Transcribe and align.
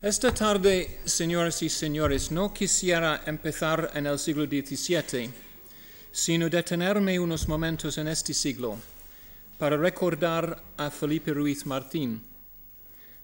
Esta 0.00 0.32
tarde, 0.32 1.00
señoras 1.06 1.60
y 1.60 1.68
señores, 1.68 2.30
no 2.30 2.54
quisiera 2.54 3.24
empezar 3.26 3.90
en 3.94 4.06
el 4.06 4.16
siglo 4.20 4.44
XVII, 4.44 5.28
sino 6.12 6.48
detenerme 6.48 7.18
unos 7.18 7.48
momentos 7.48 7.98
en 7.98 8.06
este 8.06 8.32
siglo 8.32 8.76
para 9.58 9.76
recordar 9.76 10.62
a 10.76 10.92
Felipe 10.92 11.32
Ruiz 11.32 11.66
Martín, 11.66 12.22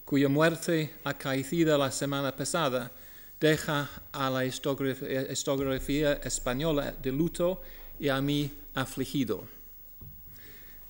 cuya 0.04 0.29
muerte 0.29 0.96
acaecida 1.04 1.79
la 1.79 1.92
semana 1.92 2.34
pasada 2.34 2.91
deja 3.38 3.88
a 4.11 4.29
la 4.29 4.45
historiografía 4.45 6.14
española 6.14 6.93
de 7.00 7.12
luto 7.12 7.62
y 8.00 8.09
a 8.09 8.20
mí 8.20 8.52
afligido. 8.75 9.45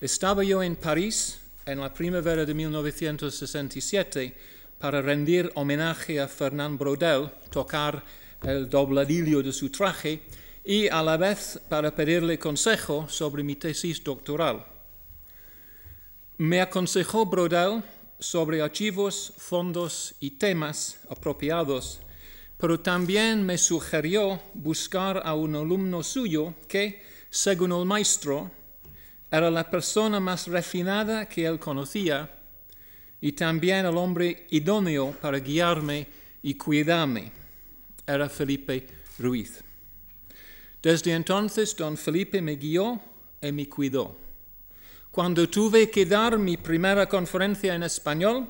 Estaba 0.01 0.45
yo 0.45 0.63
en 0.63 0.77
París 0.77 1.41
en 1.67 1.81
la 1.81 1.93
primavera 1.93 2.47
de 2.47 2.55
1967 2.55 4.54
para 4.85 5.01
rendir 5.01 5.51
homenaje 5.55 6.21
a 6.21 6.29
Fernand 6.29 6.79
Braudel, 6.79 7.31
tocar 7.51 8.05
el 8.43 8.69
dobladillo 8.69 9.43
de 9.43 9.51
su 9.51 9.71
traje 9.71 10.21
y 10.63 10.89
a 10.89 11.03
la 11.03 11.17
vez 11.17 11.59
para 11.71 11.95
pedirle 11.95 12.39
consejo 12.39 13.09
sobre 13.09 13.43
mi 13.43 13.57
tesis 13.57 14.05
doctoral. 14.05 14.63
Me 16.37 16.61
aconsejó 16.61 17.25
Braudel 17.25 17.83
sobre 18.19 18.61
archivos, 18.61 19.33
fondos 19.39 20.17
y 20.21 20.33
temas 20.33 21.01
apropiados, 21.09 22.03
pero 22.59 22.79
también 22.79 23.43
me 23.43 23.57
sugirió 23.57 24.39
buscar 24.53 25.23
a 25.25 25.33
un 25.35 25.57
alumno 25.57 26.03
suyo 26.03 26.53
que, 26.69 27.03
según 27.31 27.73
el 27.73 27.87
maestro, 27.87 28.51
era 29.31 29.51
la 29.51 29.65
persona 29.71 30.21
más 30.21 30.47
refinada 30.47 31.27
que 31.27 31.47
él 31.47 31.59
conocía 31.59 32.44
y 33.25 33.33
también 33.33 33.87
el 33.87 33.97
hombre 33.97 34.47
idóneo 34.51 35.13
para 35.13 35.39
guiarme 35.39 36.07
y 36.43 36.53
cuidarme. 36.57 37.33
Era 38.07 38.29
Felipe 38.29 38.87
Ruiz. 39.19 39.65
Desde 40.83 41.15
entonces 41.15 41.75
don 41.75 41.97
Felipe 41.97 42.43
me 42.43 42.57
guió 42.57 43.01
y 43.41 43.51
me 43.51 43.67
cuidó. 43.67 44.15
Cuando 45.11 45.49
tuve 45.49 45.89
que 45.89 46.05
dar 46.05 46.37
mi 46.37 46.59
primera 46.59 47.09
conferencia 47.09 47.75
en 47.75 47.85
español, 47.85 48.47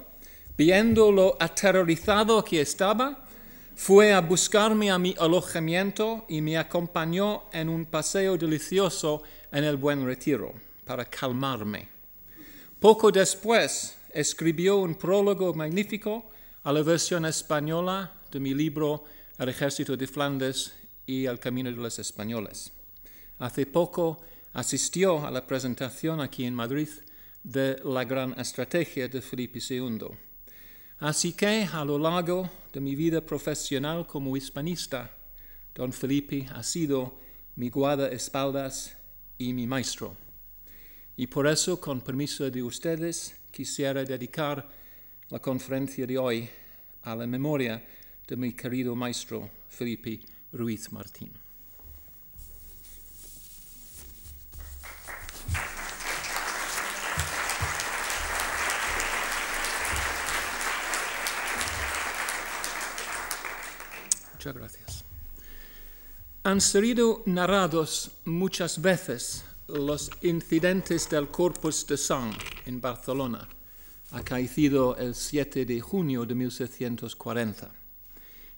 viendo 0.58 1.12
lo 1.12 1.36
aterrorizado 1.38 2.44
que 2.44 2.60
estaba, 2.60 3.28
fue 3.76 4.12
a 4.12 4.20
buscarme 4.22 4.90
a 4.90 4.98
mi 4.98 5.14
alojamiento 5.20 6.24
y 6.28 6.40
me 6.40 6.58
acompañó 6.58 7.44
en 7.52 7.68
un 7.68 7.84
paseo 7.84 8.36
delicioso 8.36 9.22
en 9.52 9.62
el 9.62 9.76
Buen 9.76 10.04
Retiro 10.04 10.52
para 10.84 11.04
calmarme. 11.04 11.88
Poco 12.80 13.12
después, 13.12 13.98
escribió 14.14 14.76
un 14.76 14.94
prólogo 14.94 15.52
magnífico 15.54 16.30
a 16.62 16.72
la 16.72 16.82
versión 16.82 17.26
española 17.26 18.12
de 18.30 18.38
mi 18.38 18.54
libro 18.54 19.04
El 19.36 19.48
ejército 19.48 19.96
de 19.96 20.06
Flandes 20.06 20.72
y 21.04 21.26
El 21.26 21.40
camino 21.40 21.68
de 21.68 21.76
los 21.76 21.98
españoles. 21.98 22.72
Hace 23.40 23.66
poco 23.66 24.22
asistió 24.52 25.26
a 25.26 25.32
la 25.32 25.44
presentación 25.44 26.20
aquí 26.20 26.44
en 26.44 26.54
Madrid 26.54 26.88
de 27.42 27.76
la 27.84 28.04
gran 28.04 28.38
estrategia 28.38 29.08
de 29.08 29.20
Felipe 29.20 29.58
II. 29.68 30.06
Así 31.00 31.32
que 31.32 31.68
a 31.70 31.84
lo 31.84 31.98
largo 31.98 32.48
de 32.72 32.80
mi 32.80 32.94
vida 32.94 33.20
profesional 33.20 34.06
como 34.06 34.36
hispanista, 34.36 35.10
don 35.74 35.92
Felipe 35.92 36.46
ha 36.54 36.62
sido 36.62 37.18
mi 37.56 37.68
guardaespaldas 37.68 38.96
y 39.38 39.52
mi 39.52 39.66
maestro. 39.66 40.16
Y 41.16 41.26
por 41.26 41.48
eso, 41.48 41.80
con 41.80 42.00
permiso 42.00 42.48
de 42.48 42.62
ustedes, 42.62 43.34
quisiera 43.54 44.04
dedicar 44.04 44.68
la 45.30 45.38
conferencia 45.38 46.04
de 46.04 46.18
hoy 46.18 46.48
a 47.04 47.14
la 47.14 47.24
memoria 47.24 47.80
de 48.26 48.36
mi 48.36 48.52
querido 48.52 48.96
maestro 48.96 49.48
Felipe 49.68 50.18
Ruiz 50.52 50.90
Martín. 50.90 51.30
Muchas 64.32 64.54
gracias. 64.54 65.04
Han 66.42 66.60
sido 66.60 67.22
narrados 67.26 68.10
muchas 68.24 68.82
veces 68.82 69.44
los 69.68 70.10
incidentes 70.22 71.08
del 71.08 71.28
Corpus 71.28 71.86
de 71.86 71.96
Sang 71.96 72.32
en 72.66 72.80
Barcelona, 72.80 73.48
acaecido 74.14 74.96
el 74.96 75.14
7 75.14 75.66
de 75.66 75.80
junio 75.80 76.24
de 76.24 76.34
1740, 76.34 77.70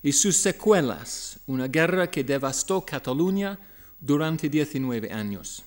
y 0.03 0.13
sus 0.13 0.37
secuelas, 0.37 1.41
una 1.47 1.67
guerra 1.67 2.11
que 2.11 2.23
devastó 2.23 2.85
Cataluña 2.85 3.59
durante 3.99 4.49
19 4.49 5.11
años. 5.11 5.65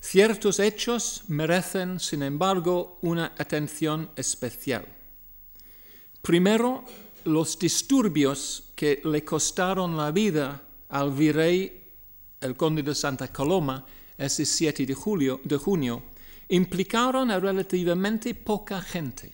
Ciertos 0.00 0.60
hechos 0.60 1.24
merecen, 1.28 2.00
sin 2.00 2.22
embargo, 2.22 2.98
una 3.02 3.34
atención 3.38 4.10
especial. 4.16 4.86
Primero, 6.22 6.84
los 7.24 7.58
disturbios 7.58 8.70
que 8.74 9.00
le 9.04 9.24
costaron 9.24 9.96
la 9.96 10.10
vida 10.10 10.62
al 10.88 11.12
virrey, 11.12 11.84
el 12.40 12.56
conde 12.56 12.82
de 12.82 12.94
Santa 12.94 13.32
Coloma, 13.32 13.84
ese 14.16 14.46
7 14.46 14.86
de, 14.86 14.94
julio, 14.94 15.40
de 15.44 15.56
junio, 15.56 16.02
implicaron 16.48 17.30
a 17.30 17.40
relativamente 17.40 18.34
poca 18.34 18.80
gente. 18.80 19.32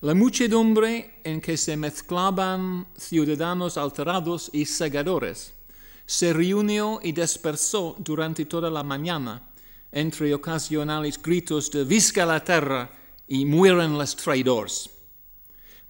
La 0.00 0.14
muchedumbre 0.14 1.20
en 1.24 1.40
que 1.40 1.56
se 1.56 1.76
mezclaban 1.76 2.86
ciudadanos 2.96 3.76
alterados 3.76 4.48
y 4.52 4.64
segadores 4.64 5.54
se 6.06 6.32
reunió 6.32 7.00
y 7.02 7.12
dispersó 7.12 7.96
durante 7.98 8.46
toda 8.46 8.70
la 8.70 8.82
mañana 8.82 9.42
entre 9.92 10.32
ocasionales 10.32 11.20
gritos 11.20 11.70
de 11.70 11.84
Visca 11.84 12.24
la 12.24 12.42
tierra 12.42 12.90
y 13.26 13.44
mueren 13.44 13.98
los 13.98 14.16
traidores. 14.16 14.88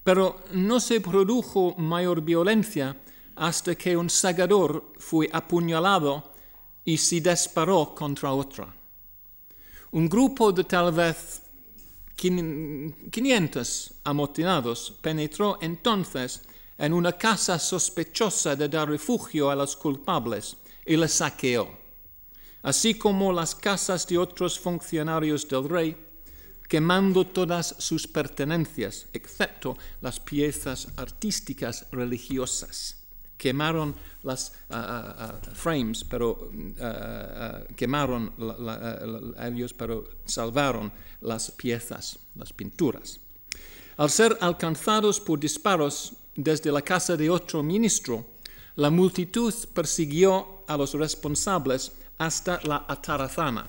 Pero 0.03 0.41
no 0.53 0.81
se 0.81 1.01
produjo 1.01 1.75
mayor 1.77 2.23
violencia 2.23 2.97
hasta 3.37 3.75
que 3.75 3.97
un 3.97 4.11
segador 4.11 4.93
fue 4.99 5.29
apuñalado 5.33 6.33
y 6.85 6.97
se 6.97 7.21
disparó 7.21 7.95
contra 7.95 8.33
otra. 8.33 8.78
Un 9.91 10.09
grupo 10.09 10.53
de 10.53 10.65
tal 10.65 10.93
vez 10.93 11.41
500 12.17 13.95
amotinados 14.05 14.99
penetró 15.01 15.59
entonces 15.63 16.43
en 16.77 16.93
una 16.93 17.13
casa 17.13 17.59
sospechosa 17.59 18.55
de 18.55 18.69
dar 18.69 18.89
refugio 18.89 19.51
a 19.51 19.57
los 19.57 19.77
culpables 19.77 20.57
y 20.85 20.97
la 20.97 21.09
saqueó, 21.09 21.69
así 22.63 22.95
como 22.95 23.33
las 23.33 23.55
casas 23.55 24.07
de 24.07 24.19
otros 24.19 24.59
funcionarios 24.59 25.49
del 25.49 25.69
rey, 25.69 25.97
quemando 26.69 27.27
todas 27.27 27.75
sus 27.79 28.07
pertenencias, 28.07 29.07
excepto 29.13 29.77
las 30.03 30.21
piezas 30.21 30.89
artísticas 30.97 31.87
religiosas. 31.93 33.07
Quemaron 33.39 33.95
las 34.23 34.53
ah, 34.71 34.77
ah, 34.79 35.15
ah, 35.19 35.51
frames, 35.55 36.05
pero 36.05 36.51
quemaron 37.77 38.33
ellos, 39.41 39.73
pero 39.73 40.09
salvaron 40.25 40.93
las 41.21 41.51
piezas, 41.51 42.19
las 42.35 42.53
pinturas. 42.53 43.21
Al 43.97 44.11
ser 44.11 44.37
alcanzados 44.41 45.21
por 45.21 45.41
disparos 45.41 46.13
desde 46.35 46.71
la 46.71 46.83
casa 46.83 47.17
de 47.17 47.29
otro 47.31 47.63
ministro, 47.63 48.25
la 48.77 48.91
multitud 48.91 49.53
persiguió 49.75 50.63
a 50.69 50.77
los 50.77 50.95
responsables 50.95 51.93
hasta 52.17 52.61
la 52.63 52.85
Atarazana, 52.89 53.69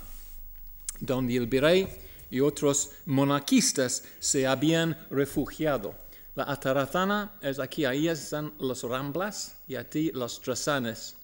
donde 1.00 1.36
el 1.36 1.48
virrey 1.48 1.88
y 2.30 2.40
otros 2.42 2.92
monarquistas 3.06 4.04
se 4.20 4.46
habían 4.46 4.96
refugiado. 5.09 5.96
La 6.40 6.46
atarazana 6.46 7.34
es 7.42 7.60
aquí, 7.60 7.84
ahí 7.84 8.08
están 8.08 8.53
los 8.59 8.84
ramblas 8.84 9.58
y 9.68 9.76
aquí 9.76 10.09
los 10.14 10.40
trazanes, 10.40 11.18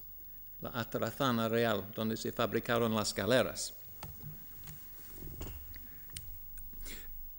la 0.60 0.72
atarazana 0.74 1.48
real, 1.48 1.86
donde 1.96 2.18
se 2.18 2.34
fabricaron 2.34 2.94
las 2.94 3.16
galeras. 3.16 3.74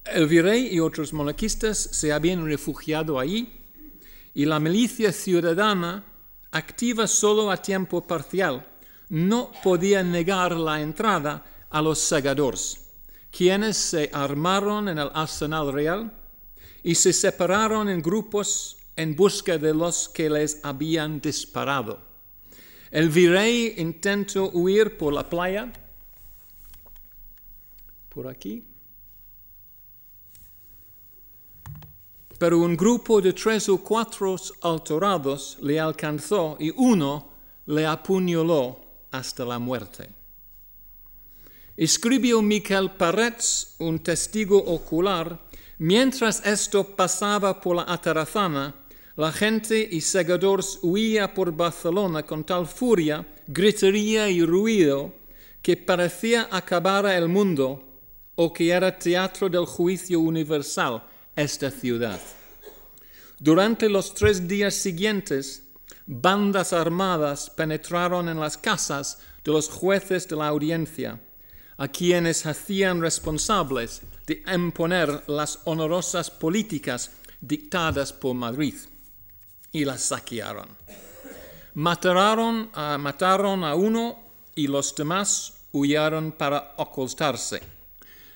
El 0.06 0.26
virrey 0.26 0.74
y 0.74 0.80
otros 0.80 1.12
monarquistas 1.12 1.76
se 1.76 2.14
habían 2.14 2.46
refugiado 2.46 3.20
ahí 3.20 3.62
y 4.32 4.46
la 4.46 4.58
milicia 4.58 5.12
ciudadana, 5.12 6.02
activa 6.52 7.06
solo 7.06 7.50
a 7.50 7.58
tiempo 7.58 8.06
parcial, 8.06 8.66
no 9.10 9.52
podía 9.62 10.02
negar 10.02 10.52
la 10.52 10.80
entrada 10.80 11.44
a 11.68 11.82
los 11.82 11.98
segadores, 11.98 12.86
quienes 13.30 13.76
se 13.76 14.08
armaron 14.14 14.88
en 14.88 14.96
el 14.96 15.10
arsenal 15.12 15.74
real 15.74 16.10
y 16.86 16.94
se 16.94 17.12
separaron 17.12 17.88
en 17.88 18.00
grupos 18.00 18.76
en 18.94 19.16
busca 19.16 19.58
de 19.58 19.74
los 19.74 20.08
que 20.08 20.30
les 20.30 20.60
habían 20.62 21.20
disparado. 21.20 21.98
El 22.92 23.08
virrey 23.08 23.74
intentó 23.78 24.50
huir 24.50 24.96
por 24.96 25.12
la 25.12 25.28
playa, 25.28 25.72
por 28.08 28.28
aquí, 28.28 28.62
pero 32.38 32.60
un 32.60 32.76
grupo 32.76 33.20
de 33.20 33.32
tres 33.32 33.68
o 33.68 33.78
cuatro 33.78 34.36
alterados 34.62 35.58
le 35.62 35.80
alcanzó 35.80 36.56
y 36.60 36.70
uno 36.76 37.30
le 37.66 37.84
apuñaló 37.84 38.78
hasta 39.10 39.44
la 39.44 39.58
muerte. 39.58 40.08
Escribió 41.76 42.40
Miquel 42.40 42.92
Parets, 42.92 43.74
un 43.80 43.98
testigo 43.98 44.56
ocular, 44.56 45.45
mientras 45.78 46.44
esto 46.44 46.84
pasaba 46.84 47.60
por 47.60 47.76
la 47.76 47.84
atarazana, 47.86 48.74
la 49.16 49.32
gente 49.32 49.88
y 49.90 50.00
segadores 50.00 50.78
huía 50.82 51.32
por 51.32 51.50
Barcelona 51.50 52.22
con 52.22 52.44
tal 52.44 52.66
furia, 52.66 53.26
gritería 53.46 54.28
y 54.28 54.44
ruido 54.44 55.14
que 55.62 55.76
parecía 55.76 56.48
acabar 56.50 57.06
el 57.06 57.28
mundo 57.28 57.82
o 58.34 58.52
que 58.52 58.70
era 58.70 58.98
teatro 58.98 59.48
del 59.48 59.64
juicio 59.64 60.20
universal 60.20 61.02
esta 61.34 61.70
ciudad. 61.70 62.20
Durante 63.38 63.88
los 63.88 64.14
tres 64.14 64.46
días 64.46 64.74
siguientes, 64.74 65.62
bandas 66.06 66.72
armadas 66.72 67.50
penetraron 67.50 68.28
en 68.28 68.38
las 68.38 68.56
casas 68.56 69.18
de 69.44 69.52
los 69.52 69.68
jueces 69.68 70.28
de 70.28 70.36
la 70.36 70.48
audiencia, 70.48 71.20
a 71.78 71.88
quienes 71.88 72.46
hacían 72.46 73.00
responsables 73.00 74.02
de 74.26 74.42
imponer 74.52 75.22
las 75.28 75.60
honorosas 75.64 76.30
políticas 76.30 77.12
dictadas 77.40 78.12
por 78.12 78.34
Madrid 78.34 78.74
y 79.72 79.84
las 79.84 80.02
saquearon. 80.02 80.68
Mataron, 81.74 82.70
uh, 82.74 82.98
mataron 82.98 83.62
a 83.62 83.74
uno 83.74 84.18
y 84.54 84.66
los 84.66 84.94
demás 84.94 85.52
huyeron 85.72 86.32
para 86.32 86.74
ocultarse. 86.78 87.60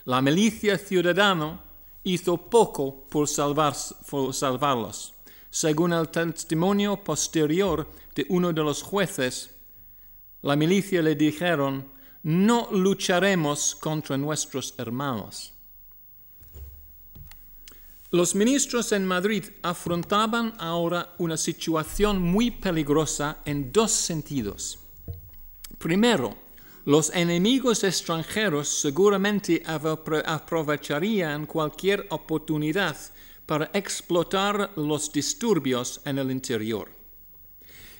La 0.05 0.21
milicia 0.21 0.77
ciudadana 0.79 1.59
hizo 2.05 2.37
poco 2.37 3.07
por 3.09 3.27
salvarlos. 3.29 5.15
Según 5.51 5.93
el 5.93 6.09
testimonio 6.09 7.03
posterior 7.03 7.89
de 8.15 8.27
uno 8.29 8.53
de 8.53 8.63
los 8.63 8.83
jueces, 8.83 9.51
la 10.43 10.55
milicia 10.57 11.03
le 11.03 11.15
dijeron, 11.15 11.91
no 12.23 12.69
lucharemos 12.71 13.75
contra 13.75 14.17
nuestros 14.17 14.75
hermanos. 14.79 15.55
Los 18.13 18.35
ministros 18.35 18.91
en 18.91 19.07
Madrid 19.07 19.45
afrontaban 19.63 20.55
ahora 20.59 21.15
una 21.19 21.37
situación 21.37 22.21
muy 22.21 22.51
peligrosa 22.51 23.39
en 23.45 23.71
dos 23.71 23.93
sentidos. 23.93 24.81
Primero, 25.79 26.37
los 26.87 27.15
enemigos 27.15 27.85
extranjeros 27.85 28.67
seguramente 28.67 29.63
aprovecharían 29.65 31.47
cualquier 31.47 32.09
oportunidad 32.11 32.97
para 33.47 33.71
explotar 33.73 34.73
los 34.75 35.13
disturbios 35.13 36.01
en 36.05 36.19
el 36.19 36.33
interior. 36.33 36.91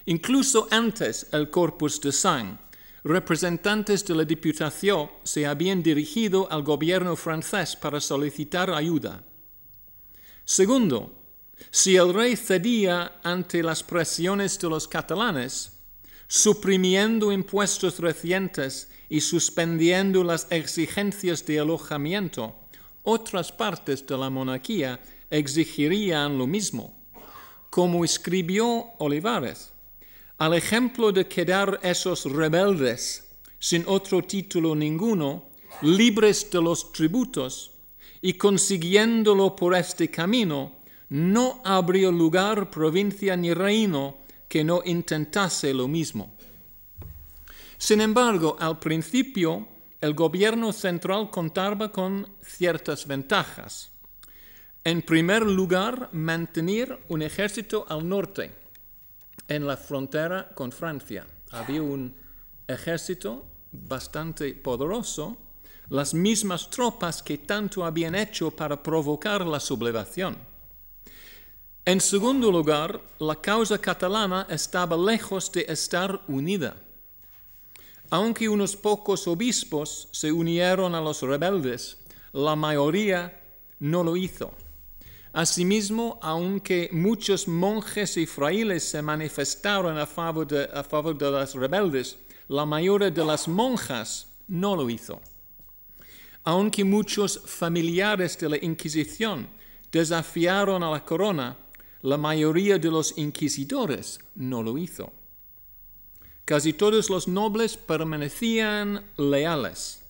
Incluso 0.07 0.67
antes 0.73 1.29
el 1.31 1.51
Corpus 1.51 2.01
de 2.01 2.11
Sang, 2.11 2.59
representantes 3.05 4.05
de 4.05 4.17
la 4.17 4.25
Diputación 4.25 5.09
se 5.23 5.47
habían 5.47 5.85
dirigido 5.85 6.51
al 6.51 6.65
gobierno 6.65 7.15
francés 7.15 7.77
para 7.77 8.01
solicitar 8.01 8.71
ayuda. 8.71 9.23
Segundo, 10.51 11.13
si 11.71 11.95
el 11.95 12.13
rey 12.13 12.35
cedía 12.35 13.21
ante 13.23 13.63
las 13.63 13.85
presiones 13.85 14.59
de 14.59 14.69
los 14.69 14.89
catalanes, 14.89 15.79
suprimiendo 16.27 17.31
impuestos 17.31 18.01
recientes 18.01 18.91
y 19.09 19.21
suspendiendo 19.21 20.25
las 20.25 20.49
exigencias 20.51 21.47
de 21.47 21.61
alojamiento, 21.61 22.57
otras 23.05 23.53
partes 23.53 24.05
de 24.05 24.19
la 24.19 24.29
monarquía 24.29 24.99
exigirían 25.31 26.37
lo 26.37 26.49
mismo. 26.49 27.01
Como 27.71 28.05
escribió 28.05 28.87
Olivares, 28.99 29.71
al 30.39 30.55
ejemplo 30.55 31.13
de 31.13 31.29
quedar 31.29 31.79
esos 31.85 32.25
rebeldes 32.25 33.25
sin 33.61 33.85
otro 33.87 34.21
título 34.21 34.75
ninguno, 34.75 35.45
libres 35.83 36.51
de 36.51 36.61
los 36.61 36.91
tributos, 36.91 37.71
y 38.23 38.35
consiguiéndolo 38.35 39.57
por 39.57 39.75
este 39.75 40.11
camino, 40.11 40.81
no 41.11 41.61
habría 41.65 42.11
lugar, 42.11 42.71
provincia 42.71 43.37
ni 43.37 43.53
reino 43.53 44.19
que 44.49 44.63
no 44.63 44.83
intentase 44.85 45.73
lo 45.75 45.89
mismo. 45.89 46.35
Sin 47.79 48.01
embargo, 48.01 48.57
al 48.61 48.79
principio, 48.79 49.67
el 50.01 50.15
gobierno 50.15 50.73
central 50.73 51.31
contaba 51.31 51.91
con 51.91 52.29
ciertas 52.43 53.07
ventajas. 53.07 53.91
En 54.85 55.03
primer 55.03 55.45
lugar, 55.45 56.09
mantener 56.13 56.99
un 57.09 57.23
ejército 57.23 57.87
al 57.89 58.09
norte, 58.09 58.51
en 59.49 59.67
la 59.67 59.77
frontera 59.77 60.49
con 60.55 60.73
Francia. 60.73 61.27
Había 61.51 61.83
un 61.83 62.15
ejército 62.67 63.47
bastante 63.73 64.55
poderoso 64.55 65.37
las 65.91 66.15
mismas 66.15 66.71
tropas 66.71 67.21
que 67.21 67.37
tanto 67.37 67.85
habían 67.85 68.15
hecho 68.15 68.51
para 68.53 68.81
provocar 68.81 69.45
la 69.45 69.59
sublevación. 69.59 70.39
En 71.85 72.01
segundo 72.01 72.53
lugar, 72.53 73.01
la 73.19 73.35
causa 73.35 73.77
catalana 73.77 74.47
estaba 74.49 74.97
lejos 74.97 75.51
de 75.51 75.67
estar 75.69 76.23
unida. 76.29 76.77
Aunque 78.09 78.49
unos 78.49 78.77
pocos 78.77 79.27
obispos 79.27 80.09
se 80.13 80.31
unieron 80.31 80.95
a 80.95 81.01
los 81.01 81.23
rebeldes, 81.23 81.99
la 82.33 82.55
mayoría 82.55 83.41
no 83.81 84.05
lo 84.05 84.17
hizo. 84.17 84.53
Asimismo, 85.33 86.21
aunque 86.23 86.89
muchos 86.93 87.49
monjes 87.49 88.17
y 88.17 88.27
frailes 88.27 88.85
se 88.85 89.03
manifestaron 89.03 89.99
a 89.99 90.07
favor 90.07 90.47
de, 90.47 90.69
a 90.73 90.85
favor 90.85 91.19
de 91.19 91.31
los 91.31 91.55
rebeldes, 91.55 92.17
la 92.47 92.65
mayoría 92.65 93.11
de 93.11 93.25
las 93.25 93.49
monjas 93.49 94.29
no 94.47 94.77
lo 94.77 94.89
hizo 94.89 95.21
aunque 96.45 96.85
muchos 96.85 97.41
familiares 97.45 98.39
de 98.39 98.49
la 98.49 98.57
Inquisición 98.57 99.49
desafiaron 99.93 100.83
a 100.83 100.91
la 100.91 101.05
corona, 101.05 101.57
la 102.03 102.17
mayoría 102.17 102.79
de 102.79 102.91
los 102.91 103.17
inquisidores 103.19 104.21
no 104.35 104.63
lo 104.63 104.79
hizo. 104.79 105.13
Casi 106.45 106.73
todos 106.73 107.11
los 107.11 107.29
nobles 107.29 107.77
permanecían 107.77 109.05
leales 109.17 110.01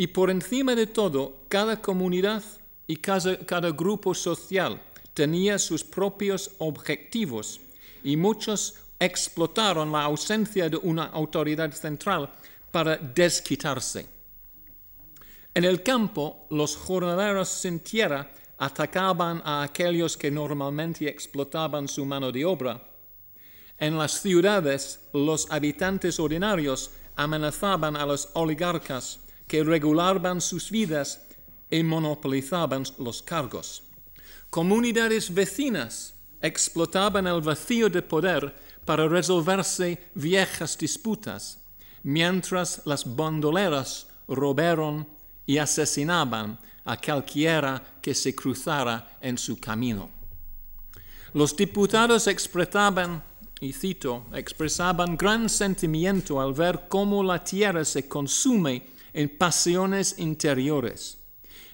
y 0.00 0.06
por 0.06 0.30
encima 0.30 0.74
de 0.74 0.86
todo, 0.86 1.40
cada 1.50 1.82
comunidad 1.82 2.42
y 2.86 2.96
cada, 2.96 3.70
grupo 3.70 4.14
social 4.14 4.80
tenía 5.12 5.58
sus 5.58 5.84
propios 5.84 6.52
objetivos 6.56 7.60
y 8.02 8.16
muchos 8.16 8.76
explotaron 8.98 9.92
la 9.92 10.04
ausencia 10.04 10.70
de 10.70 10.78
una 10.78 11.04
autoridad 11.04 11.70
central 11.72 12.30
para 12.70 12.96
desquitarse. 12.96 14.06
En 15.52 15.64
el 15.64 15.82
campo, 15.82 16.46
los 16.50 16.76
jornaleros 16.76 17.48
sin 17.48 17.80
tierra 17.80 18.30
atacaban 18.58 19.42
a 19.44 19.62
aquellos 19.62 20.16
que 20.16 20.30
normalmente 20.30 21.08
explotaban 21.08 21.88
su 21.88 22.04
mano 22.04 22.30
de 22.30 22.44
obra. 22.44 22.80
En 23.78 23.98
las 23.98 24.20
ciudades, 24.20 25.00
los 25.12 25.50
habitantes 25.50 26.20
ordinarios 26.20 26.92
amenazaban 27.16 27.96
a 27.96 28.06
los 28.06 28.28
oligarcas 28.34 29.18
que 29.48 29.64
regulaban 29.64 30.40
sus 30.40 30.70
vidas 30.70 31.26
y 31.68 31.82
monopolizaban 31.82 32.84
los 32.98 33.22
cargos. 33.22 33.82
Comunidades 34.50 35.32
vecinas 35.32 36.14
explotaban 36.42 37.26
el 37.26 37.40
vacío 37.40 37.88
de 37.88 38.02
poder 38.02 38.54
para 38.84 39.08
resolverse 39.08 40.10
viejas 40.14 40.78
disputas, 40.78 41.58
mientras 42.02 42.82
las 42.84 43.16
bandoleras 43.16 44.06
robaron 44.28 45.06
y 45.50 45.58
asesinaban 45.58 46.56
a 46.84 46.96
cualquiera 46.96 47.82
que 48.00 48.14
se 48.14 48.32
cruzara 48.36 49.18
en 49.20 49.36
su 49.36 49.58
camino. 49.58 50.08
Los 51.34 51.56
diputados 51.56 52.28
expresaban, 52.28 53.20
y 53.60 53.72
cito, 53.72 54.26
expresaban 54.32 55.16
gran 55.16 55.48
sentimiento 55.48 56.40
al 56.40 56.54
ver 56.54 56.82
cómo 56.88 57.24
la 57.24 57.42
tierra 57.42 57.84
se 57.84 58.06
consume 58.06 58.90
en 59.12 59.28
pasiones 59.28 60.14
interiores, 60.18 61.18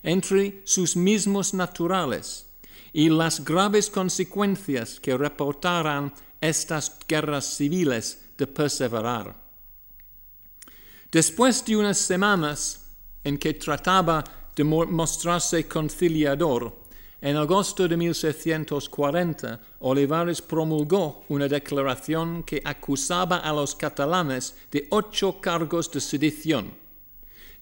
entre 0.03 0.63
sus 0.65 0.97
mismos 0.97 1.53
naturales, 1.53 2.47
y 2.95 3.11
las 3.11 3.45
graves 3.45 3.91
consecuencias 3.91 4.99
que 4.99 5.19
reportaran 5.19 6.15
estas 6.41 6.97
guerras 7.07 7.45
civiles 7.45 8.25
de 8.39 8.47
perseverar. 8.47 9.37
Después 11.13 11.63
de 11.67 11.77
unas 11.77 11.99
semanas, 11.99 12.86
en 13.27 13.39
que 13.39 13.55
trataba 13.55 14.23
de 14.55 14.63
mostrarse 14.63 15.67
conciliador, 15.67 16.73
en 17.21 17.37
agosto 17.37 17.89
de 17.89 17.97
1640 17.97 19.61
Olivares 19.81 20.41
promulgó 20.41 21.25
una 21.29 21.49
declaración 21.49 22.45
que 22.45 22.63
acusaba 22.65 23.39
a 23.39 23.53
los 23.53 23.75
catalanes 23.75 24.55
de 24.71 24.87
ocho 24.91 25.41
cargos 25.41 25.91
de 25.91 26.01
sedición. 26.01 26.71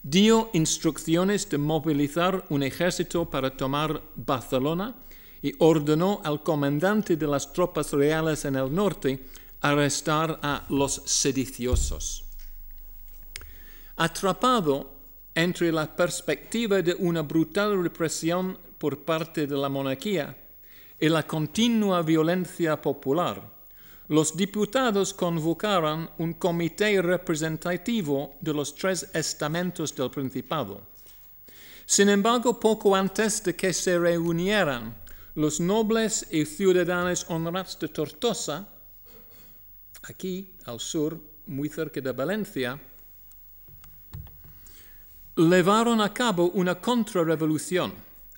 Dio 0.03 0.51
instrucciones 0.53 1.49
de 1.49 1.57
movilizar 1.57 2.45
un 2.51 2.63
ejército 2.63 3.25
para 3.25 3.57
tomar 3.57 4.03
Barcelona 4.17 4.95
y 5.41 5.55
ordenó 5.59 6.21
al 6.25 6.43
comandante 6.43 7.17
de 7.17 7.27
las 7.27 7.51
tropas 7.55 7.93
reales 7.93 8.45
en 8.45 8.57
el 8.57 8.75
norte 8.75 9.25
arrestar 9.63 10.39
a 10.43 10.65
los 10.69 11.01
sediciosos. 11.07 12.25
Atrapado 13.97 14.94
entre 15.35 15.73
la 15.73 15.95
perspectiva 15.95 16.81
de 16.81 16.95
una 16.95 17.23
brutal 17.23 17.83
represión 17.83 18.59
por 18.79 19.05
parte 19.05 19.47
de 19.47 19.57
la 19.57 19.69
monarquía 19.69 20.37
y 21.01 21.09
la 21.09 21.27
continua 21.27 22.03
violencia 22.03 22.81
popular, 22.81 23.43
los 24.09 24.37
diputados 24.37 25.15
convocaron 25.15 26.11
un 26.19 26.35
comité 26.35 27.01
representativo 27.01 28.37
de 28.41 28.53
los 28.53 28.75
tres 28.75 29.09
estamentos 29.15 29.95
del 29.95 30.11
Principado. 30.11 30.83
Sin 31.87 32.09
embargo, 32.09 32.61
poco 32.61 32.95
antes 32.95 33.43
de 33.43 33.57
que 33.57 33.73
se 33.73 33.99
reunieran 33.99 34.95
los 35.35 35.59
nobles 35.59 36.27
y 36.31 36.45
ciudadanos 36.45 37.27
honrados 37.29 37.79
de 37.79 37.89
Tortosa, 37.89 38.69
aquí 40.03 40.55
al 40.67 40.81
sur, 40.81 41.19
muy 41.47 41.69
cerca 41.69 42.01
de 42.01 42.13
Valencia, 42.13 42.79
llevaron 45.37 46.01
a 46.01 46.13
cabo 46.13 46.51
una 46.55 46.77
contrarrevolución, 46.81 47.93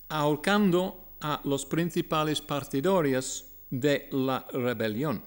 ahorcando 0.09 1.13
a 1.21 1.41
los 1.43 1.65
principales 1.65 2.41
partidarios 2.41 3.45
de 3.69 4.07
la 4.11 4.45
rebelión. 4.51 5.21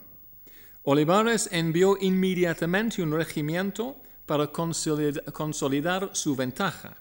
Olivares 0.84 1.48
envió 1.52 1.96
inmediatamente 2.00 3.02
un 3.02 3.12
regimiento 3.12 3.96
para 4.26 4.48
consolidar 4.48 6.10
su 6.12 6.34
ventaja. 6.34 6.96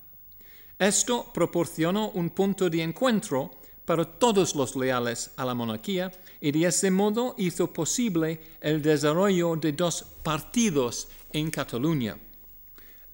Esto 0.78 1.32
proporcionó 1.34 2.10
un 2.12 2.30
punto 2.30 2.70
de 2.70 2.82
encuentro 2.82 3.52
para 3.86 4.06
todos 4.06 4.56
los 4.56 4.76
leales 4.76 5.32
a 5.36 5.46
la 5.46 5.54
monarquía 5.54 6.12
y 6.40 6.52
de 6.52 6.68
ese 6.68 6.92
modo 6.92 7.36
hizo 7.38 7.72
posible 7.74 8.40
el 8.62 8.82
desarrollo 8.82 9.56
de 9.56 9.72
dos 9.72 10.06
partidos 10.24 11.08
en 11.34 11.50
Cataluña. 11.50 12.18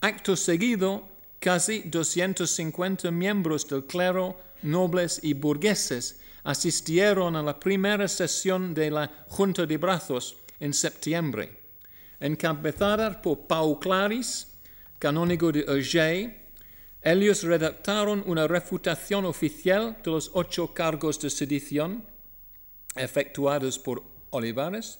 Acto 0.01 0.35
seguido, 0.35 1.14
casi 1.45 1.83
250 1.85 3.11
miembros 3.11 3.67
del 3.67 3.85
clero, 3.85 4.35
nobles 4.63 5.19
y 5.21 5.35
burgueses 5.35 6.19
asistieron 6.43 7.35
a 7.35 7.43
la 7.43 7.59
primera 7.59 8.07
sesión 8.07 8.73
de 8.73 8.89
la 8.89 9.11
Junta 9.27 9.67
de 9.67 9.77
Brazos 9.77 10.37
en 10.59 10.73
septiembre, 10.73 11.55
encabezada 12.19 13.21
por 13.21 13.45
Pau 13.45 13.79
Claris, 13.79 14.47
canónigo 14.97 15.51
de 15.51 15.69
Urgell. 15.69 16.35
Ellos 17.03 17.43
redactaron 17.43 18.23
una 18.25 18.47
refutación 18.47 19.23
oficial 19.25 19.97
de 20.03 20.09
los 20.09 20.31
ocho 20.33 20.73
cargos 20.73 21.19
de 21.19 21.29
sedición 21.29 22.03
efectuados 22.95 23.77
por 23.77 24.01
Olivares, 24.31 24.97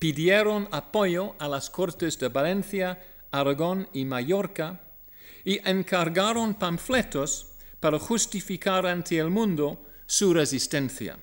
pidieron 0.00 0.66
apoyo 0.72 1.36
a 1.38 1.46
las 1.46 1.70
Cortes 1.70 2.18
de 2.18 2.30
Valencia, 2.30 3.00
Aragón 3.30 3.88
y 3.92 4.04
Mallorca 4.04 4.80
y 5.44 5.60
encargaron 5.68 6.54
panfletos 6.54 7.48
para 7.80 7.98
justificar 7.98 8.86
ante 8.86 9.18
el 9.18 9.30
mundo 9.30 9.86
su 10.06 10.32
resistencia. 10.32 11.18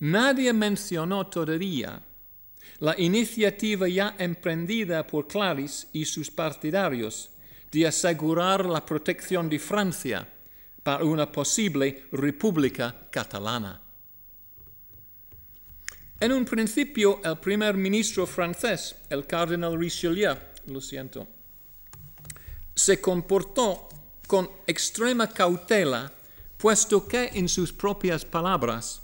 Nadie 0.00 0.52
mencionó 0.52 1.26
todavía 1.26 2.02
la 2.80 2.98
iniciativa 2.98 3.88
ya 3.88 4.16
emprendida 4.18 5.06
por 5.06 5.28
Claris 5.28 5.86
y 5.92 6.04
sus 6.04 6.30
partidarios 6.30 7.30
de 7.70 7.86
asegurar 7.86 8.66
la 8.66 8.84
protección 8.84 9.48
de 9.48 9.58
Francia 9.58 10.28
para 10.82 11.04
una 11.04 11.30
posible 11.30 12.06
república 12.10 13.08
catalana. 13.10 13.80
En 16.18 16.32
un 16.32 16.44
principio, 16.44 17.20
el 17.24 17.38
primer 17.38 17.74
ministro 17.76 18.26
francés, 18.26 18.96
el 19.08 19.26
cardenal 19.26 19.78
Richelieu, 19.78 20.36
lo 20.66 20.80
siento, 20.80 21.26
se 22.74 23.00
comportó 23.00 23.88
con 24.26 24.50
extrema 24.66 25.28
cautela, 25.28 26.12
puesto 26.56 27.06
que, 27.06 27.30
en 27.34 27.48
sus 27.48 27.72
propias 27.72 28.24
palabras, 28.24 29.02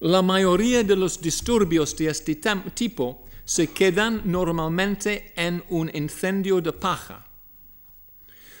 la 0.00 0.22
mayoría 0.22 0.82
de 0.84 0.96
los 0.96 1.20
disturbios 1.20 1.96
de 1.96 2.08
este 2.08 2.36
tipo 2.74 3.24
se 3.44 3.68
quedan 3.68 4.22
normalmente 4.24 5.32
en 5.36 5.64
un 5.70 5.90
incendio 5.94 6.60
de 6.60 6.72
paja. 6.72 7.26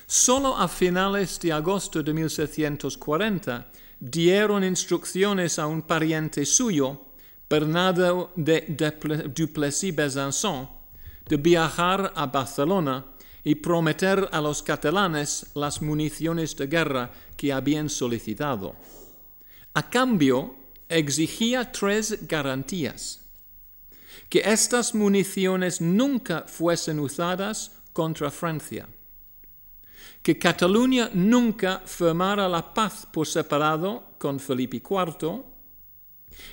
Solo 0.06 0.56
a 0.56 0.66
finales 0.68 1.38
de 1.40 1.52
agosto 1.52 2.02
de 2.02 2.14
1740 2.14 3.70
dieron 4.00 4.64
instrucciones 4.64 5.58
a 5.58 5.66
un 5.66 5.82
pariente 5.82 6.46
suyo, 6.46 7.02
Bernardo 7.48 8.32
de 8.34 8.64
Duplessis-Besançon, 9.34 10.68
de 11.28 11.36
viajar 11.36 12.12
a 12.14 12.26
Barcelona 12.26 13.04
y 13.48 13.54
prometer 13.54 14.28
a 14.30 14.42
los 14.42 14.62
catalanes 14.62 15.46
las 15.54 15.80
municiones 15.80 16.54
de 16.54 16.66
guerra 16.66 17.10
que 17.34 17.50
habían 17.50 17.88
solicitado. 17.88 18.76
A 19.72 19.88
cambio, 19.88 20.54
exigía 20.86 21.72
tres 21.72 22.28
garantías. 22.28 23.24
Que 24.28 24.40
estas 24.44 24.94
municiones 24.94 25.80
nunca 25.80 26.44
fuesen 26.46 27.00
usadas 27.00 27.72
contra 27.94 28.30
Francia. 28.30 28.86
Que 30.22 30.38
Cataluña 30.38 31.08
nunca 31.14 31.80
firmara 31.86 32.46
la 32.50 32.74
paz 32.74 33.06
por 33.10 33.26
separado 33.26 34.12
con 34.18 34.38
Felipe 34.38 34.76
IV. 34.76 35.42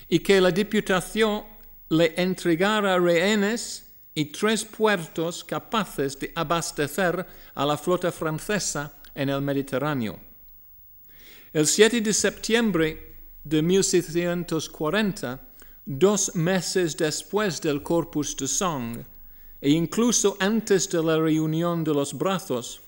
Y 0.07 0.19
que 0.19 0.39
la 0.39 0.49
Diputación 0.49 1.43
le 1.89 2.13
entregara 2.15 2.97
rehenes 2.97 3.84
y 4.15 4.25
tres 4.25 4.63
puertos 4.63 5.43
capaces 5.43 6.17
de 6.17 6.31
abastecer 6.33 7.25
a 7.53 7.65
la 7.65 7.77
flota 7.77 8.11
francesa 8.11 8.95
en 9.13 9.29
el 9.29 9.41
Mediterráneo. 9.41 10.17
El 11.51 11.67
7 11.67 12.01
de 12.01 12.13
septiembre 12.13 13.15
de 13.43 13.61
1640, 13.61 15.39
dos 15.85 16.33
meses 16.33 16.95
después 16.97 17.61
del 17.61 17.83
Corpus 17.83 18.35
de 18.37 18.47
Song, 18.47 18.97
e 19.61 19.69
incluso 19.69 20.37
antes 20.39 20.89
de 20.89 21.03
la 21.03 21.17
reunión 21.17 21.83
de 21.83 21.93
los 21.93 22.13
brazos, 22.13 22.81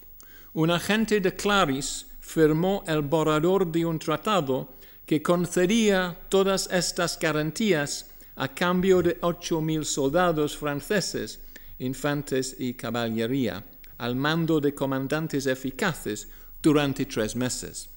un 0.54 0.72
agente 0.72 1.20
de 1.20 1.36
Claris 1.36 2.08
firmó 2.20 2.84
el 2.88 3.02
borrador 3.02 3.70
de 3.72 3.86
un 3.86 4.00
tratado 4.00 4.74
que 5.06 5.22
concedía 5.22 6.18
todas 6.30 6.68
estas 6.72 7.18
garantías 7.20 8.12
a 8.38 8.48
cambio 8.54 9.02
de 9.02 9.18
ocho 9.22 9.62
mil 9.62 9.84
soldados 9.84 10.56
franceses, 10.56 11.40
infantes 11.80 12.56
y 12.60 12.74
caballería, 12.76 13.66
al 13.98 14.16
mando 14.16 14.60
de 14.60 14.74
comandantes 14.74 15.48
eficaces 15.48 16.28
durante 16.62 17.06
tres 17.06 17.36
meses. 17.36 17.90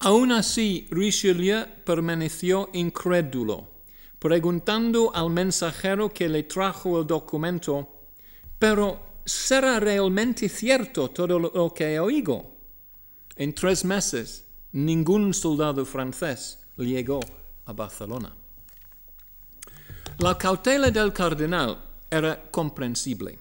Aún 0.00 0.32
así, 0.32 0.88
Richelieu 0.90 1.66
permaneció 1.84 2.70
incrédulo, 2.72 3.68
preguntando 4.18 5.14
al 5.14 5.28
mensajero 5.28 6.08
que 6.08 6.28
le 6.28 6.44
trajo 6.44 7.00
el 7.00 7.06
documento, 7.06 7.86
pero 8.58 8.98
¿será 9.26 9.78
realmente 9.78 10.48
cierto 10.48 11.10
todo 11.10 11.38
lo 11.38 11.74
que 11.74 12.00
oído? 12.00 12.46
En 13.36 13.54
tres 13.54 13.84
meses, 13.84 14.46
ningún 14.72 15.34
soldado 15.34 15.84
francés 15.84 16.58
llegó 16.78 17.20
a 17.66 17.72
Barcelona. 17.74 18.39
La 20.20 20.36
cautela 20.36 20.90
del 20.90 21.14
cardenal 21.14 21.78
era 22.10 22.36
comprensible. 22.50 23.38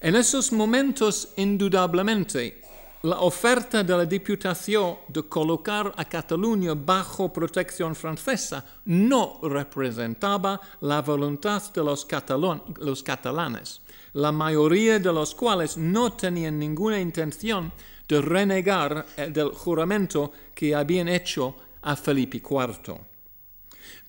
En 0.00 0.16
esos 0.16 0.50
momentos, 0.50 1.34
indudablemente, 1.36 2.62
la 3.02 3.20
oferta 3.20 3.84
de 3.84 3.94
la 3.94 4.06
Diputación 4.06 4.96
de 5.08 5.24
colocar 5.24 5.92
a 5.94 6.04
Cataluña 6.06 6.72
bajo 6.74 7.30
protección 7.30 7.94
francesa 7.94 8.64
no 8.86 9.40
representaba 9.42 10.58
la 10.80 11.02
voluntad 11.02 11.70
de 11.70 11.84
los, 11.84 12.06
catalanes, 12.06 13.82
la 14.14 14.32
mayoría 14.32 14.98
de 14.98 15.12
los 15.12 15.34
cuales 15.34 15.76
no 15.76 16.14
tenían 16.14 16.58
ninguna 16.58 16.98
intención 16.98 17.70
de 18.08 18.22
renegar 18.22 19.04
del 19.28 19.50
juramento 19.50 20.32
que 20.54 20.74
habían 20.74 21.08
hecho 21.08 21.56
a 21.82 21.94
Felipe 21.94 22.38
IV. 22.38 22.98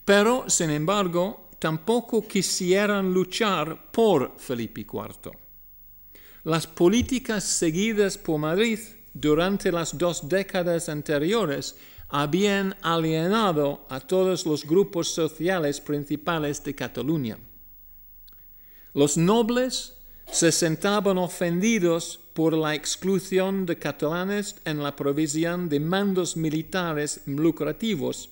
Pero, 0.06 0.46
sin 0.50 0.70
embargo, 0.70 1.51
tampoco 1.62 2.28
quisieran 2.28 3.14
luchar 3.14 3.92
por 3.92 4.34
Felipe 4.40 4.82
IV. 4.82 5.30
Las 6.44 6.66
políticas 6.66 7.44
seguidas 7.44 8.18
por 8.18 8.40
Madrid 8.40 8.80
durante 9.14 9.72
las 9.72 9.96
dos 9.96 10.28
décadas 10.28 10.90
anteriores 10.90 11.76
habían 12.10 12.76
alienado 12.82 13.86
a 13.90 14.00
todos 14.00 14.48
los 14.48 14.66
grupos 14.66 15.10
sociales 15.10 15.80
principales 15.80 16.64
de 16.64 16.74
Cataluña. 16.74 17.38
Los 18.96 19.16
nobles 19.16 19.94
se 20.32 20.52
sentaban 20.52 21.20
ofendidos 21.20 22.20
por 22.34 22.54
la 22.54 22.74
exclusión 22.74 23.68
de 23.68 23.78
catalanes 23.78 24.56
en 24.66 24.82
la 24.82 24.96
provisión 24.96 25.70
de 25.70 25.80
mandos 25.80 26.36
militares 26.36 27.22
lucrativos 27.28 28.32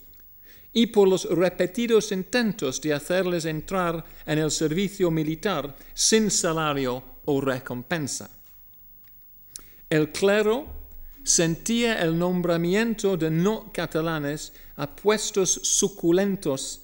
y 0.73 0.87
por 0.87 1.07
los 1.07 1.25
repetidos 1.25 2.11
intentos 2.11 2.79
de 2.81 2.93
hacerles 2.93 3.45
entrar 3.45 4.05
en 4.25 4.39
el 4.39 4.51
servicio 4.51 5.09
militar 5.09 5.75
sin 5.93 6.29
salario 6.29 7.03
o 7.25 7.41
recompensa. 7.41 8.29
El 9.89 10.11
clero 10.11 10.67
sentía 11.23 12.01
el 12.01 12.17
nombramiento 12.17 13.17
de 13.17 13.31
no 13.31 13.71
catalanes 13.73 14.53
a 14.77 14.87
puestos 14.95 15.49
suculentos 15.49 16.81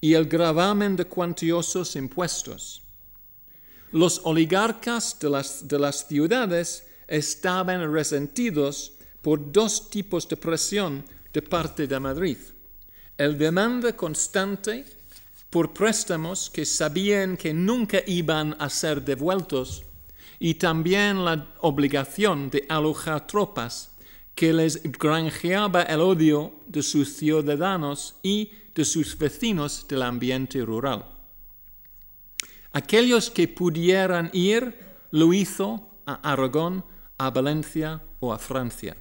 y 0.00 0.14
el 0.14 0.26
gravamen 0.26 0.96
de 0.96 1.04
cuantiosos 1.04 1.96
impuestos. 1.96 2.82
Los 3.90 4.20
oligarcas 4.24 5.18
de 5.18 5.30
las, 5.30 5.66
de 5.66 5.78
las 5.78 6.06
ciudades 6.06 6.86
estaban 7.06 7.92
resentidos 7.92 8.92
por 9.22 9.52
dos 9.52 9.88
tipos 9.90 10.28
de 10.28 10.36
presión 10.36 11.04
de 11.32 11.42
parte 11.42 11.86
de 11.86 11.98
Madrid. 11.98 12.36
El 13.16 13.38
demanda 13.38 13.94
constante 13.94 14.84
por 15.48 15.72
préstamos 15.72 16.50
que 16.50 16.66
sabían 16.66 17.36
que 17.36 17.54
nunca 17.54 17.98
iban 18.06 18.56
a 18.58 18.68
ser 18.68 19.04
devueltos 19.04 19.84
y 20.40 20.54
también 20.54 21.24
la 21.24 21.46
obligación 21.60 22.50
de 22.50 22.66
alojar 22.68 23.26
tropas 23.28 23.90
que 24.34 24.52
les 24.52 24.82
granjeaba 24.82 25.82
el 25.82 26.00
odio 26.00 26.54
de 26.66 26.82
sus 26.82 27.16
ciudadanos 27.16 28.16
y 28.20 28.50
de 28.74 28.84
sus 28.84 29.16
vecinos 29.16 29.86
del 29.86 30.02
ambiente 30.02 30.60
rural. 30.64 31.04
Aquellos 32.72 33.30
que 33.30 33.46
pudieran 33.46 34.30
ir 34.32 34.76
lo 35.12 35.32
hizo 35.32 35.88
a 36.04 36.32
Aragón, 36.32 36.84
a 37.16 37.30
Valencia 37.30 38.02
o 38.18 38.32
a 38.32 38.38
Francia. 38.38 38.96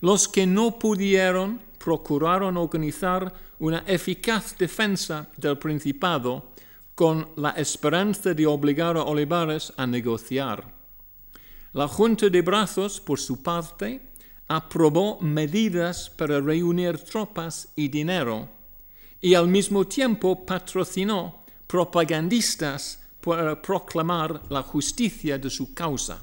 Los 0.00 0.28
que 0.28 0.46
no 0.46 0.78
pudieron 0.78 1.60
procuraron 1.82 2.56
organizar 2.56 3.32
una 3.58 3.82
eficaz 3.86 4.56
defensa 4.56 5.26
del 5.36 5.58
Principado 5.58 6.52
con 6.94 7.28
la 7.36 7.50
esperanza 7.50 8.34
de 8.34 8.46
obligar 8.46 8.96
a 8.96 9.02
Olivares 9.02 9.72
a 9.76 9.86
negociar. 9.86 10.72
La 11.72 11.88
Junta 11.88 12.28
de 12.28 12.42
Brazos, 12.42 13.00
por 13.00 13.18
su 13.18 13.42
parte, 13.42 14.00
aprobó 14.46 15.18
medidas 15.20 16.10
para 16.10 16.40
reunir 16.40 16.98
tropas 16.98 17.72
y 17.74 17.88
dinero 17.88 18.48
y 19.20 19.34
al 19.34 19.48
mismo 19.48 19.86
tiempo 19.86 20.44
patrocinó 20.44 21.44
propagandistas 21.66 23.00
para 23.20 23.60
proclamar 23.60 24.42
la 24.50 24.62
justicia 24.62 25.38
de 25.38 25.48
su 25.48 25.72
causa. 25.72 26.20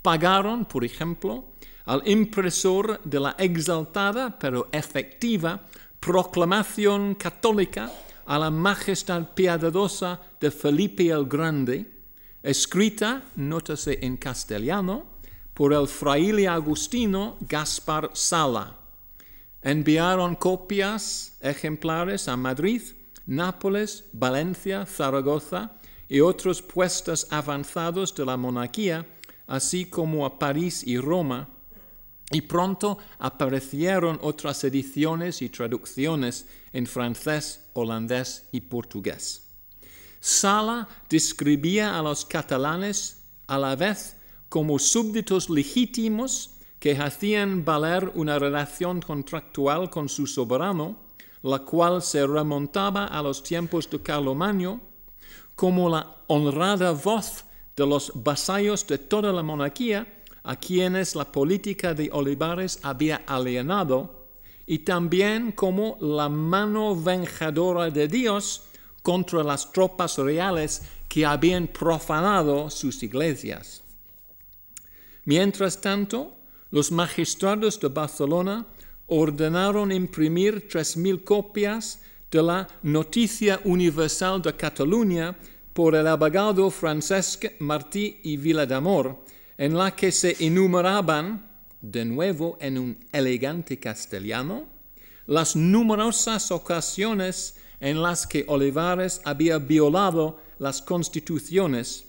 Pagaron, 0.00 0.64
por 0.64 0.84
ejemplo, 0.84 1.44
al 1.88 2.02
impresor 2.04 3.00
de 3.02 3.18
la 3.18 3.34
exaltada 3.38 4.38
pero 4.38 4.68
efectiva 4.72 5.64
proclamación 5.98 7.14
católica 7.14 7.90
a 8.26 8.38
la 8.38 8.50
majestad 8.50 9.32
piadosa 9.34 10.20
de 10.38 10.50
Felipe 10.50 11.08
el 11.08 11.24
Grande, 11.24 11.86
escrita, 12.42 13.22
nótese 13.36 13.98
en 14.02 14.18
castellano, 14.18 15.06
por 15.54 15.72
el 15.72 15.88
fraile 15.88 16.46
agustino 16.46 17.38
Gaspar 17.40 18.10
Sala. 18.12 18.76
Enviaron 19.62 20.36
copias 20.36 21.38
ejemplares 21.40 22.28
a 22.28 22.36
Madrid, 22.36 22.82
Nápoles, 23.24 24.04
Valencia, 24.12 24.84
Zaragoza 24.84 25.72
y 26.06 26.20
otros 26.20 26.60
puestos 26.60 27.26
avanzados 27.30 28.14
de 28.14 28.26
la 28.26 28.36
monarquía, 28.36 29.06
así 29.46 29.86
como 29.86 30.26
a 30.26 30.38
París 30.38 30.86
y 30.86 30.98
Roma, 30.98 31.48
y 32.30 32.42
pronto 32.42 32.98
aparecieron 33.18 34.18
otras 34.22 34.62
ediciones 34.64 35.40
y 35.40 35.48
traducciones 35.48 36.46
en 36.72 36.86
francés, 36.86 37.68
holandés 37.72 38.48
y 38.52 38.60
portugués. 38.60 39.48
Sala 40.20 40.88
describía 41.08 41.98
a 41.98 42.02
los 42.02 42.24
catalanes 42.24 43.22
a 43.46 43.58
la 43.58 43.76
vez 43.76 44.16
como 44.48 44.78
súbditos 44.78 45.48
legítimos 45.48 46.50
que 46.78 46.96
hacían 46.96 47.64
valer 47.64 48.12
una 48.14 48.38
relación 48.38 49.00
contractual 49.00 49.90
con 49.90 50.08
su 50.08 50.26
soberano, 50.26 50.96
la 51.42 51.60
cual 51.60 52.02
se 52.02 52.26
remontaba 52.26 53.06
a 53.06 53.22
los 53.22 53.42
tiempos 53.42 53.88
de 53.90 54.00
Carlomagno, 54.00 54.80
como 55.54 55.88
la 55.88 56.16
honrada 56.28 56.92
voz 56.92 57.44
de 57.76 57.86
los 57.86 58.12
vasallos 58.14 58.86
de 58.86 58.98
toda 58.98 59.32
la 59.32 59.42
monarquía, 59.42 60.17
a 60.42 60.56
quienes 60.56 61.14
la 61.14 61.30
política 61.30 61.94
de 61.94 62.10
Olivares 62.12 62.78
había 62.82 63.22
alienado, 63.26 64.26
y 64.66 64.80
también 64.80 65.52
como 65.52 65.96
la 66.00 66.28
mano 66.28 66.94
vengadora 66.94 67.90
de 67.90 68.06
Dios 68.06 68.64
contra 69.02 69.42
las 69.42 69.72
tropas 69.72 70.18
reales 70.18 70.82
que 71.08 71.24
habían 71.24 71.66
profanado 71.66 72.68
sus 72.68 73.02
iglesias. 73.02 73.82
Mientras 75.24 75.80
tanto, 75.80 76.36
los 76.70 76.92
magistrados 76.92 77.80
de 77.80 77.88
Barcelona 77.88 78.66
ordenaron 79.06 79.90
imprimir 79.90 80.68
tres 80.68 80.96
mil 80.96 81.24
copias 81.24 82.02
de 82.30 82.42
la 82.42 82.68
Noticia 82.82 83.60
Universal 83.64 84.42
de 84.42 84.54
Cataluña 84.54 85.36
por 85.72 85.94
el 85.94 86.06
abogado 86.06 86.70
Francesc 86.70 87.44
Martí 87.60 88.20
y 88.22 88.36
Viladamor, 88.36 89.18
en 89.58 89.76
la 89.76 89.94
que 89.94 90.12
se 90.12 90.36
enumeraban, 90.38 91.46
de 91.80 92.04
nuevo 92.04 92.56
en 92.60 92.78
un 92.78 93.06
elegante 93.12 93.78
castellano, 93.78 94.66
las 95.26 95.56
numerosas 95.56 96.50
ocasiones 96.50 97.56
en 97.80 98.00
las 98.00 98.26
que 98.26 98.44
Olivares 98.48 99.20
había 99.24 99.58
violado 99.58 100.40
las 100.58 100.80
constituciones 100.80 102.04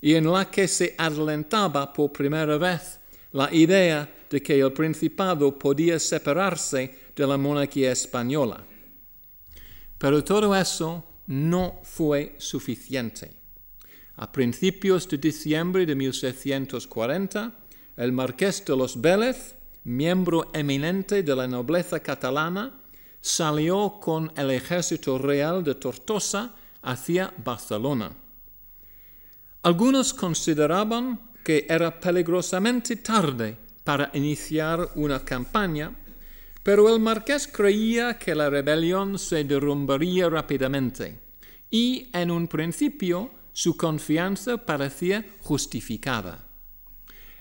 y 0.00 0.14
en 0.14 0.30
la 0.30 0.50
que 0.50 0.68
se 0.68 0.94
adelantaba 0.98 1.92
por 1.92 2.12
primera 2.12 2.56
vez 2.58 3.00
la 3.32 3.52
idea 3.52 4.08
de 4.28 4.42
que 4.42 4.60
el 4.60 4.72
Principado 4.72 5.58
podía 5.58 5.98
separarse 5.98 6.94
de 7.14 7.26
la 7.26 7.36
monarquía 7.36 7.92
española. 7.92 8.64
Pero 9.98 10.22
todo 10.24 10.54
eso 10.54 11.04
no 11.26 11.80
fue 11.84 12.34
suficiente. 12.38 13.41
A 14.16 14.30
principios 14.30 15.08
de 15.08 15.18
diciembre 15.18 15.86
de 15.86 15.94
1640, 15.94 17.52
el 17.96 18.12
marqués 18.12 18.64
de 18.64 18.76
los 18.76 19.00
Vélez, 19.00 19.54
miembro 19.84 20.50
eminente 20.52 21.22
de 21.22 21.34
la 21.34 21.48
nobleza 21.48 22.00
catalana, 22.00 22.78
salió 23.20 23.98
con 24.00 24.32
el 24.36 24.50
ejército 24.50 25.16
real 25.16 25.64
de 25.64 25.74
Tortosa 25.74 26.54
hacia 26.82 27.32
Barcelona. 27.42 28.12
Algunos 29.62 30.12
consideraban 30.12 31.30
que 31.44 31.66
era 31.68 32.00
peligrosamente 32.00 32.96
tarde 32.96 33.56
para 33.84 34.10
iniciar 34.12 34.90
una 34.96 35.24
campaña, 35.24 35.96
pero 36.62 36.92
el 36.92 37.00
marqués 37.00 37.48
creía 37.48 38.18
que 38.18 38.34
la 38.34 38.50
rebelión 38.50 39.18
se 39.18 39.42
derrumbaría 39.44 40.28
rápidamente 40.28 41.18
y 41.70 42.10
en 42.12 42.30
un 42.30 42.46
principio 42.46 43.30
su 43.52 43.76
confianza 43.76 44.58
parecía 44.58 45.24
justificada. 45.40 46.44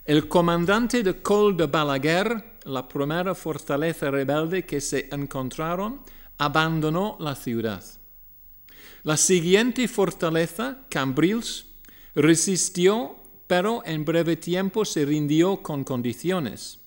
El 0.06 0.28
comandante 0.28 1.04
de 1.04 1.22
Col 1.22 1.56
de 1.56 1.68
Balaguer, 1.68 2.60
la 2.66 2.88
primera 2.88 3.36
fortaleza 3.36 4.12
rebelde 4.12 4.66
que 4.66 4.82
se 4.82 5.08
encontraron, 5.12 6.02
abandonó 6.38 7.18
la 7.20 7.36
ciudad. 7.36 7.84
La 9.04 9.18
siguiente 9.18 9.88
fortaleza, 9.88 10.86
Cambrils, 10.90 11.66
resistió 12.16 13.22
pero 13.52 13.84
en 13.86 14.06
breve 14.06 14.38
tiempo 14.38 14.86
se 14.86 15.04
rindió 15.04 15.58
con 15.62 15.84
condiciones. 15.84 16.80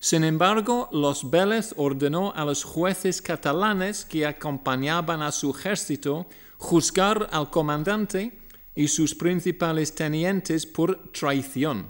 Sin 0.00 0.24
embargo, 0.24 0.88
los 0.90 1.30
Vélez 1.30 1.72
ordenó 1.76 2.32
a 2.34 2.44
los 2.44 2.64
jueces 2.64 3.22
catalanes 3.22 4.04
que 4.04 4.26
acompañaban 4.26 5.22
a 5.22 5.30
su 5.30 5.52
ejército 5.52 6.26
juzgar 6.58 7.28
al 7.30 7.48
comandante 7.48 8.36
y 8.74 8.88
sus 8.88 9.14
principales 9.14 9.94
tenientes 9.94 10.66
por 10.66 11.12
traición. 11.12 11.86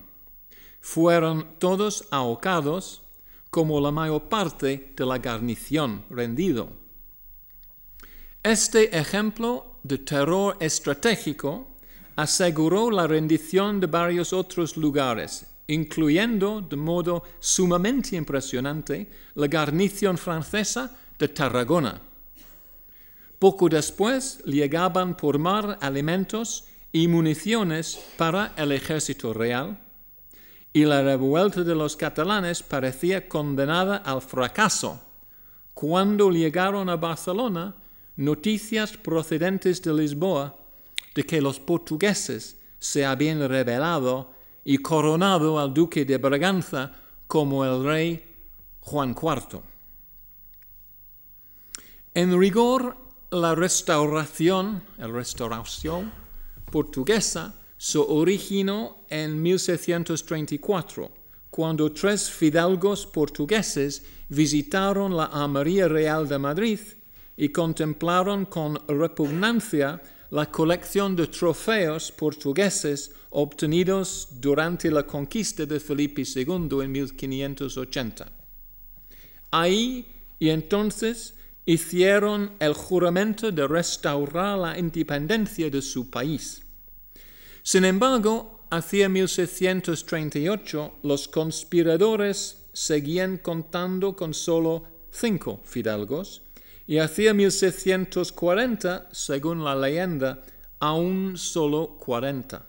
Fueron 0.81 1.59
todos 1.59 2.07
ahogados, 2.11 3.03
como 3.51 3.81
la 3.81 3.91
mayor 3.91 4.29
parte 4.29 4.93
de 4.97 5.07
la 5.07 5.19
guarnición 5.19 6.05
rendido. 6.11 6.71
Este 8.43 8.99
ejemplo 8.99 9.79
de 9.83 9.99
terror 9.99 10.57
estratégico 10.61 11.69
aseguró 12.17 12.91
la 12.91 13.07
rendición 13.07 13.81
de 13.81 13.87
varios 13.87 14.33
otros 14.33 14.77
lugares, 14.77 15.47
incluyendo 15.69 16.61
de 16.61 16.77
modo 16.77 17.23
sumamente 17.41 18.17
impresionante 18.17 19.09
la 19.35 19.47
guarnición 19.47 20.19
francesa 20.19 20.95
de 21.19 21.29
Tarragona. 21.29 22.01
Poco 23.39 23.69
después 23.69 24.39
llegaban 24.45 25.17
por 25.17 25.39
mar 25.39 25.79
alimentos 25.81 26.65
y 26.95 27.09
municiones 27.09 27.99
para 28.17 28.53
el 28.57 28.71
ejército 28.71 29.35
real, 29.35 29.81
y 30.73 30.85
la 30.85 31.03
revuelta 31.03 31.65
de 31.65 31.75
los 31.75 31.97
catalanes 31.97 32.63
parecía 32.63 33.29
condenada 33.29 33.97
al 33.97 34.23
fracaso 34.23 35.03
cuando 35.75 36.31
llegaron 36.31 36.89
a 36.89 36.95
Barcelona 36.95 37.75
noticias 38.15 38.97
procedentes 38.97 39.83
de 39.83 39.93
Lisboa 39.93 40.57
de 41.17 41.25
que 41.25 41.41
los 41.41 41.59
portugueses 41.59 42.61
se 42.79 43.05
habían 43.05 43.41
rebelado 43.49 44.33
y 44.65 44.79
coronado 44.79 45.59
al 45.59 45.75
duque 45.75 46.05
de 46.05 46.17
Braganza 46.19 46.93
como 47.27 47.65
el 47.65 47.85
rey 47.85 48.25
Juan 48.83 49.17
IV. 49.21 49.63
En 52.15 52.39
rigor, 52.39 52.97
la 53.33 53.57
restauración, 53.57 54.85
restauración 54.97 56.24
portuguesa 56.75 57.55
se 57.79 57.99
originó 57.99 59.07
en 59.09 59.41
1634, 59.41 61.09
cuando 61.49 61.93
tres 61.93 62.29
fidalgos 62.29 63.07
portugueses 63.07 64.03
visitaron 64.29 65.17
la 65.17 65.27
Armería 65.27 65.87
Real 65.87 66.27
de 66.27 66.37
Madrid 66.37 66.81
y 67.37 67.51
contemplaron 67.51 68.47
con 68.47 68.77
repugnancia 68.89 70.03
la 70.31 70.51
colección 70.51 71.15
de 71.15 71.29
trofeos 71.29 72.11
portugueses 72.11 73.13
obtenidos 73.31 74.27
durante 74.41 74.91
la 74.91 75.05
conquista 75.05 75.67
de 75.67 75.79
Felipe 75.79 76.25
II 76.27 76.83
en 76.83 76.91
1580. 76.91 78.33
Ahí 79.53 80.09
y 80.41 80.49
entonces 80.49 81.35
hicieron 81.67 82.51
el 82.59 82.75
juramento 82.75 83.53
de 83.53 83.65
restaurar 83.69 84.59
la 84.59 84.77
independencia 84.77 85.71
de 85.71 85.81
su 85.81 86.11
país. 86.11 86.64
Sin 87.67 87.87
embargo, 87.87 88.61
hacia 88.69 89.09
1638 89.09 90.97
los 91.03 91.29
conspiradores 91.29 92.59
seguían 92.75 93.39
contando 93.39 94.15
con 94.15 94.35
solo 94.35 94.85
cinco 95.11 95.63
fidalgos 95.65 96.43
y 96.87 96.99
hacia 96.99 97.33
1640, 97.33 99.09
según 99.13 99.65
la 99.65 99.75
leyenda, 99.75 100.43
aún 100.79 101.39
solo 101.39 101.97
40. 102.01 102.67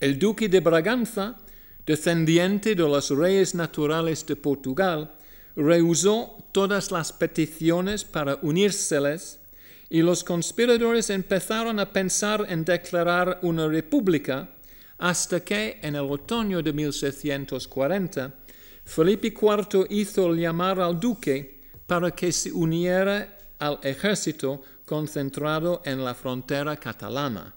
El 0.00 0.18
duque 0.18 0.48
de 0.48 0.60
Braganza, 0.60 1.36
descendiente 1.84 2.74
de 2.74 2.82
los 2.82 3.10
reyes 3.10 3.54
naturales 3.54 4.24
de 4.24 4.36
Portugal, 4.36 5.12
rehusó 5.54 6.38
todas 6.52 6.90
las 6.90 7.12
peticiones 7.12 8.02
para 8.04 8.38
unírseles 8.40 9.40
y 9.90 10.02
los 10.02 10.22
conspiradores 10.22 11.10
empezaron 11.10 11.78
a 11.80 11.92
pensar 11.92 12.46
en 12.48 12.64
declarar 12.64 13.38
una 13.42 13.66
república 13.68 14.48
hasta 14.98 15.40
que 15.40 15.78
en 15.82 15.94
el 15.94 16.10
otoño 16.10 16.62
de 16.62 16.72
1640 16.72 18.34
Felipe 18.84 19.28
IV 19.28 19.86
hizo 19.90 20.34
llamar 20.34 20.80
al 20.80 20.98
duque 20.98 21.60
para 21.86 22.10
que 22.10 22.32
se 22.32 22.50
uniera 22.50 23.36
al 23.58 23.78
ejército 23.82 24.62
concentrado 24.84 25.82
en 25.84 26.04
la 26.04 26.14
frontera 26.14 26.76
catalana. 26.76 27.54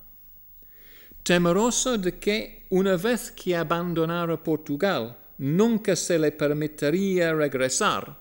Temeroso 1.23 1.97
de 1.97 2.17
que, 2.17 2.65
una 2.69 2.97
vez 2.97 3.31
que 3.31 3.55
abandonara 3.55 4.41
Portugal, 4.41 5.17
nunca 5.37 5.95
se 5.95 6.17
le 6.17 6.31
permitiría 6.31 7.33
regresar, 7.33 8.17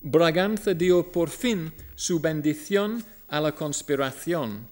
Braganza 0.00 0.74
dio 0.74 1.10
por 1.10 1.30
fin 1.30 1.72
su 1.94 2.20
bendición 2.20 3.02
a 3.28 3.40
la 3.40 3.52
conspiración, 3.52 4.68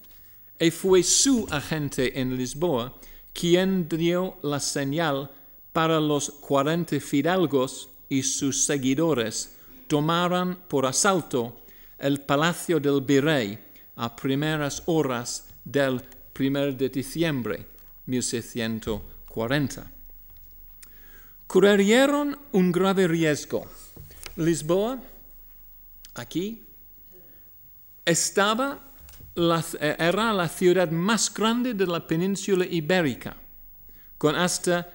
y 0.59 0.71
fue 0.71 1.03
su 1.03 1.47
agente 1.51 2.21
en 2.21 2.37
Lisboa 2.37 2.95
quien 3.33 3.89
dio 3.89 4.37
la 4.43 4.61
señal 4.61 5.31
para 5.73 5.99
los 6.01 6.31
cuarenta 6.31 7.01
fidalgos 7.01 7.89
y 8.09 8.23
sus 8.23 8.65
seguidores 8.65 9.57
tomaran 9.89 10.57
por 10.69 10.87
asalto 10.87 11.57
el 11.99 12.21
palacio 12.21 12.79
del 12.79 13.01
virrey 13.01 13.59
a 13.97 14.15
primeras 14.15 14.83
horas 14.87 15.47
del 15.65 16.03
1 16.39 16.73
de 16.73 16.89
diciembre 16.89 17.67
1640. 18.07 19.91
Corrieron 21.47 22.39
un 22.53 22.73
grave 22.73 23.07
riesgo. 23.09 23.67
Lisboa, 24.37 25.01
aquí, 26.15 26.63
estaba 28.05 28.93
era 29.35 30.33
la 30.33 30.49
ciudad 30.49 30.91
más 30.91 31.33
grande 31.33 31.75
de 31.75 31.87
la 31.87 32.07
península 32.07 32.67
ibérica, 32.67 33.37
con 34.19 34.37
hasta 34.37 34.89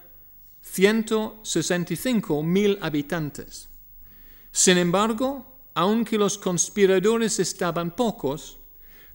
165 0.62 2.44
mil 2.44 2.78
habitantes. 2.82 3.68
Sin 4.52 4.78
embargo, 4.78 5.46
aunque 5.74 6.18
los 6.18 6.38
conspiradores 6.38 7.40
estaban 7.40 7.92
pocos, 7.92 8.58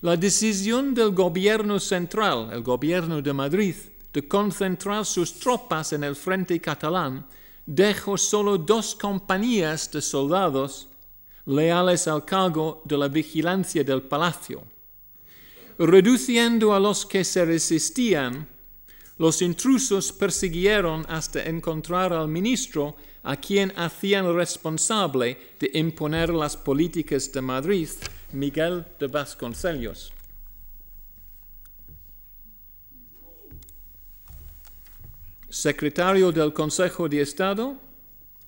la 0.01 0.17
decisión 0.17 0.95
del 0.95 1.11
gobierno 1.13 1.79
central, 1.79 2.51
el 2.53 2.63
gobierno 2.63 3.23
de 3.23 3.33
Madrid, 3.33 3.77
de 4.13 4.27
concentrar 4.27 5.07
sus 5.07 5.39
tropas 5.39 5.93
en 5.93 6.05
el 6.05 6.17
frente 6.17 6.61
catalán, 6.61 7.25
dejó 7.65 8.19
solo 8.19 8.59
dos 8.59 8.95
compañías 8.97 9.91
de 9.91 10.03
soldados 10.03 10.89
leales 11.47 12.07
al 12.09 12.25
cargo 12.25 12.83
de 12.85 12.97
la 12.97 13.09
vigilancia 13.09 13.85
del 13.85 14.03
palacio. 14.03 14.63
Reduciendo 15.79 16.75
a 16.75 16.81
los 16.81 17.07
que 17.07 17.25
se 17.25 17.45
resistían, 17.45 18.49
los 19.19 19.43
intrusos 19.43 20.13
persiguieron 20.13 21.05
hasta 21.09 21.43
encontrar 21.45 22.13
al 22.13 22.29
ministro 22.29 22.97
a 23.23 23.37
quien 23.37 23.73
hacían 23.77 24.35
responsable 24.35 25.39
de 25.59 25.71
imponer 25.75 26.31
las 26.31 26.57
políticas 26.57 27.31
de 27.33 27.41
Madrid, 27.41 27.89
Miguel 28.33 28.85
de 28.99 29.07
Vasconcelos. 29.07 30.13
secretario 35.53 36.33
del 36.33 36.51
Consejo 36.55 37.07
de 37.11 37.21
Estado, 37.21 37.77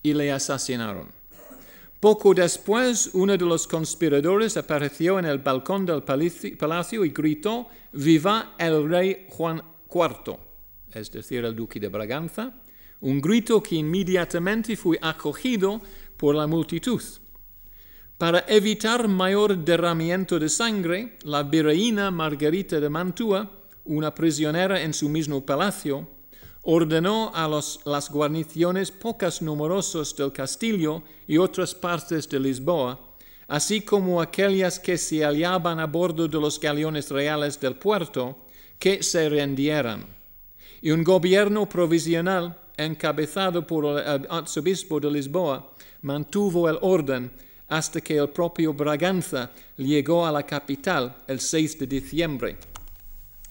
y 0.03 0.15
le 0.15 0.33
asesinaron. 0.33 1.09
Poco 2.05 2.35
después, 2.35 3.09
uno 3.15 3.35
de 3.35 3.47
los 3.47 3.67
conspiradores 3.67 4.59
apareció 4.59 5.19
en 5.19 5.25
el 5.25 5.39
balcón 5.39 5.87
del 5.87 6.03
palacio 6.03 7.03
y 7.03 7.09
gritó, 7.09 7.67
Viva 7.95 8.57
el 8.59 8.87
rey 8.87 9.27
Juan 9.31 9.63
IV, 9.89 10.37
es 10.93 11.11
decir, 11.11 11.43
el 11.47 11.57
duque 11.57 11.81
de 11.81 11.89
Braganza, 11.89 12.61
un 13.01 13.23
grito 13.23 13.63
que 13.63 13.77
inmediatamente 13.77 14.77
fue 14.77 14.99
acogido 15.01 15.81
por 16.19 16.35
la 16.35 16.47
multitud. 16.47 17.01
Para 18.19 18.45
evitar 18.49 19.09
mayor 19.09 19.57
derramamiento 19.57 20.39
de 20.39 20.51
sangre, 20.51 21.17
la 21.23 21.43
virreina 21.43 22.11
Margarita 22.11 22.81
de 22.81 22.91
Mantua, 22.91 23.51
una 23.87 24.15
prisionera 24.15 24.83
en 24.83 24.93
su 24.93 25.09
mismo 25.09 25.47
palacio, 25.47 26.07
ordenó 26.65 27.31
a 27.35 27.47
las 27.47 28.11
guarniciones 28.11 28.91
pocas 28.91 29.43
numerosas 29.43 30.17
del 30.17 30.33
castillo 30.33 31.03
y 31.27 31.37
otras 31.37 31.75
partes 31.75 32.29
de 32.29 32.41
Lisboa, 32.41 32.99
así 33.49 33.83
como 33.83 34.21
aquellas 34.21 34.79
que 34.79 34.97
se 34.97 35.23
hallaban 35.23 35.79
a 35.79 35.87
bordo 35.87 36.27
de 36.27 36.41
los 36.41 36.59
galeones 36.59 37.11
reales 37.11 37.61
del 37.61 37.77
puerto, 37.77 38.39
que 38.79 39.03
se 39.03 39.29
rendieran. 39.29 40.07
Y 40.81 40.91
un 40.91 41.05
gobierno 41.05 41.69
provisional, 41.69 42.59
encabezado 42.77 43.67
por 43.67 44.01
el 44.01 44.27
arzobispo 44.31 44.99
de 45.01 45.11
Lisboa, 45.11 45.71
mantuvo 46.03 46.69
el 46.69 46.79
orden 46.81 47.31
hasta 47.69 48.01
que 48.01 48.17
el 48.17 48.29
propio 48.31 48.73
Braganza 48.73 49.51
llegó 49.77 50.27
a 50.27 50.33
la 50.33 50.43
capital 50.43 51.15
el 51.27 51.41
6 51.41 51.79
de 51.79 51.87
diciembre. 51.87 52.57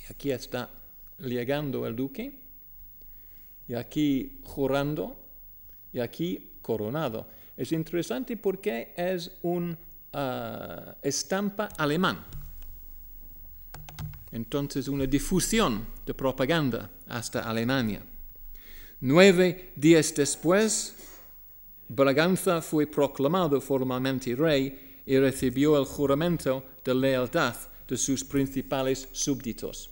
Aquí 0.10 0.32
está 0.32 0.69
llegando 1.19 1.88
el 1.88 1.95
duque 1.95 2.42
y 3.73 3.75
aquí 3.75 4.39
jurando 4.43 5.17
y 5.91 5.99
aquí 5.99 6.51
coronado. 6.62 7.25
Es 7.57 7.71
interesante 7.71 8.38
porque 8.38 8.93
es 8.95 9.31
una 9.41 9.75
ah, 10.13 10.95
estampa 11.01 11.69
alemán. 11.75 12.23
Entonces 14.31 14.88
una 14.88 15.07
difusión 15.07 15.88
de 16.05 16.13
propaganda 16.13 16.88
hasta 17.07 17.49
Alemania. 17.49 18.03
Nueve 19.01 19.73
días 19.75 20.13
después, 20.13 20.95
Braganza 21.89 22.62
fue 22.62 22.86
proclamado 22.86 23.59
formalmente 23.59 24.36
rey 24.36 25.01
y 25.03 25.17
recibió 25.17 25.79
el 25.79 25.86
juramento 25.86 26.63
de 26.86 26.93
lealtad 26.93 27.55
de 27.88 27.97
sus 27.97 28.23
principales 28.23 29.09
súbditos. 29.12 29.89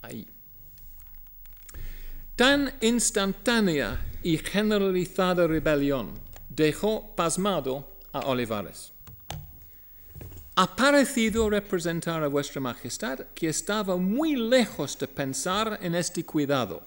Ahí. 0.00 0.26
Tan 2.40 2.72
instantánea 2.80 4.00
y 4.22 4.38
generalizada 4.38 5.46
rebelión 5.46 6.18
dejó 6.48 7.14
pasmado 7.14 7.86
a 8.12 8.20
Olivares. 8.20 8.94
ha 10.56 10.74
parecido 10.74 11.50
representar 11.50 12.24
a 12.24 12.28
vuestra 12.28 12.58
majestad 12.62 13.26
que 13.34 13.50
estaba 13.50 13.98
muy 13.98 14.36
lejos 14.36 14.98
de 14.98 15.06
pensar 15.06 15.80
en 15.82 15.94
este 15.94 16.24
cuidado, 16.24 16.82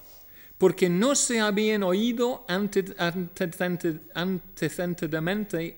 porque 0.57 0.89
no 0.89 1.13
se 1.13 1.39
habían 1.39 1.83
oído 1.83 2.47
antecedentes 2.47 4.01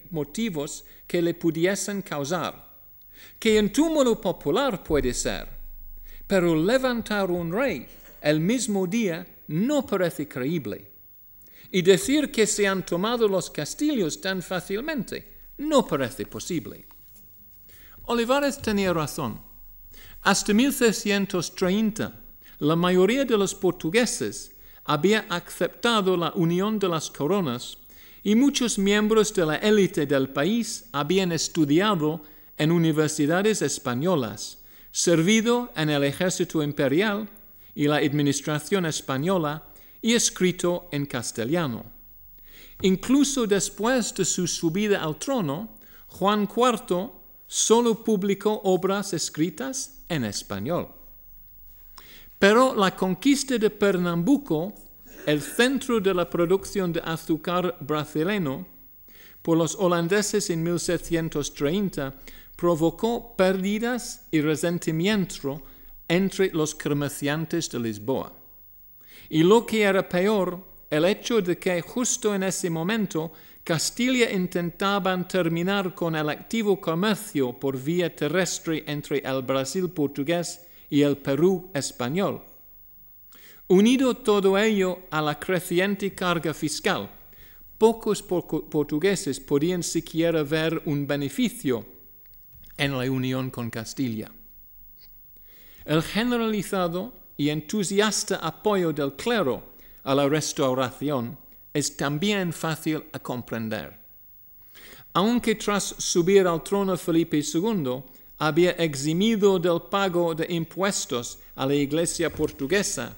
motivos 0.10 0.86
que 1.06 1.22
le 1.22 1.34
pudiesen 1.34 2.02
causar, 2.02 2.66
que 3.38 3.58
en 3.58 3.74
túmulo 3.74 4.22
popular 4.22 4.82
puede 4.82 5.14
ser, 5.14 5.50
pero 6.26 6.56
levantar 6.56 7.30
un 7.30 7.52
rey 7.52 7.86
el 8.22 8.40
mismo 8.40 8.88
día 8.88 9.28
no 9.47 9.86
parece 9.86 10.27
creíble. 10.27 10.91
Y 11.71 11.81
decir 11.81 12.31
que 12.31 12.47
se 12.47 12.67
han 12.67 12.86
tomado 12.86 13.27
los 13.27 13.49
castillos 13.49 14.21
tan 14.21 14.41
fácilmente 14.41 15.34
no 15.58 15.86
parece 15.86 16.25
posible. 16.25 16.86
Olivares 18.05 18.62
tenía 18.62 18.93
razón. 18.93 19.39
Hasta 20.21 20.53
1630, 20.53 22.21
la 22.60 22.75
mayoría 22.75 23.25
de 23.25 23.38
los 23.38 23.55
portugueses 23.55 24.51
había 24.84 25.25
aceptado 25.29 26.15
la 26.15 26.31
unión 26.36 26.77
de 26.79 26.88
las 26.88 27.10
coronas 27.10 27.77
y 28.23 28.36
muchos 28.36 28.77
miembros 28.77 29.34
de 29.34 29.45
la 29.45 29.55
élite 29.58 30.05
del 30.05 30.29
país 30.29 30.86
habían 30.91 31.31
estudiado 31.31 32.21
en 32.58 32.71
universidades 32.71 33.62
españolas, 33.62 34.60
servido 34.91 35.71
en 35.75 35.89
el 35.89 36.03
ejército 36.03 36.63
imperial 36.63 37.27
y 37.76 37.88
la 37.88 37.98
administración 37.98 38.86
española 38.86 39.64
y 40.02 40.14
escrito 40.14 40.88
en 40.92 41.06
castellano. 41.06 41.86
Incluso 42.82 43.46
después 43.46 44.14
de 44.16 44.26
su 44.26 44.48
subida 44.48 45.04
al 45.04 45.18
trono, 45.18 45.76
Juan 46.08 46.44
IV 46.44 47.12
solo 47.48 48.04
publicó 48.04 48.62
obras 48.64 49.14
escritas 49.14 50.04
en 50.10 50.24
español. 50.24 50.88
Pero 52.40 52.76
la 52.76 52.96
conquista 52.96 53.58
de 53.58 53.70
Pernambuco, 53.70 54.74
el 55.26 55.42
centro 55.42 56.00
de 56.00 56.14
la 56.14 56.30
producción 56.30 56.92
de 56.92 57.02
azúcar 57.04 57.78
brasileño, 57.80 58.68
por 59.42 59.58
los 59.58 59.76
holandeses 59.76 60.50
en 60.50 60.64
1730, 60.64 62.16
provocó 62.56 63.36
pérdidas 63.36 64.28
y 64.32 64.42
resentimiento 64.42 65.62
entre 66.08 66.52
los 66.52 66.76
comerciantes 66.76 67.70
de 67.70 67.80
Lisboa. 67.80 68.32
Y 69.30 69.44
lo 69.44 69.65
que 69.65 69.82
era 69.82 70.08
peor, 70.08 70.60
el 70.89 71.06
hecho 71.06 71.41
de 71.41 71.58
que 71.58 71.82
justo 71.82 72.34
en 72.36 72.44
ese 72.44 72.70
momento 72.70 73.32
Castilla 73.65 74.32
intentaba 74.32 75.18
terminar 75.28 75.96
con 75.96 76.15
el 76.15 76.30
activo 76.30 76.80
comercio 76.80 77.52
por 77.52 77.82
vía 77.82 78.15
terrestre 78.15 78.84
entre 78.86 79.24
el 79.26 79.41
Brasil 79.41 79.89
portugués 79.89 80.62
y 80.88 81.02
el 81.02 81.18
Perú 81.18 81.72
español. 81.74 82.44
Unido 83.68 84.13
todo 84.18 84.56
ello 84.60 85.00
a 85.10 85.20
la 85.20 85.39
creciente 85.39 86.13
carga 86.13 86.54
fiscal, 86.54 87.10
pocos 87.80 88.22
portugueses 88.22 89.39
podían 89.39 89.82
siquiera 89.82 90.44
ver 90.44 90.84
un 90.86 91.08
beneficio 91.08 91.84
en 92.78 92.96
la 92.96 93.10
unión 93.10 93.50
con 93.50 93.72
Castilla. 93.72 94.32
El 95.86 96.02
generalizado 96.02 97.13
y 97.38 97.50
entusiasta 97.50 98.38
apoyo 98.38 98.91
del 98.91 99.13
clero 99.13 99.62
a 100.04 100.15
la 100.15 100.28
restauración 100.28 101.38
es 101.74 101.95
también 101.95 102.52
fácil 102.52 103.04
a 103.12 103.19
comprender. 103.19 104.00
Aunque 105.13 105.56
tras 105.56 105.95
subir 105.98 106.48
al 106.48 106.63
trono 106.63 106.98
Felipe 106.98 107.39
II 107.39 108.04
había 108.39 108.71
eximido 108.71 109.60
del 109.60 109.84
pago 109.89 110.34
de 110.34 110.48
impuestos 110.50 111.39
a 111.56 111.65
la 111.65 111.76
Iglesia 111.76 112.30
portuguesa, 112.30 113.15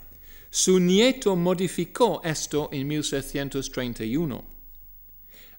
su 0.50 0.80
nieto 0.80 1.36
modificó 1.36 2.22
esto 2.24 2.70
en 2.72 2.88
1631. 2.88 4.44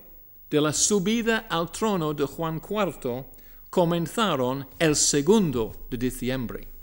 de 0.51 0.61
la 0.61 0.73
subida 0.73 1.47
al 1.49 1.71
trono 1.73 2.13
de 2.13 2.25
Juan 2.25 2.61
IV 2.61 3.25
comenzaron 3.71 4.67
el 4.79 4.97
segundo 4.97 5.87
de 5.91 5.97
diciembre. 5.97 6.78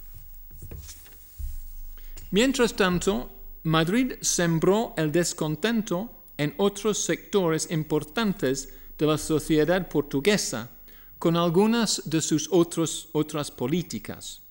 Mientras 2.31 2.75
tanto, 2.75 3.31
Madrid 3.63 4.13
sembró 4.21 4.93
el 4.97 5.11
descontento 5.11 6.11
en 6.37 6.53
otros 6.57 6.97
sectores 6.99 7.69
importantes 7.71 8.73
de 8.97 9.05
la 9.05 9.17
sociedad 9.17 9.87
portuguesa 9.87 10.71
con 11.19 11.37
algunas 11.37 12.09
de 12.09 12.21
sus 12.21 12.49
otras 12.51 13.51
políticas. 13.51 14.41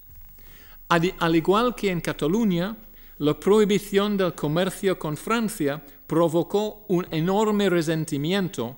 Al 0.88 1.36
igual 1.36 1.74
que 1.74 1.90
en 1.90 2.00
Cataluña, 2.00 2.76
la 3.18 3.38
prohibición 3.38 4.16
del 4.16 4.34
comercio 4.34 4.98
con 4.98 5.16
Francia 5.16 5.84
provocó 6.06 6.84
un 6.88 7.06
enorme 7.10 7.70
resentimiento, 7.70 8.76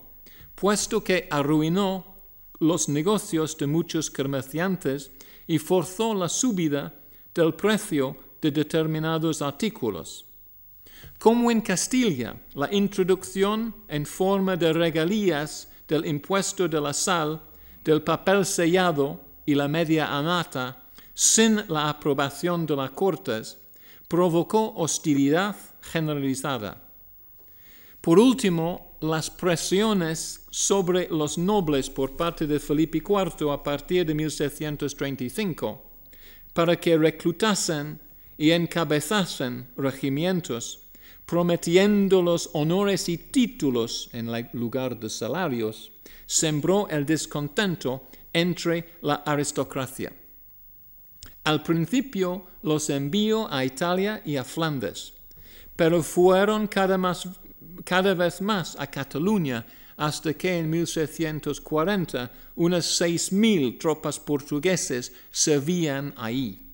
puesto 0.54 1.02
que 1.02 1.26
arruinó 1.30 2.16
los 2.60 2.88
negocios 2.88 3.56
de 3.56 3.66
muchos 3.66 4.10
comerciantes 4.10 5.10
y 5.46 5.58
forzó 5.58 6.14
la 6.14 6.28
subida 6.28 6.94
del 7.34 7.54
precio 7.54 8.16
de 8.40 8.50
determinados 8.50 9.42
artículos. 9.42 10.24
Como 11.18 11.50
en 11.50 11.60
Castilla, 11.60 12.36
la 12.54 12.72
introducción 12.72 13.74
en 13.88 14.04
forma 14.06 14.56
de 14.56 14.72
regalías 14.72 15.68
del 15.88 16.06
impuesto 16.06 16.68
de 16.68 16.80
la 16.80 16.92
sal, 16.92 17.40
del 17.84 18.02
papel 18.02 18.44
sellado 18.44 19.20
y 19.44 19.54
la 19.54 19.68
media 19.68 20.16
anata, 20.16 20.82
sin 21.14 21.62
la 21.68 21.88
aprobación 21.88 22.66
de 22.66 22.76
las 22.76 22.90
Cortes, 22.90 23.58
provocó 24.08 24.74
hostilidad 24.74 25.56
generalizada. 25.80 26.82
Por 28.00 28.18
último, 28.18 28.96
las 29.00 29.30
presiones 29.30 30.44
sobre 30.50 31.08
los 31.08 31.38
nobles 31.38 31.90
por 31.90 32.16
parte 32.16 32.46
de 32.46 32.60
Felipe 32.60 32.98
IV 32.98 33.50
a 33.52 33.62
partir 33.62 34.06
de 34.06 34.14
1735 34.14 35.82
para 36.52 36.76
que 36.76 36.96
reclutasen 36.96 38.00
y 38.38 38.50
encabezasen 38.50 39.68
regimientos 39.76 40.86
prometiendo 41.26 42.22
los 42.22 42.50
honores 42.52 43.08
y 43.08 43.18
títulos 43.18 44.08
en 44.12 44.30
lugar 44.52 44.98
de 44.98 45.10
salarios, 45.10 45.90
sembró 46.24 46.88
el 46.88 47.04
descontento 47.04 48.08
entre 48.32 48.98
la 49.02 49.16
aristocracia. 49.16 50.12
Al 51.42 51.62
principio 51.62 52.46
los 52.62 52.90
envió 52.90 53.52
a 53.52 53.64
Italia 53.64 54.22
y 54.24 54.36
a 54.36 54.44
Flandes, 54.44 55.14
pero 55.74 56.02
fueron 56.02 56.68
cada 56.68 58.14
vez 58.14 58.40
más 58.40 58.76
a 58.78 58.86
Cataluña 58.86 59.66
hasta 59.96 60.34
que 60.34 60.58
en 60.58 60.70
1640 60.70 62.30
unas 62.56 63.00
6.000 63.00 63.78
tropas 63.78 64.20
portugueses 64.20 65.12
servían 65.30 66.14
ahí. 66.16 66.65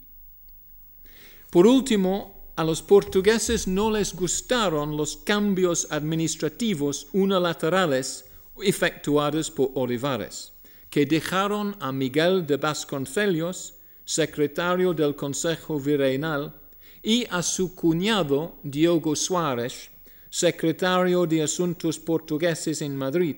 Por 1.53 1.67
último, 1.67 2.49
a 2.57 2.65
los 2.65 2.81
portugueses 2.81 3.69
no 3.69 3.91
les 3.91 4.17
gustaron 4.17 4.97
los 4.97 5.19
cambios 5.19 5.87
administrativos 5.91 7.09
unilaterales 7.13 8.25
efectuados 8.63 9.51
por 9.51 9.71
Olivares, 9.75 10.55
que 10.89 11.05
dejaron 11.05 11.77
a 11.79 11.93
Miguel 11.93 12.47
de 12.47 12.57
Vasconcelos, 12.57 13.75
secretario 14.07 14.95
del 14.95 15.15
Consejo 15.15 15.79
Virreinal, 15.79 16.55
y 17.03 17.27
a 17.29 17.43
su 17.43 17.75
cuñado 17.75 18.55
Diogo 18.63 19.15
Suárez, 19.15 19.91
secretario 20.31 21.27
de 21.27 21.43
Asuntos 21.43 21.99
Portugueses 21.99 22.81
en 22.81 22.97
Madrid, 22.97 23.37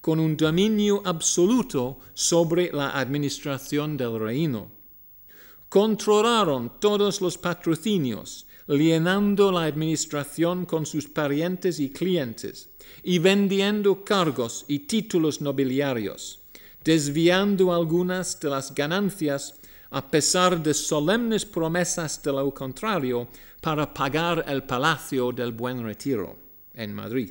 con 0.00 0.18
un 0.18 0.36
dominio 0.36 1.02
absoluto 1.04 2.00
sobre 2.14 2.72
la 2.72 2.98
administración 2.98 3.96
del 3.96 4.18
reino. 4.18 4.73
Controlaron 5.68 6.72
todos 6.80 7.20
los 7.20 7.36
patrocinios, 7.38 8.46
llenando 8.68 9.50
la 9.50 9.64
administración 9.64 10.66
con 10.66 10.86
sus 10.86 11.08
parientes 11.08 11.80
y 11.80 11.90
clientes, 11.90 12.70
y 13.02 13.18
vendiendo 13.18 14.04
cargos 14.04 14.64
y 14.68 14.80
títulos 14.80 15.40
nobiliarios, 15.40 16.40
desviando 16.84 17.74
algunas 17.74 18.38
de 18.40 18.50
las 18.50 18.74
ganancias 18.74 19.54
a 19.90 20.10
pesar 20.10 20.60
de 20.60 20.74
solemnes 20.74 21.44
promesas 21.44 22.20
de 22.20 22.32
lo 22.32 22.52
contrario, 22.52 23.28
para 23.60 23.94
pagar 23.94 24.44
el 24.48 24.64
Palacio 24.64 25.30
del 25.32 25.52
Buen 25.52 25.84
Retiro 25.84 26.36
en 26.74 26.92
Madrid. 26.92 27.30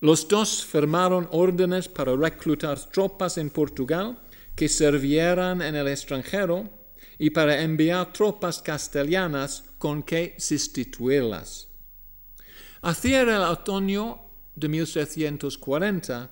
Los 0.00 0.26
dos 0.26 0.64
firmaron 0.64 1.28
órdenes 1.32 1.88
para 1.88 2.16
reclutar 2.16 2.78
tropas 2.90 3.38
en 3.38 3.50
Portugal 3.50 4.18
que 4.54 4.68
sirvieran 4.68 5.60
en 5.60 5.74
el 5.74 5.88
extranjero 5.88 6.70
y 7.22 7.30
para 7.30 7.62
enviar 7.62 8.12
tropas 8.12 8.60
castellanas 8.60 9.62
con 9.78 10.02
que 10.02 10.34
sustituirlas. 10.38 11.68
Hacia 12.82 13.20
el 13.20 13.28
otoño 13.28 14.18
de 14.56 14.66
1640, 14.66 16.30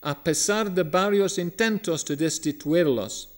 a 0.00 0.24
pesar 0.24 0.72
de 0.72 0.82
varios 0.82 1.36
intentos 1.36 2.06
de 2.06 2.16
destituirlos, 2.16 3.28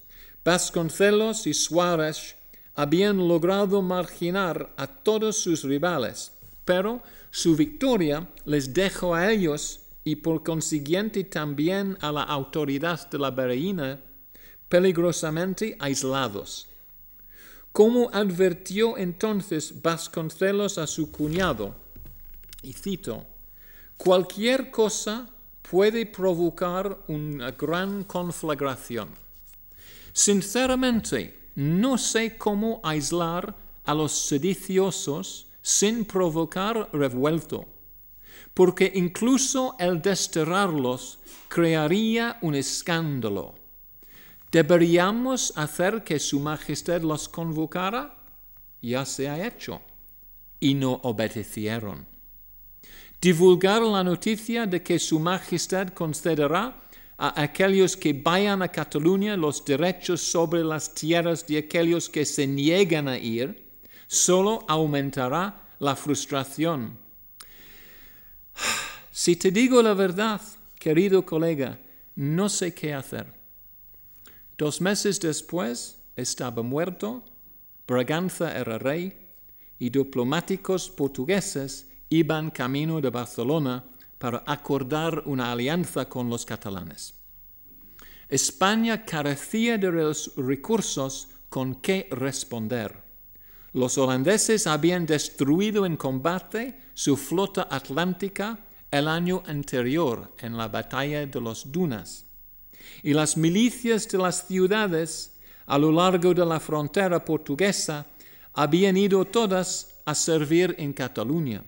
Vasconcelos 0.44 1.48
y 1.48 1.54
Suárez 1.54 2.36
habían 2.76 3.26
logrado 3.26 3.82
marginar 3.82 4.72
a 4.76 4.86
todos 4.86 5.38
sus 5.38 5.64
rivales, 5.64 6.30
pero 6.64 7.02
su 7.32 7.56
victoria 7.56 8.28
les 8.44 8.72
dejó 8.72 9.16
a 9.16 9.32
ellos 9.32 9.80
y 10.04 10.14
por 10.14 10.44
consiguiente 10.44 11.24
también 11.24 11.98
a 12.00 12.12
la 12.12 12.22
autoridad 12.22 13.10
de 13.10 13.18
la 13.18 13.32
Bereina 13.32 14.00
peligrosamente 14.68 15.76
aislados. 15.80 16.68
Como 17.72 18.10
advirtió 18.12 18.98
entonces 18.98 19.80
Vasconcelos 19.80 20.76
a 20.76 20.86
su 20.86 21.10
cuñado, 21.10 21.74
y 22.62 22.74
cito, 22.74 23.26
cualquier 23.96 24.70
cosa 24.70 25.28
puede 25.62 26.04
provocar 26.04 26.98
una 27.08 27.50
gran 27.52 28.04
conflagración. 28.04 29.08
Sinceramente, 30.12 31.48
no 31.54 31.96
sé 31.96 32.36
cómo 32.36 32.80
aislar 32.84 33.56
a 33.84 33.94
los 33.94 34.12
sediciosos 34.12 35.46
sin 35.62 36.04
provocar 36.04 36.90
revuelto, 36.92 37.66
porque 38.52 38.92
incluso 38.94 39.76
el 39.78 40.02
desterrarlos 40.02 41.20
crearía 41.48 42.38
un 42.42 42.54
escándalo. 42.54 43.61
¿Deberíamos 44.52 45.54
hacer 45.56 46.04
que 46.04 46.18
Su 46.18 46.38
Majestad 46.38 47.00
los 47.00 47.26
convocara? 47.26 48.18
Ya 48.82 49.06
se 49.06 49.30
ha 49.30 49.46
hecho. 49.46 49.80
Y 50.60 50.74
no 50.74 51.00
obedecieron. 51.04 52.06
Divulgar 53.18 53.80
la 53.80 54.04
noticia 54.04 54.66
de 54.66 54.82
que 54.82 54.98
Su 54.98 55.18
Majestad 55.18 55.88
concederá 55.88 56.82
a 57.16 57.40
aquellos 57.40 57.96
que 57.96 58.12
vayan 58.12 58.60
a 58.60 58.68
Cataluña 58.68 59.38
los 59.38 59.64
derechos 59.64 60.20
sobre 60.20 60.62
las 60.62 60.92
tierras 60.92 61.46
de 61.46 61.56
aquellos 61.56 62.10
que 62.10 62.26
se 62.26 62.46
niegan 62.46 63.08
a 63.08 63.16
ir, 63.16 63.70
solo 64.06 64.66
aumentará 64.68 65.62
la 65.78 65.96
frustración. 65.96 66.98
Si 69.14 69.36
te 69.36 69.50
digo 69.50 69.82
la 69.82 69.92
verdad, 69.92 70.40
querido 70.78 71.22
colega, 71.26 71.78
no 72.16 72.48
sé 72.48 72.72
qué 72.72 72.94
hacer. 72.94 73.41
Dos 74.58 74.80
meses 74.80 75.20
después 75.20 75.98
estaba 76.16 76.62
muerto, 76.62 77.24
Braganza 77.86 78.56
era 78.56 78.78
rey 78.78 79.18
y 79.78 79.90
diplomáticos 79.90 80.88
portugueses 80.90 81.88
iban 82.08 82.50
camino 82.50 83.00
de 83.00 83.10
Barcelona 83.10 83.84
para 84.18 84.44
acordar 84.46 85.22
una 85.26 85.50
alianza 85.50 86.08
con 86.08 86.30
los 86.30 86.46
catalanes. 86.46 87.14
España 88.28 89.04
carecía 89.04 89.76
de 89.78 89.90
los 89.90 90.32
recursos 90.36 91.28
con 91.48 91.74
que 91.76 92.08
responder. 92.10 92.96
Los 93.72 93.98
holandeses 93.98 94.66
habían 94.66 95.06
destruido 95.06 95.84
en 95.84 95.96
combate 95.96 96.78
su 96.94 97.16
flota 97.16 97.68
atlántica 97.70 98.58
el 98.90 99.08
año 99.08 99.42
anterior 99.46 100.34
en 100.38 100.56
la 100.56 100.68
batalla 100.68 101.26
de 101.26 101.40
los 101.40 101.72
Dunas, 101.72 102.26
y 103.02 103.12
las 103.12 103.36
milicias 103.36 104.08
de 104.08 104.18
las 104.18 104.46
ciudades 104.46 105.32
a 105.66 105.78
lo 105.78 105.90
largo 105.92 106.34
de 106.34 106.44
la 106.44 106.60
frontera 106.60 107.24
portuguesa 107.24 108.06
habían 108.54 108.96
ido 108.96 109.24
todas 109.24 109.88
a 110.04 110.14
servir 110.14 110.74
en 110.78 110.92
Cataluña. 110.92 111.62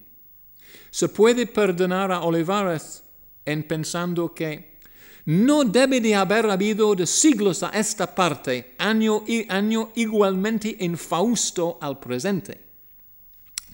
Se 0.90 1.08
puede 1.08 1.46
perdonar 1.46 2.12
a 2.12 2.22
Olivares 2.22 3.02
en 3.44 3.62
pensando 3.62 4.32
que 4.34 4.74
no 5.26 5.64
debe 5.64 6.00
de 6.00 6.14
haber 6.14 6.50
habido 6.50 6.94
de 6.94 7.06
siglos 7.06 7.62
a 7.62 7.70
esta 7.70 8.14
parte 8.14 8.74
año 8.78 9.24
y 9.26 9.50
año 9.50 9.90
igualmente 9.94 10.76
infausto 10.80 11.78
al 11.80 11.98
presente. 11.98 12.60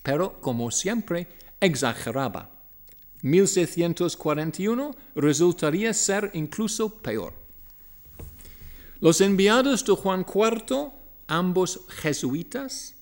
Pero, 0.02 0.40
como 0.40 0.70
siempre, 0.70 1.26
exageraba. 1.60 2.48
1641 3.22 4.94
resultaría 5.14 5.92
ser 5.94 6.30
incluso 6.34 7.00
peor. 7.00 7.34
Los 9.00 9.20
enviados 9.20 9.84
de 9.84 9.92
Juan 9.92 10.26
IV, 10.26 10.92
ambos 11.26 11.80
jesuitas, 11.88 12.96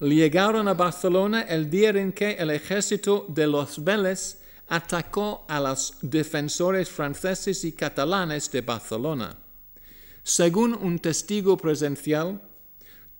llegaron 0.00 0.68
a 0.68 0.74
Barcelona 0.74 1.42
el 1.42 1.70
día 1.70 1.90
en 1.90 2.12
que 2.12 2.32
el 2.32 2.50
ejército 2.50 3.26
de 3.28 3.46
los 3.46 3.82
Vélez 3.82 4.40
atacó 4.68 5.44
a 5.48 5.60
los 5.60 5.98
defensores 6.02 6.88
franceses 6.88 7.64
y 7.64 7.72
catalanes 7.72 8.50
de 8.50 8.62
Barcelona. 8.62 9.38
Según 10.22 10.74
un 10.74 10.98
testigo 10.98 11.56
presencial, 11.56 12.40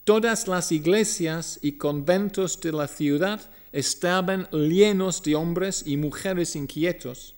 todas 0.05 0.47
las 0.47 0.71
iglesias 0.71 1.59
y 1.63 1.73
conventos 1.73 2.61
de 2.61 2.73
la 2.73 2.87
ciudad 2.87 3.41
estaban 3.73 4.49
llenos 4.53 5.23
de 5.23 5.35
hombres 5.35 5.83
y 5.87 5.97
mujeres 5.97 6.55
inquietos, 6.55 7.35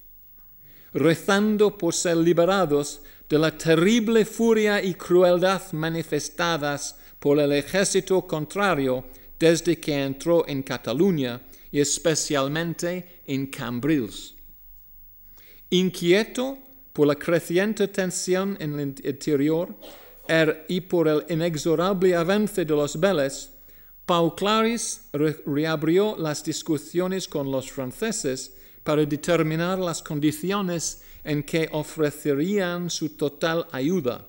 rezando 0.92 1.78
por 1.78 1.94
ser 1.94 2.16
liberados 2.18 3.00
de 3.28 3.38
la 3.38 3.56
terrible 3.56 4.24
furia 4.24 4.82
y 4.82 4.94
crueldad 4.94 5.62
manifestadas 5.72 6.96
por 7.18 7.38
el 7.38 7.52
ejército 7.52 8.26
contrario 8.26 9.04
desde 9.38 9.78
que 9.80 10.02
entró 10.02 10.46
en 10.46 10.62
Cataluña 10.62 11.40
y 11.70 11.80
especialmente 11.80 13.22
en 13.26 13.46
Cambrils. 13.46 14.34
Inquieto 15.70 16.58
por 16.92 17.06
la 17.06 17.16
creciente 17.16 17.88
tensión 17.88 18.56
en 18.60 18.78
el 18.78 18.94
interior 19.04 19.74
er, 20.28 20.64
y 20.68 20.80
por 20.80 21.08
el 21.08 21.24
inexorable 21.28 22.14
avance 22.14 22.64
de 22.64 22.74
los 22.74 22.98
Vélez, 22.98 23.50
Pau 24.04 24.36
Claris 24.36 25.08
reabrió 25.12 26.16
las 26.16 26.44
discusiones 26.44 27.26
con 27.26 27.50
los 27.50 27.70
franceses 27.70 28.54
para 28.84 29.04
determinar 29.04 29.78
las 29.78 30.00
condiciones 30.02 31.02
en 31.24 31.42
que 31.42 31.68
ofrecerían 31.72 32.88
su 32.88 33.16
total 33.16 33.66
ayuda. 33.72 34.24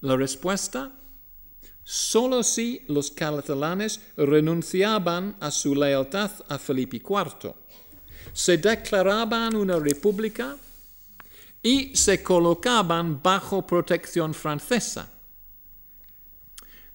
La 0.00 0.16
respuesta 0.16 0.92
solo 1.82 2.42
si 2.42 2.82
los 2.86 3.10
catalanes 3.10 4.00
renunciaban 4.16 5.36
a 5.40 5.50
su 5.50 5.74
lealtad 5.74 6.30
a 6.48 6.58
Felipe 6.58 6.98
IV, 6.98 7.54
se 8.32 8.58
declaraban 8.58 9.56
una 9.56 9.78
república 9.78 10.56
y 11.62 11.94
se 11.96 12.22
colocaban 12.22 13.20
bajo 13.22 13.66
protección 13.66 14.34
francesa. 14.34 15.12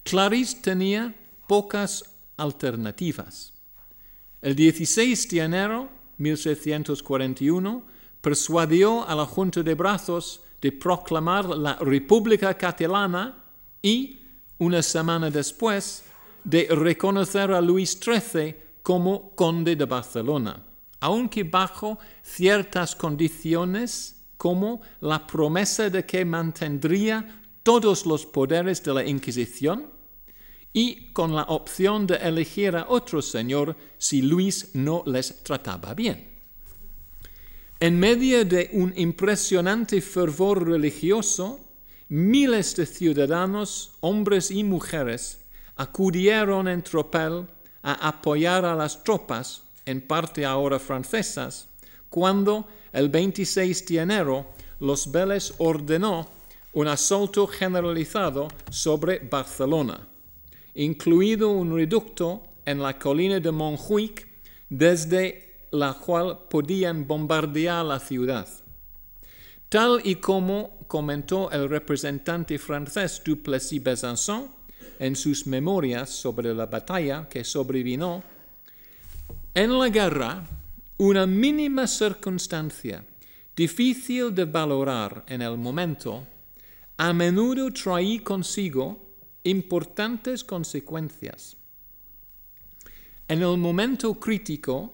Clarice 0.02 0.58
tenía 0.60 1.14
pocas 1.46 2.04
alternativas. 2.36 3.52
El 4.40 4.54
16 4.54 5.28
de 5.30 5.38
enero 5.40 5.88
1641 6.18 7.82
persuadió 8.20 9.06
a 9.08 9.14
la 9.14 9.26
Junta 9.26 9.62
de 9.62 9.74
Brazos 9.74 10.42
de 10.60 10.72
proclamar 10.72 11.44
la 11.46 11.76
República 11.76 12.56
Catalana 12.56 13.44
y, 13.82 14.20
una 14.58 14.82
semana 14.82 15.30
después, 15.30 16.04
de 16.42 16.68
reconocer 16.70 17.52
a 17.52 17.60
Luis 17.60 17.98
XIII 18.00 18.56
como 18.82 19.30
conde 19.34 19.76
de 19.76 19.84
Barcelona, 19.84 20.62
aunque 21.00 21.44
bajo 21.44 21.98
ciertas 22.22 22.94
condiciones 22.94 24.23
como 24.44 24.82
la 25.00 25.26
promesa 25.26 25.88
de 25.88 26.04
que 26.04 26.22
mantendría 26.22 27.40
todos 27.62 28.04
los 28.04 28.26
poderes 28.26 28.84
de 28.84 28.92
la 28.92 29.02
Inquisición 29.02 29.86
y 30.70 31.14
con 31.14 31.34
la 31.34 31.44
opción 31.44 32.06
de 32.06 32.16
elegir 32.16 32.76
a 32.76 32.84
otro 32.90 33.22
señor 33.22 33.74
si 33.96 34.20
Luis 34.20 34.74
no 34.74 35.02
les 35.06 35.42
trataba 35.42 35.94
bien. 35.94 36.28
En 37.80 37.98
medio 37.98 38.44
de 38.44 38.68
un 38.74 38.92
impresionante 38.96 40.02
fervor 40.02 40.68
religioso, 40.68 41.58
miles 42.10 42.76
de 42.76 42.84
ciudadanos, 42.84 43.92
hombres 44.00 44.50
y 44.50 44.62
mujeres, 44.62 45.40
acudieron 45.76 46.68
en 46.68 46.82
tropel 46.82 47.46
a 47.82 48.08
apoyar 48.08 48.66
a 48.66 48.74
las 48.74 49.02
tropas, 49.02 49.62
en 49.86 50.02
parte 50.02 50.44
ahora 50.44 50.78
francesas, 50.78 51.70
cuando 52.14 52.68
el 52.92 53.08
26 53.08 53.86
de 53.86 53.98
enero 53.98 54.46
los 54.78 55.10
Vélez 55.10 55.52
ordenó 55.58 56.28
un 56.74 56.86
asalto 56.86 57.48
generalizado 57.48 58.46
sobre 58.70 59.18
Barcelona, 59.18 60.06
incluido 60.76 61.50
un 61.50 61.74
reducto 61.74 62.40
en 62.64 62.80
la 62.80 62.96
colina 63.00 63.40
de 63.40 63.50
Montjuic 63.50 64.28
desde 64.68 65.66
la 65.72 65.94
cual 65.94 66.38
podían 66.48 67.04
bombardear 67.04 67.84
la 67.84 67.98
ciudad. 67.98 68.46
Tal 69.68 70.00
y 70.04 70.14
como 70.14 70.78
comentó 70.86 71.50
el 71.50 71.68
representante 71.68 72.60
francés 72.60 73.20
Duplessis 73.24 73.82
Besançon 73.82 74.54
en 75.00 75.16
sus 75.16 75.48
memorias 75.48 76.10
sobre 76.10 76.54
la 76.54 76.66
batalla 76.66 77.28
que 77.28 77.42
sobrevino, 77.42 78.22
en 79.52 79.76
la 79.76 79.88
guerra, 79.88 80.44
una 80.96 81.26
mínima 81.26 81.86
circunstancia 81.86 83.04
difícil 83.56 84.34
de 84.34 84.44
valorar 84.44 85.24
en 85.28 85.42
el 85.42 85.56
momento, 85.56 86.26
a 86.96 87.12
menudo 87.12 87.70
trae 87.72 88.22
consigo 88.22 88.98
importantes 89.44 90.44
consecuencias. 90.44 91.56
En 93.26 93.42
el 93.42 93.56
momento 93.56 94.14
crítico, 94.14 94.92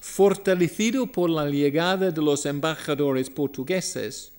fortalecido 0.00 1.06
por 1.06 1.30
la 1.30 1.48
llegada 1.48 2.10
de 2.10 2.22
los 2.22 2.46
embajadores 2.46 3.30
portugueses, 3.30 4.32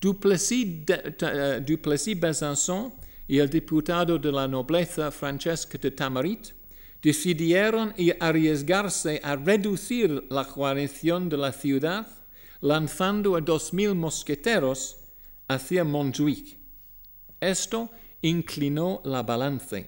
Duplessis, 0.00 0.84
de, 0.84 2.14
Besançon 2.16 2.92
y 3.26 3.38
el 3.38 3.48
diputado 3.48 4.18
de 4.18 4.30
la 4.30 4.46
nobleza 4.46 5.10
Francesca 5.10 5.78
de 5.78 5.90
Tamarit 5.90 6.52
decidieron 7.04 7.94
arriesgarse 8.18 9.20
a 9.22 9.36
reducir 9.36 10.26
la 10.30 10.42
guarnición 10.42 11.28
de 11.28 11.36
la 11.36 11.52
ciudad 11.52 12.08
lanzando 12.60 13.36
a 13.36 13.40
dos 13.40 13.72
mil 13.72 13.94
mosqueteros 13.94 14.96
hacia 15.46 15.84
Montjuic. 15.84 16.56
Esto 17.38 17.90
inclinó 18.22 19.02
la 19.04 19.22
balanza. 19.22 19.84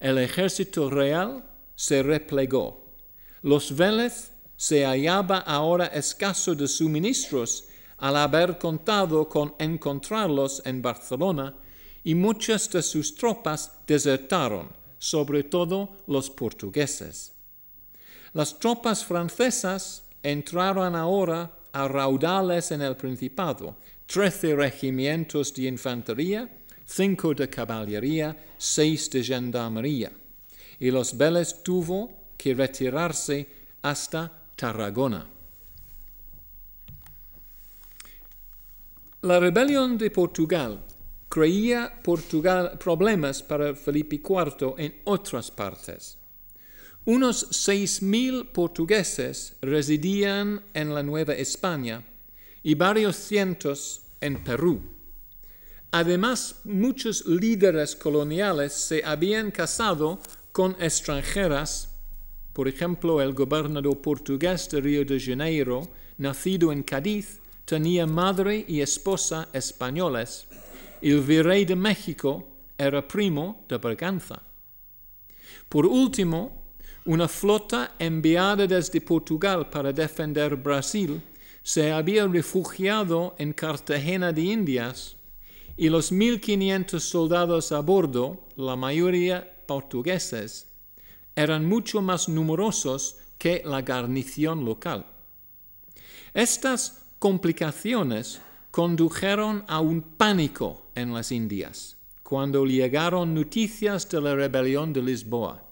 El 0.00 0.18
ejército 0.18 0.90
real 0.90 1.44
se 1.76 2.02
replegó 2.02 2.86
los 3.46 3.76
Vélez 3.76 4.32
se 4.56 4.84
hallaba 4.84 5.38
ahora 5.38 5.86
escaso 5.86 6.56
de 6.56 6.66
suministros 6.66 7.68
al 7.98 8.16
haber 8.16 8.58
contado 8.58 9.28
con 9.28 9.54
encontrarlos 9.60 10.62
en 10.64 10.82
Barcelona 10.82 11.54
y 12.02 12.16
muchas 12.16 12.68
de 12.72 12.82
sus 12.82 13.14
tropas 13.14 13.70
desertaron, 13.86 14.68
sobre 14.98 15.44
todo 15.44 15.98
los 16.06 16.30
portugueses. 16.30 17.32
Las 18.32 18.58
tropas 18.58 19.04
francesas 19.04 20.04
entraron 20.22 20.94
ahora 20.94 21.52
a 21.72 21.88
raudales 21.88 22.70
en 22.70 22.82
el 22.82 22.96
Principado, 22.96 23.76
trece 24.06 24.54
regimientos 24.54 25.52
de 25.54 25.62
infantería, 25.62 26.48
cinco 26.84 27.34
de 27.34 27.48
caballería, 27.48 28.36
seis 28.56 29.10
de 29.10 29.22
gendarmería, 29.22 30.12
y 30.78 30.90
los 30.90 31.16
Vélez 31.16 31.62
tuvo 31.62 32.10
que 32.36 32.54
retirarse 32.54 33.48
hasta 33.82 34.30
Tarragona. 34.54 35.26
La 39.22 39.40
rebelión 39.40 39.98
de 39.98 40.10
Portugal 40.10 40.84
creía 41.28 42.00
Portugal 42.02 42.78
problemas 42.78 43.42
para 43.42 43.74
Felipe 43.74 44.16
IV 44.16 44.74
en 44.78 44.94
otras 45.04 45.50
partes. 45.50 46.18
Unos 47.04 47.46
seis 47.50 48.02
mil 48.02 48.46
portugueses 48.46 49.54
residían 49.62 50.64
en 50.74 50.94
la 50.94 51.02
Nueva 51.02 51.34
España 51.34 52.04
y 52.62 52.74
varios 52.74 53.16
cientos 53.16 54.02
en 54.20 54.42
Perú. 54.42 54.80
Además, 55.92 56.60
muchos 56.64 57.24
líderes 57.26 57.94
coloniales 57.94 58.72
se 58.72 59.04
habían 59.04 59.50
casado 59.50 60.18
con 60.52 60.76
extranjeras 60.80 61.90
por 62.56 62.68
ejemplo, 62.68 63.20
el 63.20 63.34
gobernador 63.34 64.00
portugués 64.00 64.70
de 64.70 64.80
Río 64.80 65.04
de 65.04 65.20
Janeiro, 65.20 65.90
nacido 66.16 66.72
en 66.72 66.82
Cádiz, 66.84 67.38
tenía 67.66 68.06
madre 68.06 68.64
y 68.66 68.80
esposa 68.80 69.50
españoles. 69.52 70.45
El 71.02 71.20
virrey 71.20 71.64
de 71.64 71.76
México 71.76 72.46
era 72.78 73.06
primo 73.06 73.64
de 73.68 73.78
Berganza. 73.78 74.42
Por 75.68 75.86
último, 75.86 76.62
una 77.04 77.28
flota 77.28 77.94
enviada 77.98 78.66
desde 78.66 79.00
Portugal 79.00 79.68
para 79.68 79.92
defender 79.92 80.56
Brasil 80.56 81.20
se 81.62 81.92
había 81.92 82.26
refugiado 82.26 83.34
en 83.38 83.52
Cartagena 83.52 84.32
de 84.32 84.42
Indias 84.42 85.16
y 85.76 85.88
los 85.88 86.12
1.500 86.12 87.00
soldados 87.00 87.72
a 87.72 87.80
bordo, 87.80 88.46
la 88.56 88.76
mayoría 88.76 89.46
portugueses, 89.66 90.68
eran 91.34 91.66
mucho 91.66 92.00
más 92.00 92.28
numerosos 92.28 93.18
que 93.36 93.62
la 93.64 93.82
guarnición 93.82 94.64
local. 94.64 95.06
Estas 96.32 97.02
complicaciones 97.18 98.40
condujeron 98.70 99.64
a 99.68 99.80
un 99.80 100.00
pánico 100.02 100.85
en 100.96 101.14
las 101.14 101.30
Indias 101.30 101.96
cuando 102.26 102.66
llegaron 102.66 103.34
noticias 103.34 104.08
de 104.08 104.20
la 104.20 104.34
rebelión 104.34 104.92
de 104.92 105.00
Lisboa. 105.00 105.62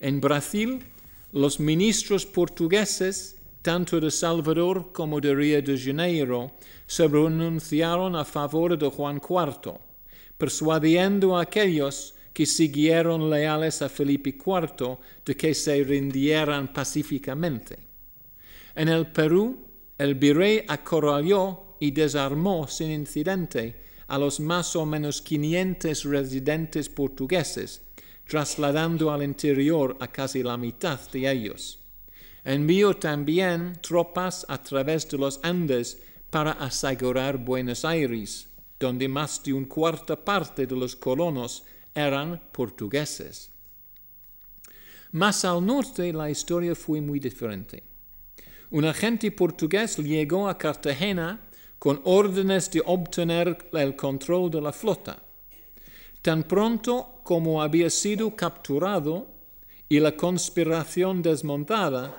En 0.00 0.20
Brasil, 0.20 0.82
los 1.30 1.60
ministros 1.60 2.26
portugueses, 2.26 3.36
tanto 3.62 4.00
de 4.00 4.10
Salvador 4.10 4.90
como 4.92 5.20
de 5.20 5.32
Río 5.32 5.62
de 5.62 5.78
Janeiro, 5.78 6.50
se 6.84 7.08
pronunciaron 7.08 8.16
a 8.16 8.24
favor 8.24 8.76
de 8.76 8.90
Juan 8.90 9.20
IV, 9.22 9.78
persuadiendo 10.36 11.36
a 11.36 11.42
aquellos 11.42 12.16
que 12.32 12.44
siguieron 12.44 13.30
leales 13.30 13.80
a 13.80 13.88
Felipe 13.88 14.30
IV 14.30 14.98
de 15.24 15.36
que 15.36 15.54
se 15.54 15.84
rindieran 15.84 16.72
pacíficamente. 16.72 17.78
En 18.74 18.88
el 18.88 19.06
Perú, 19.06 19.64
el 19.96 20.16
virrey 20.16 20.64
acorraló 20.66 21.76
y 21.78 21.92
desarmó 21.92 22.66
sin 22.66 22.90
incidente 22.90 23.87
a 24.08 24.18
los 24.18 24.40
más 24.40 24.74
o 24.74 24.84
menos 24.84 25.22
500 25.22 26.04
residentes 26.04 26.88
portugueses, 26.88 27.82
trasladando 28.26 29.10
al 29.10 29.22
interior 29.22 29.96
a 30.00 30.08
casi 30.08 30.42
la 30.42 30.56
mitad 30.56 30.98
de 31.10 31.30
ellos. 31.30 31.78
Envió 32.44 32.96
también 32.96 33.78
tropas 33.82 34.46
a 34.48 34.62
través 34.62 35.08
de 35.08 35.18
los 35.18 35.40
Andes 35.42 36.02
para 36.30 36.52
asegurar 36.52 37.38
Buenos 37.38 37.84
Aires, 37.84 38.48
donde 38.80 39.08
más 39.08 39.42
de 39.42 39.52
un 39.52 39.66
cuarta 39.66 40.16
parte 40.16 40.66
de 40.66 40.76
los 40.76 40.96
colonos 40.96 41.64
eran 41.94 42.40
portugueses. 42.52 43.50
Más 45.12 45.44
al 45.44 45.64
norte 45.64 46.12
la 46.12 46.30
historia 46.30 46.74
fue 46.74 47.00
muy 47.00 47.18
diferente. 47.18 47.82
Un 48.70 48.84
agente 48.84 49.30
portugués 49.32 49.96
llegó 49.96 50.48
a 50.48 50.58
Cartagena 50.58 51.47
con 51.78 52.00
órdenes 52.04 52.70
de 52.70 52.82
obtener 52.84 53.68
el 53.72 53.94
control 53.94 54.50
de 54.50 54.60
la 54.60 54.72
flota. 54.72 55.22
Tan 56.22 56.42
pronto 56.42 57.20
como 57.22 57.62
había 57.62 57.88
sido 57.90 58.34
capturado 58.34 59.26
y 59.88 60.00
la 60.00 60.16
conspiración 60.16 61.22
desmontada, 61.22 62.14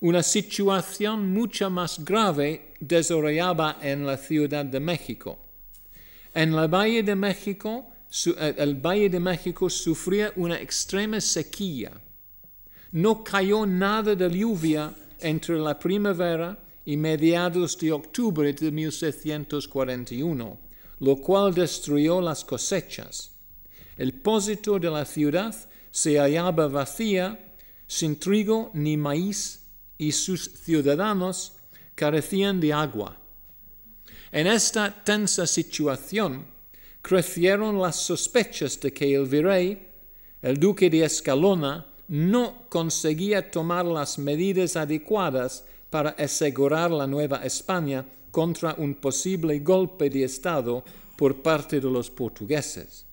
una 0.00 0.22
situación 0.22 1.32
mucho 1.32 1.70
más 1.70 2.04
grave 2.04 2.72
desarrollaba 2.80 3.78
en 3.80 4.04
la 4.04 4.16
Ciudad 4.18 4.64
de 4.64 4.80
México. 4.80 5.38
En 6.34 6.54
la 6.54 6.66
Valle 6.66 7.02
de 7.02 7.14
México, 7.14 7.86
eh, 8.26 8.54
el 8.58 8.74
Valle 8.74 9.08
de 9.08 9.20
México 9.20 9.70
sufría 9.70 10.32
una 10.36 10.60
extrema 10.60 11.20
sequía. 11.20 11.92
no 12.92 13.24
cayó 13.24 13.66
nada 13.66 14.14
de 14.14 14.30
lluvia 14.30 14.94
entre 15.18 15.58
la 15.58 15.76
primavera 15.76 16.56
y 16.84 16.96
mediados 16.96 17.78
de 17.78 17.92
octubre 17.92 18.52
de 18.52 18.70
1741, 18.70 20.58
lo 21.00 21.16
cual 21.16 21.54
destruyó 21.54 22.20
las 22.20 22.44
cosechas. 22.44 23.32
El 23.96 24.12
pósito 24.12 24.78
de 24.78 24.90
la 24.90 25.04
ciudad 25.04 25.54
se 25.90 26.18
hallaba 26.18 26.68
vacía, 26.68 27.54
sin 27.86 28.18
trigo 28.18 28.70
ni 28.74 28.96
maíz, 28.96 29.60
y 29.96 30.12
sus 30.12 30.50
ciudadanos 30.64 31.52
carecían 31.94 32.60
de 32.60 32.72
agua. 32.72 33.16
En 34.32 34.48
esta 34.48 35.04
tensa 35.04 35.46
situación 35.46 36.44
crecieron 37.00 37.80
las 37.80 37.96
sospechas 37.96 38.80
de 38.80 38.92
que 38.92 39.14
el 39.14 39.26
virrey, 39.26 39.86
el 40.42 40.58
duque 40.58 40.90
de 40.90 41.04
Escalona, 41.04 41.86
no 42.08 42.66
conseguía 42.68 43.50
tomar 43.50 43.84
las 43.84 44.18
medidas 44.18 44.76
adecuadas 44.76 45.64
para 45.94 46.10
asegurar 46.18 46.90
la 46.90 47.06
Nueva 47.06 47.44
España 47.44 48.04
contra 48.32 48.74
un 48.78 48.96
posible 48.96 49.60
golpe 49.60 50.10
de 50.10 50.24
Estado 50.24 50.82
por 51.16 51.40
parte 51.40 51.78
de 51.78 51.88
los 51.88 52.10
portugueses. 52.10 53.06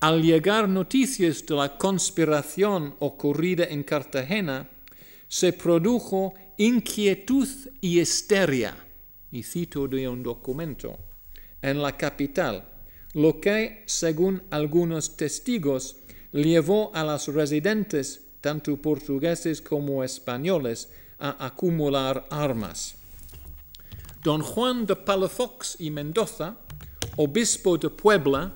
Al 0.00 0.20
llegar 0.20 0.68
noticias 0.68 1.46
de 1.46 1.54
la 1.54 1.78
conspiración 1.78 2.94
ocurrida 2.98 3.64
en 3.64 3.84
Cartagena, 3.84 4.68
se 5.26 5.54
produjo 5.54 6.34
inquietud 6.58 7.48
y 7.80 8.00
histeria, 8.00 8.76
y 9.30 9.42
cito 9.42 9.88
de 9.88 10.06
un 10.06 10.22
documento, 10.22 10.98
en 11.62 11.80
la 11.80 11.96
capital, 11.96 12.68
lo 13.14 13.40
que, 13.40 13.82
según 13.86 14.42
algunos 14.50 15.16
testigos, 15.16 15.96
llevó 16.32 16.94
a 16.94 17.02
los 17.02 17.28
residentes, 17.28 18.20
tanto 18.42 18.76
portugueses 18.76 19.62
como 19.62 20.04
españoles, 20.04 20.90
a 21.22 21.46
acumular 21.46 22.26
armas. 22.30 22.96
Don 24.24 24.42
Juan 24.42 24.86
de 24.86 24.96
Palafox 24.96 25.76
y 25.78 25.90
Mendoza, 25.90 26.56
obispo 27.16 27.78
de 27.78 27.90
Puebla 27.90 28.52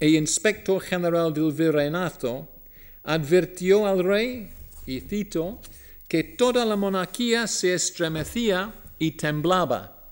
e 0.00 0.08
inspector 0.10 0.80
general 0.80 1.32
del 1.32 1.52
virreinato, 1.52 2.48
advirtió 3.04 3.86
al 3.86 4.02
rey, 4.02 4.50
y 4.86 5.00
cito, 5.00 5.60
que 6.08 6.24
toda 6.24 6.64
la 6.64 6.76
monarquía 6.76 7.46
se 7.46 7.74
estremecía 7.74 8.74
y 8.98 9.12
temblaba, 9.12 10.02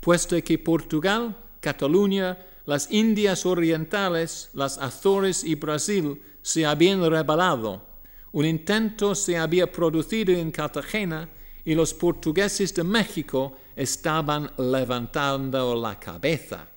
puesto 0.00 0.40
que 0.42 0.58
Portugal, 0.58 1.36
Cataluña, 1.60 2.38
las 2.66 2.90
Indias 2.90 3.46
Orientales, 3.46 4.50
las 4.52 4.78
Azores 4.78 5.44
y 5.44 5.54
Brasil 5.54 6.20
se 6.42 6.66
habían 6.66 7.08
rebelado. 7.08 7.87
Un 8.32 8.44
intento 8.44 9.14
se 9.14 9.38
había 9.38 9.70
producido 9.70 10.34
en 10.34 10.50
Cartagena 10.50 11.28
y 11.64 11.74
los 11.74 11.94
portugueses 11.94 12.74
de 12.74 12.84
México 12.84 13.56
estaban 13.74 14.50
levantando 14.58 15.74
la 15.74 15.98
cabeza. 15.98 16.68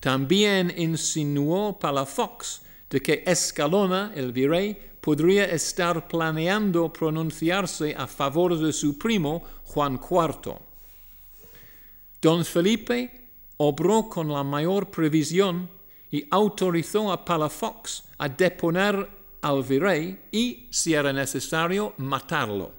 También 0.00 0.72
insinuó 0.76 1.78
Palafox 1.78 2.62
de 2.90 3.00
que 3.00 3.24
Escalona, 3.26 4.12
el 4.14 4.32
virrey, 4.32 4.76
podría 5.00 5.44
estar 5.46 6.08
planeando 6.08 6.92
pronunciarse 6.92 7.94
a 7.96 8.06
favor 8.06 8.58
de 8.58 8.72
su 8.72 8.98
primo 8.98 9.42
Juan 9.64 10.00
IV. 10.00 10.54
Don 12.20 12.44
Felipe 12.44 13.28
obró 13.58 14.08
con 14.08 14.32
la 14.32 14.42
mayor 14.42 14.90
previsión 14.90 15.68
y 16.10 16.26
autorizó 16.30 17.12
a 17.12 17.24
Palafox 17.24 18.04
a 18.18 18.28
deponer 18.28 19.08
al 19.44 19.62
virrey 19.62 20.18
y, 20.32 20.66
si 20.70 20.94
era 20.94 21.12
necesario, 21.12 21.92
matarlo, 21.98 22.72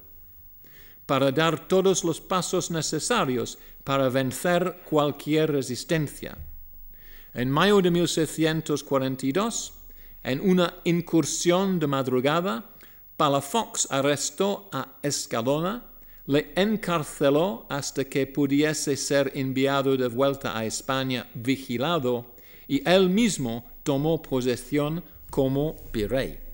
para 1.06 1.32
dar 1.32 1.68
todos 1.68 2.04
los 2.04 2.20
pasos 2.20 2.72
necesarios 2.72 3.60
para 3.84 4.10
vencer 4.10 4.82
cualquier 4.90 5.52
resistencia. 5.52 6.36
En 7.36 7.52
mayo 7.52 7.82
de 7.82 7.92
1642, 7.92 9.74
en 10.24 10.42
una 10.42 10.74
incursión 10.86 11.78
de 11.80 11.86
madrugada, 11.86 12.66
Palafox 13.16 13.88
arrestó 13.92 14.68
a 14.72 14.98
Escalona, 15.04 15.86
le 16.26 16.52
encarceló 16.56 17.68
hasta 17.70 18.06
que 18.06 18.26
pudiese 18.26 18.98
ser 18.98 19.32
enviado 19.36 19.96
de 19.96 20.08
vuelta 20.08 20.58
a 20.58 20.66
España 20.66 21.30
vigilado 21.36 22.34
y 22.68 22.82
él 22.90 23.08
mismo 23.12 23.70
tomó 23.84 24.20
posesión 24.20 25.04
como 25.30 25.76
virrey. 25.94 26.45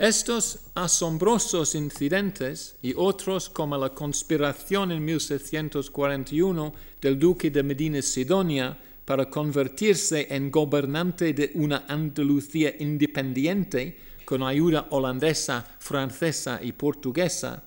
Estos 0.00 0.60
asombrosos 0.74 1.74
incidentes 1.74 2.74
y 2.80 2.94
otros 2.96 3.50
como 3.50 3.76
la 3.76 3.90
conspiración 3.90 4.92
en 4.92 5.04
1641 5.04 6.72
del 7.02 7.18
duque 7.18 7.50
de 7.50 7.62
Medina 7.62 8.00
Sidonia 8.00 8.78
para 9.04 9.28
convertirse 9.28 10.26
en 10.30 10.50
gobernante 10.50 11.34
de 11.34 11.50
una 11.54 11.84
Andalucía 11.86 12.74
independiente 12.78 13.98
con 14.24 14.42
ayuda 14.42 14.86
holandesa, 14.88 15.76
francesa 15.78 16.60
y 16.62 16.72
portuguesa, 16.72 17.62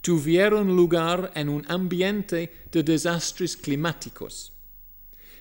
tuvieron 0.00 0.68
lugar 0.68 1.32
en 1.34 1.48
un 1.48 1.64
ambiente 1.66 2.68
de 2.70 2.84
desastres 2.84 3.56
climáticos. 3.56 4.52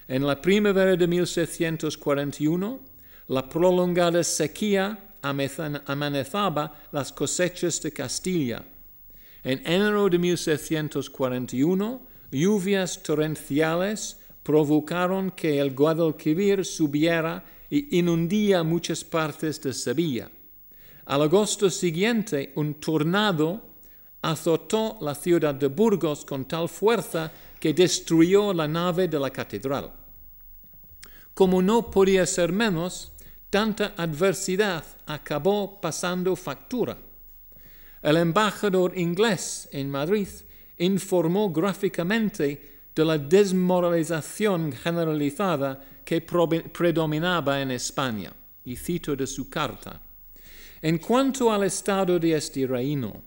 En 0.08 0.26
la 0.26 0.42
primavera 0.42 0.96
de 0.96 1.06
1641, 1.06 2.80
la 3.28 3.48
prolongada 3.48 4.24
sequía 4.24 5.06
amenazaba 5.30 6.88
las 6.92 7.12
cosechas 7.12 7.82
de 7.82 7.92
Castilla. 7.92 8.64
En 9.44 9.60
enero 9.66 10.10
de 10.10 10.18
1641, 10.18 12.02
lluvias 12.32 13.02
torrenciales 13.04 14.18
provocaron 14.44 15.32
que 15.32 15.60
el 15.60 15.74
Guadalquivir 15.74 16.66
subiera 16.66 17.44
y 17.70 17.98
inundía 17.98 18.64
muchas 18.64 19.04
partes 19.04 19.62
de 19.62 19.74
Sevilla. 19.74 20.30
Al 21.06 21.22
agosto 21.22 21.70
siguiente, 21.70 22.52
un 22.56 22.76
tornado 22.76 23.62
azotó 24.22 24.98
la 25.02 25.14
ciudad 25.14 25.54
de 25.54 25.68
Burgos 25.68 26.26
con 26.26 26.46
tal 26.46 26.68
fuerza 26.68 27.32
que 27.60 27.74
destruyó 27.74 28.54
la 28.54 28.68
nave 28.68 29.08
de 29.08 29.20
la 29.20 29.30
catedral. 29.30 29.92
Como 31.34 31.62
no 31.62 31.92
podía 31.92 32.26
ser 32.26 32.52
menos, 32.52 33.12
tanta 33.56 33.94
adversidad 33.96 34.84
acabó 35.06 35.80
pasando 35.80 36.36
factura. 36.36 36.98
El 38.02 38.18
embajador 38.18 38.92
inglés 38.98 39.70
en 39.72 39.90
Madrid 39.90 40.28
informó 40.78 41.50
gráficamente 41.54 42.82
de 42.94 43.06
la 43.06 43.18
desmoralización 43.18 44.74
generalizada 44.74 45.82
que 46.04 46.20
predominaba 46.20 47.62
en 47.62 47.72
España. 47.72 48.34
Y 48.66 48.76
cito 48.76 49.16
de 49.16 49.26
su 49.26 49.50
carta. 49.50 50.02
En 50.82 50.98
cuanto 50.98 51.50
al 51.50 51.64
estado 51.64 52.20
de 52.20 52.36
este 52.36 52.68
reino, 52.68 53.22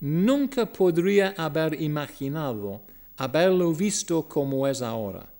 nunca 0.00 0.66
podría 0.66 1.32
haber 1.36 1.80
imaginado 1.80 2.82
haberlo 3.18 3.72
visto 3.72 4.26
como 4.26 4.66
es 4.66 4.82
ahora, 4.82 5.32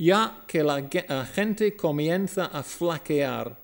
ya 0.00 0.44
que 0.46 0.62
la 0.64 1.26
gente 1.26 1.76
comienza 1.76 2.46
a 2.46 2.62
flaquear 2.62 3.54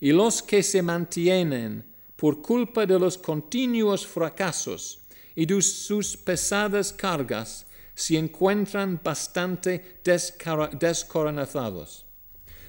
y 0.00 0.10
los 0.10 0.42
que 0.42 0.60
se 0.60 0.82
mantienen 0.82 1.84
por 2.16 2.42
culpa 2.42 2.84
de 2.84 2.98
los 2.98 3.16
continuos 3.16 4.04
fracasos 4.04 4.98
y 5.36 5.46
de 5.46 5.62
sus 5.62 6.16
pesadas 6.16 6.92
cargas 6.92 7.64
se 7.94 8.18
encuentran 8.18 9.00
bastante 9.04 10.00
descoronizados. 10.02 12.04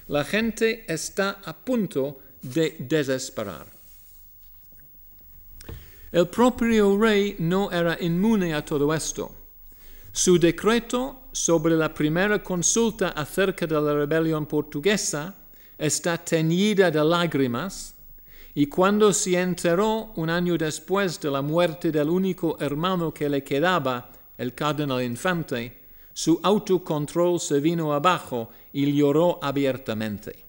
La 0.08 0.24
gente 0.24 0.86
está 0.88 1.42
a 1.44 1.54
punto 1.54 2.20
de 2.44 2.76
desesperar. 2.78 3.66
El 6.12 6.28
propio 6.28 6.96
rey 6.96 7.38
no 7.40 7.72
era 7.72 7.98
inmune 8.00 8.54
a 8.54 8.64
todo 8.64 8.94
esto. 8.94 9.32
Su 10.12 10.38
decreto 10.38 11.25
sobre 11.36 11.76
la 11.76 11.94
primera 11.94 12.42
consulta 12.42 13.10
acerca 13.10 13.68
de 13.68 13.76
la 13.76 13.94
rebelión 13.94 14.46
portuguesa 14.46 15.36
está 15.78 16.18
teñida 16.18 16.90
de 16.90 17.04
lágrimas 17.04 17.94
y 18.54 18.68
cuando 18.68 19.12
se 19.12 19.38
enteró 19.38 20.14
un 20.16 20.30
año 20.30 20.58
después 20.58 21.20
de 21.20 21.30
la 21.30 21.42
muerte 21.42 21.92
del 21.92 22.10
único 22.10 22.56
hermano 22.62 23.14
que 23.14 23.28
le 23.28 23.44
quedaba 23.44 24.10
el 24.38 24.54
cardenal 24.56 25.04
infante, 25.04 25.78
su 26.14 26.40
autocontrol 26.42 27.38
se 27.42 27.60
vino 27.60 27.92
abajo 27.92 28.50
y 28.72 28.90
lloró 28.94 29.38
abiertamente. 29.42 30.46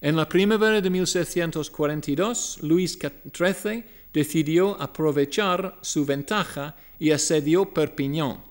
En 0.00 0.14
la 0.14 0.28
primavera 0.28 0.80
de 0.80 0.90
1642, 0.90 2.58
Luis 2.62 2.96
XIII 2.96 3.84
decidió 4.12 4.80
aprovechar 4.80 5.76
su 5.80 6.06
ventaja 6.06 6.76
y 7.00 7.10
asedió 7.10 7.74
Perpiñón, 7.74 8.47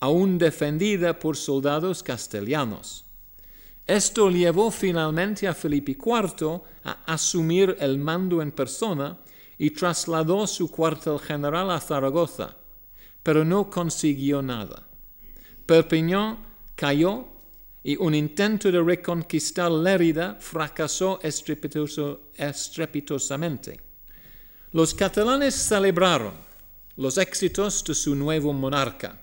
aún 0.00 0.38
defendida 0.38 1.18
por 1.18 1.36
soldados 1.36 2.02
castellanos. 2.02 3.04
Esto 3.86 4.30
llevó 4.30 4.70
finalmente 4.70 5.46
a 5.46 5.54
Felipe 5.54 5.92
IV 5.92 6.62
a 6.84 7.04
asumir 7.06 7.76
el 7.80 7.98
mando 7.98 8.40
en 8.40 8.52
persona 8.52 9.18
y 9.58 9.70
trasladó 9.70 10.46
su 10.46 10.70
cuartel 10.70 11.18
general 11.18 11.70
a 11.70 11.80
Zaragoza, 11.80 12.56
pero 13.22 13.44
no 13.44 13.68
consiguió 13.68 14.40
nada. 14.42 14.86
Perpiñán 15.66 16.38
cayó 16.74 17.26
y 17.82 17.96
un 17.96 18.14
intento 18.14 18.70
de 18.70 18.82
reconquistar 18.82 19.70
Lérida 19.70 20.36
fracasó 20.40 21.18
estrepitosamente. 21.22 23.80
Los 24.72 24.94
catalanes 24.94 25.54
celebraron 25.54 26.34
los 26.96 27.18
éxitos 27.18 27.84
de 27.84 27.94
su 27.94 28.14
nuevo 28.14 28.52
monarca, 28.52 29.18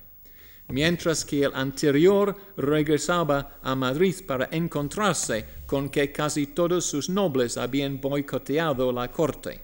mientras 0.70 1.24
que 1.24 1.44
el 1.44 1.52
anterior 1.54 2.36
regresaba 2.58 3.60
a 3.62 3.76
Madrid 3.76 4.16
para 4.26 4.50
encontrarse 4.52 5.46
con 5.66 5.90
que 5.90 6.12
casi 6.12 6.48
todos 6.48 6.86
sus 6.86 7.10
nobles 7.10 7.58
habían 7.58 8.02
boicoteado 8.02 8.92
la 8.92 9.12
corte. 9.12 9.62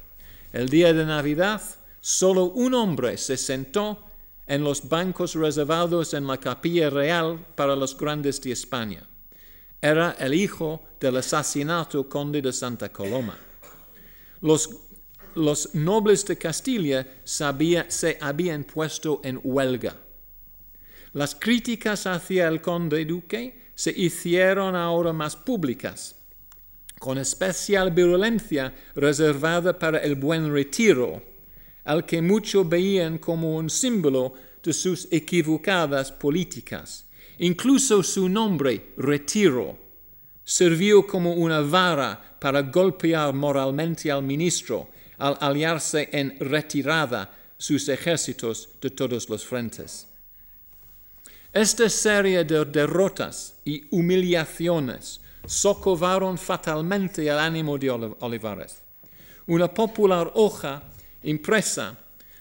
El 0.51 0.69
día 0.69 0.93
de 0.93 1.05
Navidad, 1.05 1.61
solo 1.99 2.45
un 2.45 2.73
hombre 2.73 3.17
se 3.17 3.37
sentó 3.37 3.99
en 4.45 4.63
los 4.63 4.87
bancos 4.87 5.35
reservados 5.35 6.13
en 6.13 6.27
la 6.27 6.37
capilla 6.37 6.89
real 6.89 7.45
para 7.55 7.75
los 7.75 7.97
grandes 7.97 8.41
de 8.41 8.51
España. 8.51 9.07
Era 9.81 10.15
el 10.19 10.33
hijo 10.33 10.83
del 10.99 11.17
asesinato 11.17 12.07
conde 12.07 12.41
de 12.41 12.53
Santa 12.53 12.89
Coloma. 12.89 13.37
Los, 14.41 14.69
los 15.35 15.73
nobles 15.75 16.25
de 16.25 16.37
Castilla 16.37 17.07
se 17.23 18.17
habían 18.21 18.63
puesto 18.63 19.21
en 19.23 19.39
huelga. 19.43 20.02
Las 21.13 21.35
críticas 21.35 22.07
hacia 22.07 22.47
el 22.47 22.61
conde 22.61 23.05
duque 23.05 23.71
se 23.75 23.91
hicieron 23.91 24.75
ahora 24.75 25.13
más 25.13 25.35
públicas, 25.35 26.15
con 26.99 27.17
especial 27.17 27.91
virulencia 27.91 28.73
reservada 28.95 29.77
para 29.77 29.99
el 29.99 30.15
buen 30.15 30.51
retiro, 30.51 31.21
al 31.85 32.05
que 32.05 32.21
muchos 32.21 32.67
veían 32.67 33.17
como 33.17 33.55
un 33.55 33.69
símbolo 33.69 34.33
de 34.63 34.73
sus 34.73 35.07
equivocadas 35.11 36.11
políticas. 36.11 37.05
Incluso 37.39 38.01
su 38.03 38.29
nombre, 38.29 38.93
retiro, 38.97 39.77
sirvió 40.43 41.05
como 41.05 41.33
una 41.33 41.59
vara 41.59 42.37
para 42.39 42.61
golpear 42.61 43.33
moralmente 43.33 44.11
al 44.11 44.23
ministro 44.23 44.89
al 45.17 45.37
aliarse 45.39 46.09
en 46.11 46.37
retirada 46.39 47.33
sus 47.57 47.87
ejércitos 47.87 48.69
de 48.81 48.89
todos 48.89 49.29
los 49.29 49.45
frentes. 49.45 50.07
Esta 51.53 51.87
serie 51.87 52.43
de 52.43 52.65
derrotas 52.65 53.53
y 53.63 53.85
humillaciones 53.91 55.21
socavaron 55.45 56.35
fatalmente 56.35 57.27
el 57.27 57.37
ánimo 57.37 57.77
de 57.77 57.91
Olivares. 57.91 58.81
Una 59.45 59.71
popular 59.71 60.31
hoja 60.33 60.81
impresa 61.21 61.95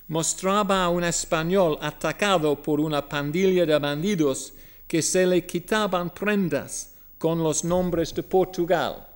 mostraba 0.09 0.85
a 0.85 0.89
un 0.89 1.05
español 1.05 1.77
atacado 1.83 2.63
por 2.63 2.81
una 2.81 3.07
pandilla 3.07 3.67
de 3.67 3.79
bandidos 3.79 4.55
que 4.89 5.03
se 5.03 5.27
le 5.27 5.45
quitaban 5.45 6.09
prendas 6.09 6.95
con 7.19 7.43
los 7.43 7.65
nombres 7.65 8.15
de 8.15 8.23
Portugal, 8.23 9.07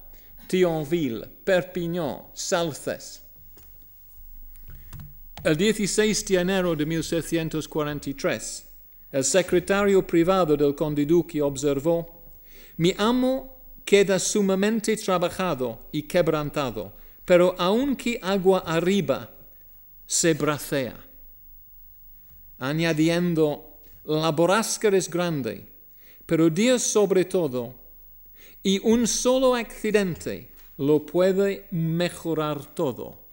Thionville, 0.46 1.26
Perpignan, 1.42 2.18
Salces. 2.34 3.22
El 5.42 5.56
16 5.56 6.26
de 6.26 6.34
enero 6.36 6.76
de 6.76 6.84
1643, 6.84 8.65
el 9.16 9.24
secretario 9.24 10.06
privado 10.06 10.58
del 10.58 10.74
conde 10.74 11.06
duque 11.06 11.40
observó, 11.40 12.06
mi 12.76 12.94
amo 12.98 13.56
queda 13.82 14.18
sumamente 14.18 14.94
trabajado 14.98 15.78
y 15.90 16.02
quebrantado, 16.02 16.92
pero 17.24 17.54
aunque 17.56 18.20
agua 18.20 18.58
arriba 18.66 19.30
se 20.04 20.34
bracea, 20.34 21.02
añadiendo, 22.58 23.78
la 24.04 24.30
borrasca 24.32 24.88
es 24.88 25.08
grande, 25.08 25.64
pero 26.26 26.50
Dios 26.50 26.82
sobre 26.82 27.24
todo, 27.24 27.74
y 28.62 28.78
un 28.86 29.06
solo 29.06 29.54
accidente 29.54 30.50
lo 30.76 31.06
puede 31.06 31.68
mejorar 31.70 32.74
todo. 32.74 33.25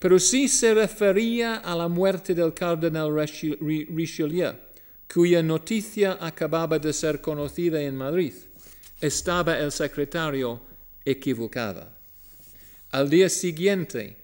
Pero 0.00 0.18
sí 0.18 0.48
se 0.48 0.72
refería 0.72 1.56
a 1.56 1.76
la 1.76 1.86
muerte 1.86 2.34
del 2.34 2.54
cardenal 2.54 3.14
Richelieu, 3.14 4.54
cuya 5.12 5.42
noticia 5.42 6.16
acababa 6.18 6.78
de 6.78 6.92
ser 6.92 7.20
conocida 7.20 7.80
en 7.82 7.96
Madrid. 7.96 8.32
Estaba 8.98 9.58
el 9.58 9.70
secretario 9.70 10.62
equivocada. 11.04 11.94
Al 12.92 13.10
día 13.10 13.28
siguiente, 13.28 14.16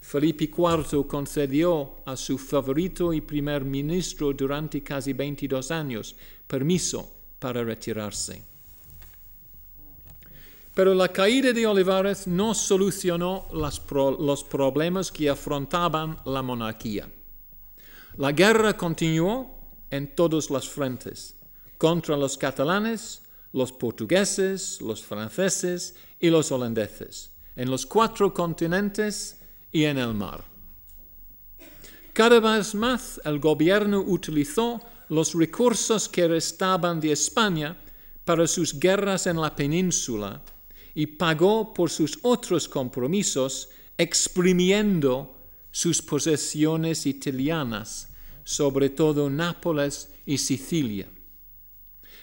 Felipe 0.00 0.50
IV 0.50 1.06
concedió 1.06 1.94
a 2.04 2.16
su 2.16 2.36
favorito 2.36 3.12
y 3.12 3.20
primer 3.20 3.64
ministro 3.64 4.32
durante 4.32 4.82
casi 4.82 5.12
22 5.12 5.70
años 5.70 6.16
permiso 6.48 7.08
para 7.38 7.62
retirarse. 7.62 8.49
Pero 10.80 10.94
la 10.94 11.08
caída 11.08 11.52
de 11.52 11.66
Olivares 11.66 12.26
no 12.26 12.54
solucionó 12.54 13.46
los 13.52 14.44
problemas 14.44 15.12
que 15.12 15.28
afrontaban 15.28 16.16
la 16.24 16.40
monarquía. 16.40 17.06
La 18.16 18.32
guerra 18.32 18.74
continuó 18.74 19.58
en 19.90 20.14
todos 20.14 20.48
los 20.48 20.66
frentes, 20.70 21.36
contra 21.76 22.16
los 22.16 22.38
catalanes, 22.38 23.20
los 23.52 23.72
portugueses, 23.72 24.80
los 24.80 25.04
franceses 25.04 25.96
y 26.18 26.30
los 26.30 26.50
holandeses, 26.50 27.30
en 27.56 27.70
los 27.70 27.84
cuatro 27.84 28.32
continentes 28.32 29.38
y 29.70 29.84
en 29.84 29.98
el 29.98 30.14
mar. 30.14 30.42
Cada 32.14 32.40
vez 32.40 32.74
más 32.74 33.20
el 33.26 33.38
gobierno 33.38 34.00
utilizó 34.00 34.80
los 35.10 35.34
recursos 35.34 36.08
que 36.08 36.26
restaban 36.26 36.98
de 37.00 37.12
España 37.12 37.76
para 38.24 38.46
sus 38.46 38.80
guerras 38.80 39.26
en 39.26 39.38
la 39.38 39.54
península 39.54 40.40
y 40.94 41.06
pagó 41.06 41.72
por 41.72 41.90
sus 41.90 42.18
otros 42.22 42.68
compromisos 42.68 43.68
exprimiendo 43.96 45.36
sus 45.70 46.02
posesiones 46.02 47.06
italianas, 47.06 48.12
sobre 48.44 48.90
todo 48.90 49.30
Nápoles 49.30 50.10
y 50.26 50.38
Sicilia. 50.38 51.08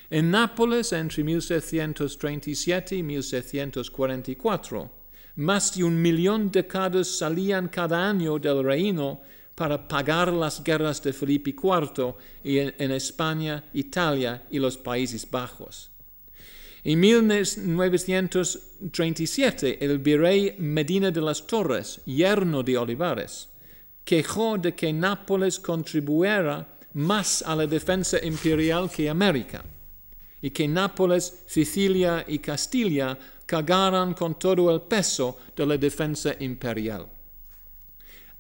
En 0.09 0.31
Nápoles, 0.31 0.93
entre 0.93 1.23
1737 1.23 2.95
y 2.95 3.03
1744, 3.03 4.91
más 5.35 5.75
de 5.75 5.83
un 5.83 6.01
millón 6.01 6.49
de 6.49 6.65
cados 6.65 7.17
salían 7.17 7.67
cada 7.67 8.09
año 8.09 8.39
del 8.39 8.63
reino 8.63 9.21
para 9.53 9.87
pagar 9.87 10.31
las 10.31 10.63
guerras 10.63 11.01
de 11.03 11.13
Felipe 11.13 11.51
IV 11.51 12.15
en 12.43 12.91
España, 12.91 13.63
Italia 13.73 14.47
y 14.49 14.59
los 14.59 14.77
Países 14.77 15.29
Bajos. 15.29 15.91
En 16.87 16.99
1937, 17.01 19.83
el 19.83 19.99
virrey 19.99 20.55
Medina 20.57 21.11
de 21.11 21.19
las 21.19 21.45
Torres, 21.45 21.99
yerno 22.05 22.63
de 22.63 22.77
Olivares, 22.77 23.49
quejó 24.05 24.57
de 24.57 24.73
que 24.73 24.93
Nápoles 24.93 25.59
contribuyera 25.59 26.65
más 26.93 27.41
a 27.41 27.57
la 27.57 27.67
defensa 27.67 28.23
imperial 28.23 28.89
que 28.89 29.09
América, 29.09 29.65
y 30.41 30.51
que 30.51 30.65
Nápoles, 30.65 31.43
Sicilia 31.45 32.23
y 32.25 32.39
Castilla 32.39 33.17
cagaran 33.45 34.13
con 34.13 34.39
todo 34.39 34.73
el 34.73 34.83
peso 34.83 35.37
de 35.57 35.65
la 35.65 35.77
defensa 35.77 36.37
imperial. 36.39 37.05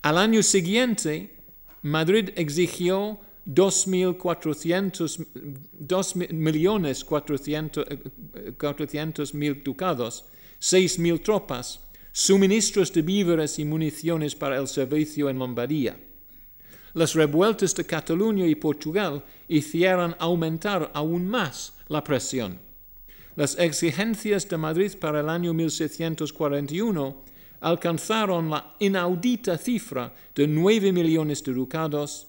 Al 0.03 0.17
año 0.17 0.41
siguiente, 0.41 1.35
Madrid 1.81 2.29
exigió 2.37 3.19
2.400.000 3.47 6.33
millones 6.33 7.05
mil 9.33 9.63
ducados, 9.63 10.25
6.000 10.59 11.23
tropas, 11.23 11.79
suministros 12.11 12.91
de 12.91 13.01
víveres 13.01 13.57
y 13.59 13.65
municiones 13.65 14.35
para 14.35 14.57
el 14.57 14.67
servicio 14.67 15.29
en 15.29 15.39
Lombardía. 15.39 15.97
Las 16.93 17.13
revueltas 17.13 17.75
de 17.75 17.85
Cataluña 17.85 18.45
y 18.47 18.55
Portugal 18.55 19.23
hicieron 19.47 20.15
aumentar 20.19 20.91
aún 20.93 21.27
más 21.27 21.73
la 21.87 22.03
presión. 22.03 22.59
Las 23.35 23.57
exigencias 23.59 24.49
de 24.49 24.57
Madrid 24.57 24.93
para 24.99 25.19
el 25.19 25.29
año 25.29 25.53
1641 25.53 27.23
alcanzaron 27.61 28.49
la 28.49 28.75
inaudita 28.79 29.57
cifra 29.57 30.13
de 30.33 30.47
9 30.47 30.91
millones 30.91 31.43
de 31.43 31.53
ducados, 31.53 32.27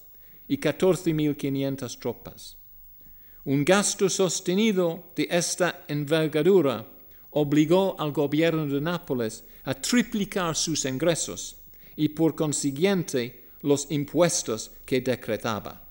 y 0.48 0.58
14.500 0.58 1.98
tropas. 1.98 2.56
Un 3.44 3.64
gasto 3.64 4.08
sostenido 4.08 5.04
de 5.14 5.28
esta 5.30 5.84
envergadura 5.88 6.86
obligó 7.30 7.94
al 7.98 8.12
gobierno 8.12 8.66
de 8.66 8.80
Nápoles 8.80 9.44
a 9.64 9.74
triplicar 9.74 10.56
sus 10.56 10.84
ingresos 10.84 11.56
y 11.96 12.08
por 12.08 12.34
consiguiente 12.34 13.48
los 13.62 13.90
impuestos 13.90 14.70
que 14.84 15.00
decretaba. 15.00 15.82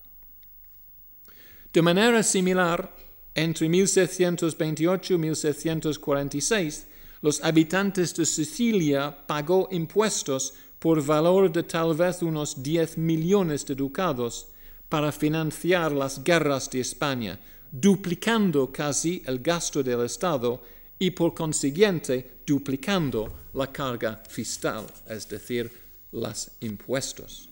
De 1.71 1.81
manera 1.81 2.23
similar, 2.23 2.95
entre 3.35 3.69
1728 3.69 5.13
y 5.13 5.17
1746, 5.17 6.87
los 7.21 7.43
habitantes 7.43 8.15
de 8.15 8.25
Sicilia 8.25 9.15
pagó 9.27 9.67
impuestos 9.71 10.53
por 10.79 11.01
valor 11.03 11.51
de 11.51 11.63
tal 11.63 11.95
vez 11.95 12.21
unos 12.21 12.61
10 12.61 12.97
millones 12.97 13.65
de 13.65 13.75
ducados 13.75 14.47
para 14.89 15.11
financiar 15.11 15.91
las 15.91 16.23
guerras 16.23 16.69
de 16.69 16.79
España, 16.79 17.39
duplicando 17.71 18.71
casi 18.71 19.21
el 19.25 19.39
gasto 19.39 19.83
del 19.83 20.05
Estado 20.05 20.61
y 20.99 21.11
por 21.11 21.33
consiguiente 21.33 22.37
duplicando 22.45 23.49
la 23.53 23.67
carga 23.71 24.23
fiscal, 24.29 24.85
es 25.07 25.27
decir, 25.27 25.71
los 26.11 26.49
impuestos. 26.61 27.49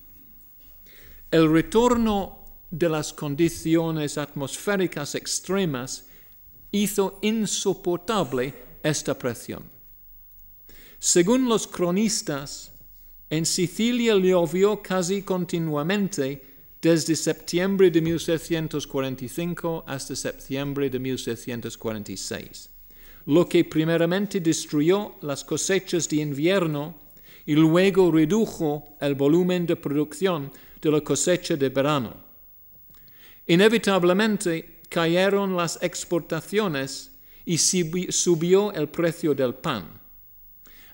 El 1.30 1.52
retorno 1.52 2.46
de 2.72 2.90
las 2.90 3.12
condiciones 3.14 4.18
atmosféricas 4.18 5.16
extremas 5.16 6.06
hizo 6.72 7.20
insoportable 7.22 8.54
esta 8.82 9.18
presión. 9.18 9.64
Según 11.00 11.48
los 11.48 11.68
cronistas, 11.68 12.72
en 13.30 13.46
Sicilia 13.46 14.16
llovió 14.16 14.82
casi 14.82 15.24
continuamente 15.24 16.42
desde 16.82 17.16
septiembre 17.16 17.90
de 17.90 18.00
1745 18.02 19.84
hasta 19.88 20.16
septiembre 20.16 20.90
de 20.90 21.00
1746, 21.00 22.70
lo 23.26 23.50
que 23.50 23.66
primeramente 23.66 24.40
destruyó 24.40 25.16
las 25.22 25.44
cosechas 25.44 26.08
de 26.08 26.18
invierno 26.18 26.96
y 27.48 27.56
luego 27.56 28.12
redujo 28.12 28.96
el 29.02 29.16
volumen 29.16 29.66
de 29.66 29.76
producción 29.76 30.52
de 30.80 30.92
la 30.92 31.02
cosecha 31.02 31.56
de 31.56 31.70
verano. 31.70 32.16
Inevitablemente 33.48 34.82
cayeron 34.90 35.56
las 35.56 35.82
exportaciones 35.82 37.12
y 37.46 37.58
subió 37.58 38.72
el 38.74 38.90
precio 38.90 39.34
del 39.34 39.56
pan. 39.56 39.95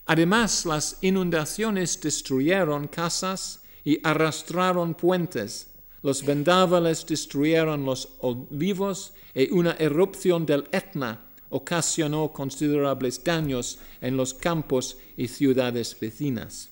Además, 0.05 0.65
las 0.65 0.97
inundaciones 1.01 1.99
destruyeron 2.01 2.87
casas 2.87 3.61
y 3.83 3.99
arrastraron 4.03 4.93
puentes. 4.93 5.69
Los 6.01 6.25
vendavales 6.25 7.05
destruyeron 7.05 7.85
los 7.85 8.09
olivos 8.19 9.13
y 9.35 9.51
una 9.51 9.73
erupción 9.73 10.45
del 10.45 10.67
Etna 10.71 11.21
ocasionó 11.51 12.31
considerables 12.31 13.23
daños 13.23 13.77
en 13.99 14.17
los 14.17 14.33
campos 14.33 14.97
y 15.17 15.27
ciudades 15.27 15.95
vecinas. 15.99 16.69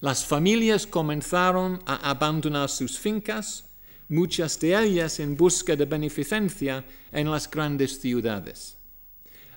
Las 0.00 0.24
familias 0.24 0.86
comenzaron 0.86 1.82
a 1.86 2.10
abandonar 2.10 2.68
sus 2.68 2.98
fincas, 2.98 3.64
muchas 4.08 4.60
de 4.60 4.78
ellas 4.78 5.18
en 5.20 5.36
busca 5.36 5.74
de 5.74 5.86
beneficencia 5.86 6.84
en 7.10 7.30
las 7.30 7.50
grandes 7.50 7.98
ciudades. 7.98 8.75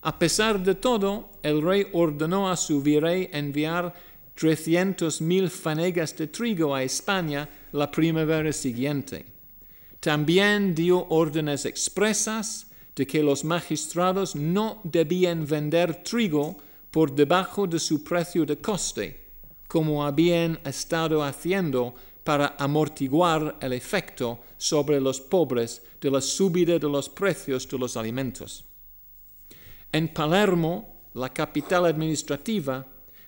A 0.02 0.18
pesar 0.18 0.64
de 0.64 0.76
todo, 0.76 1.32
el 1.44 1.62
rey 1.62 1.88
ordenó 1.94 2.50
a 2.50 2.56
su 2.56 2.82
virrey 2.82 3.30
enviar 3.34 3.94
300.000 4.38 5.50
fanegas 5.50 6.16
de 6.16 6.28
trigo 6.28 6.74
a 6.74 6.84
España 6.84 7.50
la 7.74 7.92
primavera 7.92 8.54
siguiente. 8.54 9.26
También 10.00 10.74
dio 10.74 11.06
órdenes 11.10 11.66
expresas 11.66 12.68
de 12.96 13.06
que 13.06 13.22
los 13.22 13.44
magistrados 13.44 14.36
no 14.36 14.80
debían 14.84 15.46
vender 15.46 16.04
trigo 16.04 16.58
por 16.90 17.14
debajo 17.14 17.68
de 17.68 17.80
su 17.80 18.04
precio 18.04 18.46
de 18.46 18.58
coste, 18.58 19.20
como 19.68 20.06
habían 20.06 20.60
estado 20.64 21.22
haciendo 21.22 21.94
para 22.24 22.56
amortiguar 22.58 23.58
el 23.62 23.74
efecto 23.74 24.40
sobre 24.58 25.02
los 25.02 25.20
pobres 25.20 25.82
de 26.00 26.12
la 26.12 26.22
subida 26.22 26.80
de 26.80 26.88
los 26.88 27.10
precios 27.10 27.68
de 27.68 27.78
los 27.78 27.98
alimentos. 27.98 28.69
En 29.92 30.08
Palermo, 30.08 31.10
la 31.16 31.30
capital 31.30 31.86
administrativa, 31.86 32.86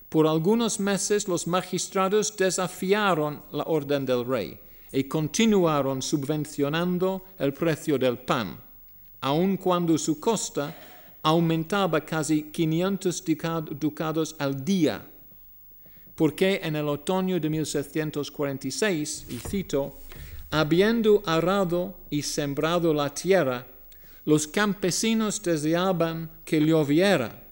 por 0.09 0.27
algunos 0.27 0.79
meses 0.79 1.27
los 1.27 1.47
magistrados 1.47 2.35
desafiaron 2.37 3.41
la 3.51 3.63
orden 3.63 4.05
del 4.05 4.25
rey 4.25 4.59
y 4.91 5.05
continuaron 5.05 6.01
subvencionando 6.01 7.23
el 7.39 7.53
precio 7.53 7.97
del 7.97 8.19
pan, 8.19 8.59
aun 9.21 9.57
cuando 9.57 9.97
su 9.97 10.19
costa 10.19 10.75
aumentaba 11.23 12.01
casi 12.01 12.43
500 12.51 13.23
ducados 13.79 14.35
al 14.37 14.63
día. 14.63 15.05
Porque 16.13 16.59
en 16.61 16.75
el 16.75 16.87
otoño 16.87 17.39
de 17.39 17.49
1746, 17.49 19.27
y 19.29 19.37
cito, 19.37 19.95
habiendo 20.51 21.23
arado 21.25 21.95
y 22.09 22.21
sembrado 22.21 22.93
la 22.93 23.13
tierra, 23.13 23.65
los 24.25 24.47
campesinos 24.47 25.41
deseaban 25.41 26.29
que 26.45 26.59
lloviera, 26.59 27.43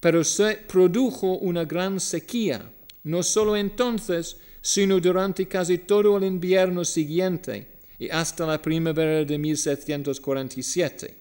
pero 0.00 0.22
se 0.22 0.56
produjo 0.56 1.38
una 1.38 1.64
gran 1.64 1.98
sequía, 1.98 2.70
no 3.04 3.22
solo 3.22 3.56
entonces, 3.56 4.36
sino 4.60 5.00
durante 5.00 5.46
casi 5.46 5.78
todo 5.78 6.16
el 6.16 6.24
invierno 6.24 6.84
siguiente 6.84 7.74
y 7.98 8.08
hasta 8.10 8.46
la 8.46 8.60
primavera 8.60 9.24
de 9.24 9.38
1747, 9.38 11.16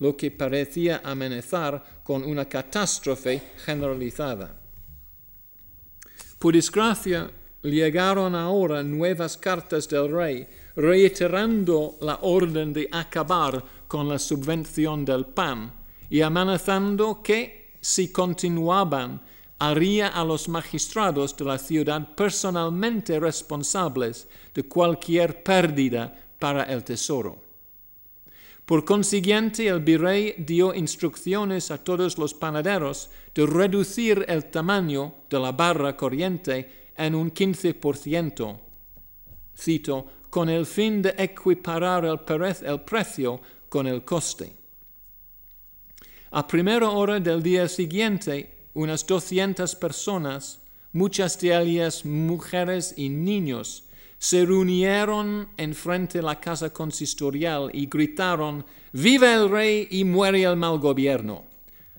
lo 0.00 0.16
que 0.16 0.30
parecía 0.30 1.00
amenazar 1.04 2.02
con 2.04 2.22
una 2.24 2.48
catástrofe 2.48 3.42
generalizada. 3.64 4.54
Por 6.38 6.54
desgracia, 6.54 7.30
llegaron 7.62 8.34
ahora 8.36 8.82
nuevas 8.82 9.36
cartas 9.36 9.88
del 9.88 10.12
rey 10.12 10.46
reiterando 10.76 11.96
la 12.00 12.20
orden 12.22 12.72
de 12.72 12.88
acabar 12.92 13.62
con 13.88 14.08
la 14.08 14.18
subvención 14.18 15.04
del 15.04 15.26
pan 15.26 15.72
y 16.10 16.20
amenazando 16.20 17.22
que, 17.22 17.72
si 17.80 18.12
continuaban, 18.12 19.20
haría 19.58 20.08
a 20.08 20.24
los 20.24 20.48
magistrados 20.48 21.36
de 21.36 21.44
la 21.44 21.58
ciudad 21.58 22.14
personalmente 22.14 23.18
responsables 23.18 24.28
de 24.54 24.62
cualquier 24.64 25.42
pérdida 25.42 26.14
para 26.38 26.62
el 26.64 26.84
tesoro. 26.84 27.48
Por 28.64 28.84
consiguiente, 28.84 29.66
el 29.66 29.80
virrey 29.80 30.34
dio 30.38 30.74
instrucciones 30.74 31.70
a 31.70 31.82
todos 31.82 32.18
los 32.18 32.34
panaderos 32.34 33.08
de 33.34 33.46
reducir 33.46 34.26
el 34.28 34.44
tamaño 34.50 35.14
de 35.30 35.40
la 35.40 35.52
barra 35.52 35.96
corriente 35.96 36.90
en 36.94 37.14
un 37.14 37.32
15%, 37.32 38.60
cito, 39.56 40.06
con 40.28 40.50
el 40.50 40.66
fin 40.66 41.00
de 41.00 41.14
equiparar 41.16 42.04
el, 42.04 42.20
el 42.66 42.80
precio 42.82 43.40
con 43.68 43.86
el 43.86 44.04
coste. 44.04 44.52
A 46.30 46.46
primera 46.46 46.90
hora 46.90 47.18
del 47.20 47.42
día 47.42 47.68
siguiente, 47.68 48.68
unas 48.74 49.06
200 49.06 49.74
personas, 49.76 50.60
muchas 50.92 51.38
de 51.40 51.56
ellas 51.56 52.04
mujeres 52.04 52.94
y 52.96 53.08
niños, 53.08 53.84
se 54.18 54.44
reunieron 54.44 55.48
enfrente 55.56 56.18
de 56.18 56.24
la 56.24 56.40
casa 56.40 56.70
consistorial 56.70 57.70
y 57.72 57.86
gritaron, 57.86 58.64
Viva 58.92 59.34
el 59.34 59.48
rey 59.48 59.88
y 59.90 60.04
muere 60.04 60.42
el 60.42 60.56
mal 60.56 60.78
gobierno. 60.78 61.44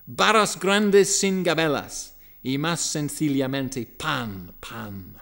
Barras 0.05 0.59
grandes 0.59 1.19
sin 1.19 1.43
gabelas 1.43 2.15
y 2.43 2.57
más 2.57 2.81
sencillamente 2.81 3.85
pan, 3.85 4.53
pan. 4.59 5.15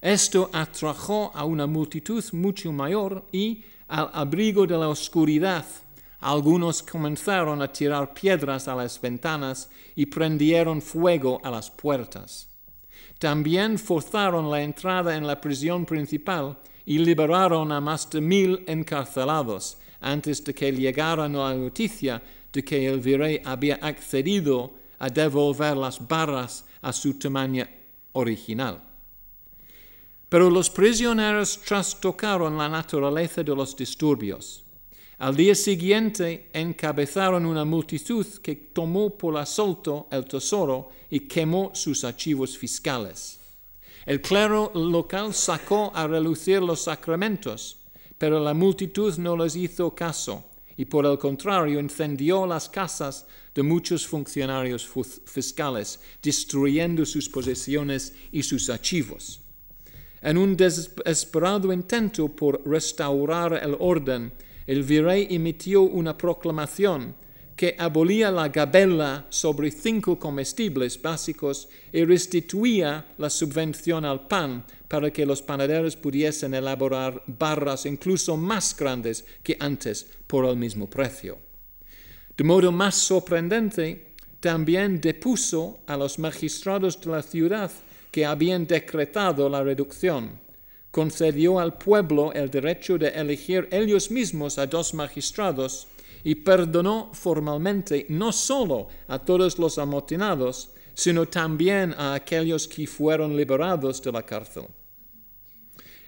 Esto 0.00 0.50
atrajo 0.52 1.32
a 1.34 1.44
una 1.44 1.66
multitud 1.66 2.22
mucho 2.32 2.70
mayor 2.72 3.26
y, 3.32 3.64
al 3.88 4.10
abrigo 4.12 4.66
de 4.66 4.76
la 4.76 4.88
oscuridad, 4.88 5.64
algunos 6.20 6.82
comenzaron 6.82 7.62
a 7.62 7.72
tirar 7.72 8.12
piedras 8.12 8.68
a 8.68 8.74
las 8.74 9.00
ventanas 9.00 9.70
y 9.94 10.06
prendieron 10.06 10.82
fuego 10.82 11.40
a 11.44 11.50
las 11.50 11.70
puertas. 11.70 12.48
También 13.18 13.78
forzaron 13.78 14.50
la 14.50 14.62
entrada 14.62 15.16
en 15.16 15.26
la 15.26 15.40
prisión 15.40 15.84
principal 15.84 16.58
y 16.84 16.98
liberaron 16.98 17.72
a 17.72 17.80
más 17.80 18.08
de 18.10 18.20
mil 18.20 18.64
encarcelados 18.66 19.78
antes 20.00 20.44
de 20.44 20.54
que 20.54 20.72
llegara 20.72 21.28
la 21.28 21.54
noticia 21.54 22.22
de 22.52 22.64
que 22.64 22.86
el 22.86 23.00
virrey 23.00 23.40
había 23.44 23.76
accedido 23.82 24.74
a 24.98 25.08
devolver 25.08 25.76
las 25.76 26.06
barras 26.06 26.64
a 26.82 26.92
su 26.92 27.18
tamaño 27.18 27.66
original. 28.12 28.85
Pero 30.36 30.50
los 30.50 30.68
prisioneros 30.68 31.58
trastocaron 31.62 32.58
la 32.58 32.68
naturaleza 32.68 33.42
de 33.42 33.56
los 33.56 33.74
disturbios. 33.74 34.62
Al 35.16 35.34
día 35.34 35.54
siguiente 35.54 36.50
encabezaron 36.52 37.46
una 37.46 37.64
multitud 37.64 38.26
que 38.42 38.54
tomó 38.54 39.16
por 39.16 39.38
asalto 39.38 40.08
el 40.10 40.26
tesoro 40.26 40.90
y 41.08 41.20
quemó 41.20 41.70
sus 41.72 42.04
archivos 42.04 42.58
fiscales. 42.58 43.38
El 44.04 44.20
clero 44.20 44.72
local 44.74 45.32
sacó 45.32 45.90
a 45.94 46.06
relucir 46.06 46.60
los 46.60 46.82
sacramentos, 46.82 47.78
pero 48.18 48.38
la 48.38 48.52
multitud 48.52 49.16
no 49.16 49.38
les 49.38 49.56
hizo 49.56 49.94
caso 49.94 50.44
y 50.76 50.84
por 50.84 51.06
el 51.06 51.16
contrario 51.16 51.80
incendió 51.80 52.46
las 52.46 52.68
casas 52.68 53.24
de 53.54 53.62
muchos 53.62 54.06
funcionarios 54.06 54.86
fiscales, 55.24 55.98
destruyendo 56.22 57.06
sus 57.06 57.26
posesiones 57.26 58.12
y 58.30 58.42
sus 58.42 58.68
archivos. 58.68 59.40
En 60.22 60.38
un 60.38 60.56
desesperado 60.56 61.72
intento 61.72 62.28
por 62.28 62.62
restaurar 62.66 63.60
el 63.62 63.76
orden, 63.78 64.32
el 64.66 64.82
virrey 64.82 65.28
emitió 65.30 65.82
una 65.82 66.16
proclamación 66.16 67.14
que 67.56 67.74
abolía 67.78 68.30
la 68.30 68.48
gabela 68.48 69.26
sobre 69.30 69.70
cinco 69.70 70.18
comestibles 70.18 71.00
básicos 71.00 71.68
y 71.90 72.04
restituía 72.04 73.06
la 73.16 73.30
subvención 73.30 74.04
al 74.04 74.28
pan 74.28 74.64
para 74.88 75.10
que 75.10 75.24
los 75.24 75.40
panaderos 75.40 75.96
pudiesen 75.96 76.52
elaborar 76.52 77.22
barras 77.26 77.86
incluso 77.86 78.36
más 78.36 78.76
grandes 78.76 79.24
que 79.42 79.56
antes 79.58 80.06
por 80.26 80.44
el 80.44 80.56
mismo 80.56 80.88
precio. 80.88 81.38
De 82.36 82.44
modo 82.44 82.70
más 82.70 82.94
sorprendente, 82.94 84.12
también 84.38 85.00
depuso 85.00 85.80
a 85.86 85.96
los 85.96 86.18
magistrados 86.18 87.00
de 87.00 87.10
la 87.10 87.22
ciudad 87.22 87.70
que 88.16 88.24
habían 88.24 88.66
decretado 88.66 89.46
la 89.46 89.62
reducción. 89.62 90.40
Concedió 90.90 91.60
al 91.60 91.76
pueblo 91.76 92.32
el 92.32 92.48
derecho 92.48 92.96
de 92.96 93.08
elegir 93.08 93.68
ellos 93.70 94.10
mismos 94.10 94.56
a 94.56 94.66
dos 94.66 94.94
magistrados 94.94 95.86
y 96.24 96.36
perdonó 96.36 97.10
formalmente 97.12 98.06
no 98.08 98.32
solo 98.32 98.88
a 99.06 99.18
todos 99.18 99.58
los 99.58 99.76
amotinados, 99.76 100.70
sino 100.94 101.26
también 101.26 101.92
a 101.98 102.14
aquellos 102.14 102.66
que 102.66 102.86
fueron 102.86 103.36
liberados 103.36 104.00
de 104.00 104.10
la 104.10 104.22
cárcel. 104.22 104.64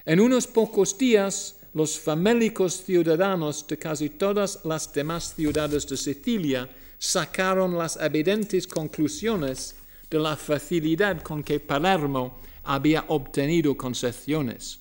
En 0.07 0.19
unos 0.19 0.47
pocos 0.47 0.97
días, 0.97 1.61
los 1.75 1.99
famélicos 1.99 2.73
ciudadanos 2.73 3.67
de 3.67 3.77
casi 3.77 4.09
todas 4.09 4.61
las 4.65 4.91
demás 4.95 5.35
ciudades 5.37 5.87
de 5.87 5.99
Sicilia 5.99 6.71
sacaron 6.99 7.77
las 7.77 7.99
evidentes 8.01 8.67
conclusiones 8.67 9.75
de 10.11 10.19
la 10.19 10.37
facilidad 10.37 11.23
con 11.23 11.43
que 11.43 11.61
Palermo 11.61 12.39
había 12.65 13.05
obtenido 13.09 13.77
concesiones. 13.77 14.81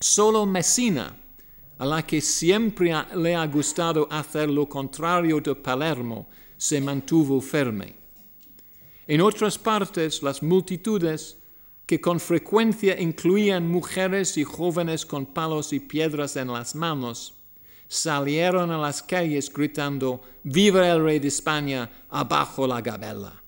Solo 0.00 0.46
Messina 0.46 1.16
a 1.80 1.86
la 1.86 2.06
que 2.06 2.20
siempre 2.20 2.92
le 3.14 3.34
ha 3.34 3.46
gustado 3.46 4.06
hacer 4.10 4.50
lo 4.50 4.68
contrario 4.68 5.40
de 5.40 5.54
Palermo, 5.54 6.28
se 6.58 6.78
mantuvo 6.78 7.40
firme. 7.40 7.94
En 9.06 9.22
otras 9.22 9.56
partes, 9.56 10.22
las 10.22 10.42
multitudes, 10.42 11.38
que 11.86 11.98
con 11.98 12.20
frecuencia 12.20 13.00
incluían 13.00 13.66
mujeres 13.66 14.36
y 14.36 14.44
jóvenes 14.44 15.06
con 15.06 15.24
palos 15.24 15.72
y 15.72 15.80
piedras 15.80 16.36
en 16.36 16.52
las 16.52 16.74
manos, 16.74 17.32
salieron 17.88 18.70
a 18.70 18.76
las 18.76 19.02
calles 19.02 19.50
gritando, 19.50 20.20
Viva 20.42 20.86
el 20.86 21.02
rey 21.02 21.18
de 21.18 21.28
España, 21.28 21.90
abajo 22.10 22.66
la 22.66 22.82
gabela. 22.82 23.39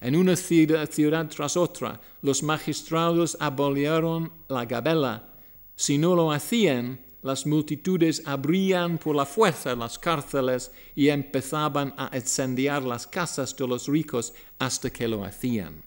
En 0.00 0.14
una 0.14 0.36
ciudad, 0.36 0.88
tras 1.28 1.56
otra, 1.56 2.00
los 2.22 2.42
magistrados 2.42 3.36
abolieron 3.40 4.32
la 4.48 4.64
gabela. 4.64 5.28
Si 5.74 5.98
no 5.98 6.14
lo 6.14 6.30
hacían, 6.30 7.00
las 7.22 7.46
multitudes 7.46 8.22
abrían 8.24 8.98
por 8.98 9.16
la 9.16 9.26
fuerza 9.26 9.74
las 9.74 9.98
cárceles 9.98 10.70
y 10.94 11.08
empezaban 11.08 11.92
a 11.96 12.10
incendiar 12.14 12.84
las 12.84 13.06
casas 13.06 13.56
de 13.56 13.66
los 13.66 13.88
ricos 13.88 14.32
hasta 14.58 14.88
que 14.90 15.08
lo 15.08 15.24
hacían. 15.24 15.82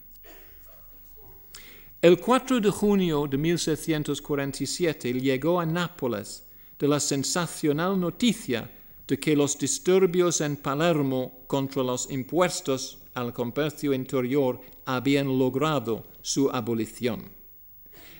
El 2.02 2.18
4 2.18 2.60
de 2.60 2.70
junio 2.70 3.26
de 3.30 3.38
1647 3.38 5.14
llegó 5.14 5.58
a 5.58 5.64
Nápoles 5.64 6.44
de 6.78 6.88
la 6.88 7.00
sensacional 7.00 7.98
noticia 7.98 8.70
de 9.06 9.18
que 9.18 9.36
los 9.36 9.58
disturbios 9.58 10.40
en 10.40 10.56
Palermo 10.56 11.44
contra 11.46 11.82
los 11.82 12.10
impuestos 12.10 12.98
al 13.14 13.32
comercio 13.32 13.92
interior 13.92 14.60
habían 14.84 15.38
logrado 15.38 16.04
su 16.22 16.50
abolición. 16.50 17.30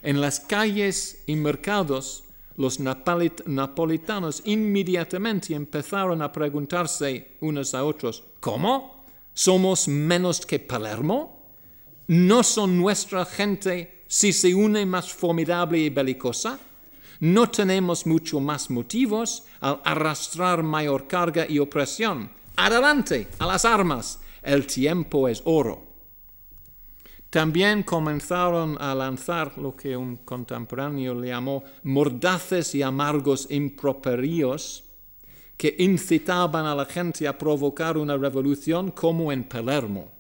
En 0.03 0.21
las 0.21 0.41
calles 0.41 1.23
y 1.27 1.37
mercados 1.37 2.25
los 2.57 2.81
napolitanos 2.81 4.43
inmediatamente 4.45 5.55
empezaron 5.55 6.21
a 6.21 6.31
preguntarse 6.31 7.37
unos 7.41 7.75
a 7.75 7.85
otros, 7.85 8.25
¿cómo? 8.41 9.05
¿Somos 9.33 9.89
menos 9.89 10.45
que 10.45 10.59
Palermo? 10.59 11.47
¿No 12.09 12.43
son 12.43 12.77
nuestra 12.77 13.25
gente 13.25 14.05
si 14.07 14.33
se 14.33 14.55
une 14.55 14.85
más 14.85 15.11
formidable 15.11 15.79
y 15.79 15.89
belicosa? 15.89 16.59
¿No 17.23 17.49
tenemos 17.49 18.05
mucho 18.05 18.41
más 18.41 18.69
motivos 18.69 19.45
al 19.61 19.81
arrastrar 19.85 20.65
mayor 20.65 21.07
carga 21.07 21.47
y 21.49 21.61
opresión? 21.61 22.33
Adelante, 22.57 23.29
a 23.39 23.47
las 23.47 23.65
armas. 23.65 24.19
El 24.43 24.67
tiempo 24.67 25.29
es 25.29 25.41
oro. 25.45 25.87
También 27.31 27.85
comenzaron 27.85 28.77
a 28.81 28.93
lanzar 28.97 29.57
lo 29.57 29.77
que 29.77 29.97
un 29.97 30.17
contemporáneo 30.17 31.15
le 31.15 31.29
llamó 31.29 31.63
mordaces 31.85 32.75
y 32.75 32.83
amargos 32.83 33.49
improperios 33.53 34.83
que 35.57 35.77
incitaban 35.79 36.67
a 36.67 36.75
la 36.75 36.87
gente 36.87 37.29
a 37.29 37.39
provocar 37.39 37.99
una 37.99 38.17
revolución 38.17 38.91
como 38.91 39.31
en 39.31 39.45
Palermo. 39.45 40.11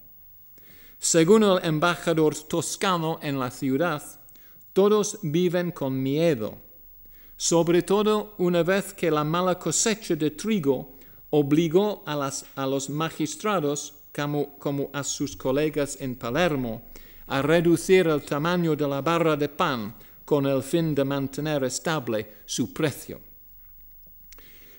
Según 1.00 1.42
el 1.42 1.64
embajador 1.64 2.36
toscano 2.36 3.18
en 3.22 3.40
la 3.40 3.50
ciudad, 3.50 4.04
todos 4.72 5.18
viven 5.22 5.72
con 5.72 6.00
miedo, 6.00 6.70
sobre 7.42 7.82
todo 7.82 8.34
una 8.38 8.62
vez 8.62 8.94
que 8.94 9.10
la 9.10 9.24
mala 9.24 9.58
cosecha 9.58 10.14
de 10.14 10.30
trigo 10.30 10.94
obligó 11.30 12.04
a, 12.06 12.66
los 12.66 12.88
magistrados, 12.88 13.94
como 14.60 14.90
a 14.92 15.02
sus 15.02 15.34
colegas 15.34 15.98
en 16.00 16.14
Palermo, 16.14 16.92
a 17.26 17.42
reducir 17.42 18.06
el 18.06 18.22
tamaño 18.22 18.76
de 18.76 18.86
la 18.86 19.02
barra 19.02 19.34
de 19.34 19.48
pan 19.48 19.92
con 20.24 20.46
el 20.46 20.62
fin 20.62 20.94
de 20.94 21.02
mantener 21.02 21.64
estable 21.64 22.28
su 22.46 22.72
precio. 22.72 23.20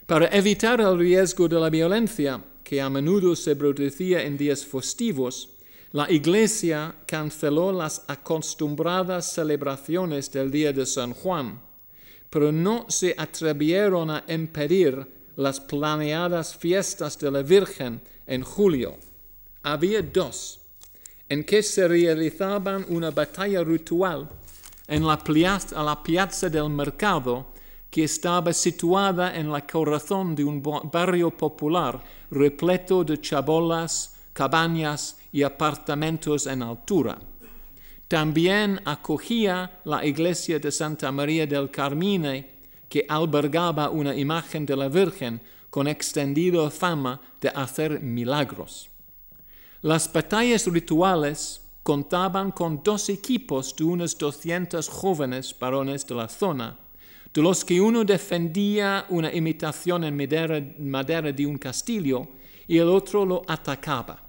Para 0.05 0.27
evitar 0.27 0.79
el 0.79 0.97
riesgo 0.97 1.49
de 1.49 1.59
la 1.59 1.69
violencia, 1.69 2.41
que 2.63 2.79
a 2.79 2.89
menudo 2.89 3.35
se 3.35 3.57
producía 3.57 4.23
en 4.23 4.37
días 4.37 4.63
festivos, 4.63 5.49
la 5.91 6.09
Iglesia 6.09 6.95
canceló 7.05 7.73
las 7.73 8.05
acostumbradas 8.07 9.33
celebraciones 9.33 10.31
del 10.31 10.49
Día 10.49 10.71
de 10.71 10.85
San 10.85 11.13
Juan, 11.13 11.72
pero 12.33 12.51
no 12.51 12.87
se 12.89 13.13
atrevieron 13.15 14.09
a 14.09 14.23
impedir 14.27 15.05
las 15.35 15.59
planeadas 15.59 16.57
fiestas 16.57 17.15
de 17.19 17.29
la 17.29 17.43
Virgen 17.43 18.01
en 18.25 18.41
julio. 18.41 18.97
Había 19.61 20.01
dos 20.01 20.59
en 21.29 21.43
que 21.43 21.61
se 21.61 21.87
realizaban 21.87 22.87
una 22.89 23.11
batalla 23.11 23.63
ritual 23.63 24.27
en 24.87 25.05
la, 25.05 25.23
piazza, 25.23 25.79
a 25.79 25.83
la 25.83 26.01
piazza 26.01 26.49
del 26.49 26.71
mercado 26.71 27.45
que 27.91 28.05
estaba 28.05 28.51
situada 28.51 29.35
en 29.37 29.51
la 29.51 29.61
corazón 29.67 30.33
de 30.35 30.43
un 30.43 30.59
barrio 30.91 31.29
popular 31.29 32.01
repleto 32.31 33.03
de 33.03 33.21
chabolas, 33.21 34.15
cabañas 34.33 35.19
y 35.31 35.43
apartamentos 35.43 36.47
en 36.47 36.63
altura. 36.63 37.15
También 38.13 38.79
acogía 38.85 39.81
la 39.85 40.05
iglesia 40.05 40.59
de 40.59 40.71
Santa 40.71 41.11
María 41.11 41.47
del 41.47 41.71
Carmine, 41.71 42.47
que 42.87 43.07
albergaba 43.09 43.89
una 43.89 44.13
imagen 44.13 44.67
de 44.67 44.75
la 44.75 44.87
Virgen 44.87 45.41
con 45.71 45.87
extendida 45.87 46.69
fama 46.69 47.19
de 47.41 47.49
hacer 47.49 48.01
milagros. 48.01 48.87
Las 49.81 50.13
batallas 50.13 50.67
rituales 50.67 51.59
contaban 51.81 52.51
con 52.51 52.83
dos 52.83 53.09
equipos 53.09 53.75
de 53.75 53.83
unos 53.83 54.15
200 54.15 54.87
jóvenes 54.89 55.55
varones 55.59 56.05
de 56.05 56.13
la 56.13 56.29
zona, 56.29 56.77
de 57.33 57.41
los 57.41 57.65
que 57.65 57.81
uno 57.81 58.03
defendía 58.03 59.07
una 59.09 59.33
imitación 59.33 60.03
en 60.03 60.15
madera, 60.87 61.31
de 61.31 61.47
un 61.47 61.57
castillo 61.57 62.27
y 62.67 62.77
el 62.77 62.89
otro 62.89 63.25
lo 63.25 63.41
atacaba, 63.47 64.21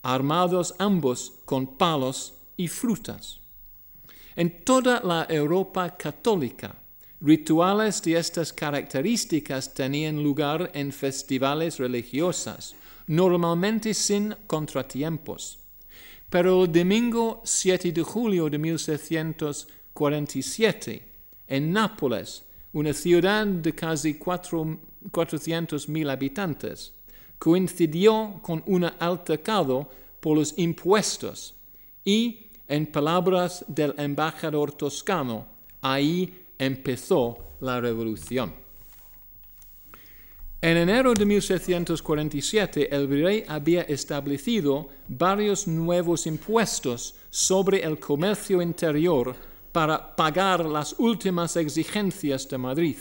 armados 0.00 0.74
ambos 0.78 1.34
con 1.44 1.66
palos 1.76 2.33
y 2.56 2.68
frutas. 2.68 3.40
En 4.36 4.64
toda 4.64 5.00
la 5.00 5.26
Europa 5.28 5.96
católica, 5.96 6.74
rituales 7.20 8.02
de 8.02 8.18
estas 8.18 8.52
características 8.52 9.72
tenían 9.72 10.20
lugar 10.22 10.70
en 10.74 10.92
festivales 10.92 11.78
religiosas, 11.78 12.76
normalmente 13.06 13.94
sin 13.94 14.34
contratiempos. 14.46 15.58
Pero 16.28 16.64
el 16.64 16.72
domingo 16.72 17.40
7 17.44 17.92
de 17.92 18.02
julio 18.02 18.50
de 18.50 18.58
1647, 18.58 21.08
en 21.46 21.72
Nápoles, 21.72 22.42
una 22.72 22.92
ciudad 22.92 23.46
de 23.46 23.72
casi 23.72 24.18
400.000 24.18 26.10
habitantes, 26.10 26.92
coincidió 27.38 28.40
con 28.42 28.64
un 28.66 28.90
altercado 28.98 29.88
por 30.20 30.36
los 30.36 30.54
impuestos 30.56 31.54
y, 32.04 32.46
en 32.68 32.86
palabras 32.86 33.64
del 33.68 33.94
embajador 33.98 34.72
toscano, 34.72 35.46
ahí 35.80 36.32
empezó 36.58 37.38
la 37.60 37.80
revolución. 37.80 38.64
En 40.60 40.78
enero 40.78 41.12
de 41.12 41.26
1647 41.26 42.88
el 42.94 43.06
virrey 43.06 43.44
había 43.46 43.82
establecido 43.82 44.88
varios 45.08 45.68
nuevos 45.68 46.26
impuestos 46.26 47.16
sobre 47.28 47.82
el 47.82 47.98
comercio 47.98 48.62
interior 48.62 49.36
para 49.72 50.16
pagar 50.16 50.64
las 50.64 50.94
últimas 50.98 51.56
exigencias 51.56 52.48
de 52.48 52.56
Madrid, 52.56 52.96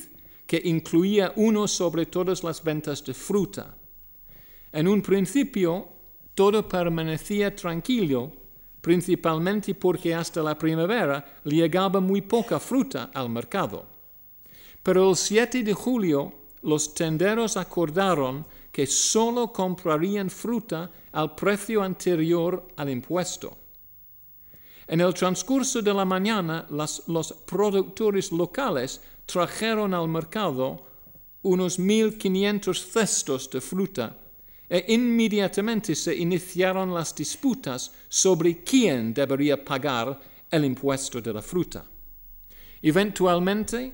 que 0.45 0.62
incluía 0.66 1.32
uno 1.38 1.66
sobre 1.68 2.06
todas 2.06 2.43
las 2.43 2.62
ventas 2.62 3.01
de 3.06 3.14
fruta. 3.14 3.78
En 4.74 4.88
un 4.88 5.01
principio 5.01 5.88
todo 6.36 6.68
permanecía 6.68 7.56
tranquilo, 7.56 8.42
principalmente 8.84 9.73
porque 9.73 10.13
hasta 10.13 10.43
la 10.43 10.57
primavera 10.57 11.39
llegaba 11.45 12.01
muy 12.01 12.21
poca 12.21 12.59
fruta 12.59 13.11
al 13.13 13.29
mercado. 13.29 13.86
Pero 14.84 15.09
el 15.09 15.15
7 15.15 15.63
de 15.63 15.73
julio 15.73 16.34
los 16.63 16.93
tenderos 16.93 17.55
acordaron 17.55 18.45
que 18.73 18.86
solo 18.86 19.53
comprarían 19.53 20.29
fruta 20.29 20.91
al 21.13 21.34
precio 21.34 21.81
anterior 21.81 22.67
al 22.75 22.89
impuesto. 22.89 23.55
En 24.86 24.99
el 24.99 25.13
transcurso 25.13 25.81
de 25.81 25.93
la 25.93 26.03
mañana, 26.03 26.67
los 26.69 27.34
productores 27.45 28.34
locales 28.34 28.99
trajeron 29.25 29.93
al 29.93 30.09
mercado 30.09 30.84
unos 31.43 31.79
1.500 31.79 32.91
cestos 32.91 33.49
de 33.49 33.61
fruta 33.61 34.17
e 34.74 34.86
inmediatamente 34.88 35.93
se 35.93 36.15
iniciaron 36.15 36.91
las 36.91 37.13
disputas 37.13 37.91
sobre 38.09 38.63
quién 38.63 39.13
debería 39.13 39.63
pagar 39.63 40.19
el 40.49 40.65
impuesto 40.65 41.21
de 41.21 41.32
la 41.32 41.43
fruta. 41.43 41.86
Eventualmente, 42.82 43.93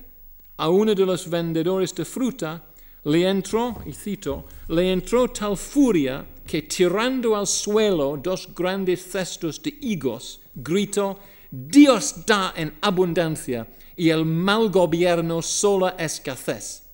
a 0.56 0.70
uno 0.70 0.94
de 0.94 1.04
los 1.04 1.28
vendedores 1.28 1.94
de 1.94 2.06
fruta 2.06 2.64
le 3.04 3.28
entró, 3.28 3.82
y 3.84 3.92
cito, 3.92 4.46
le 4.68 4.90
entró 4.90 5.28
tal 5.28 5.54
furia 5.58 6.24
que 6.46 6.62
tirando 6.62 7.36
al 7.36 7.46
suelo 7.46 8.16
dos 8.16 8.48
grandes 8.54 9.04
cestos 9.04 9.62
de 9.62 9.76
higos, 9.82 10.40
gritó, 10.54 11.18
Dios 11.50 12.24
da 12.24 12.54
en 12.56 12.72
abundancia 12.80 13.68
y 13.96 14.08
el 14.08 14.24
mal 14.24 14.70
gobierno 14.70 15.42
sola 15.42 15.94
escasez. 15.98 16.84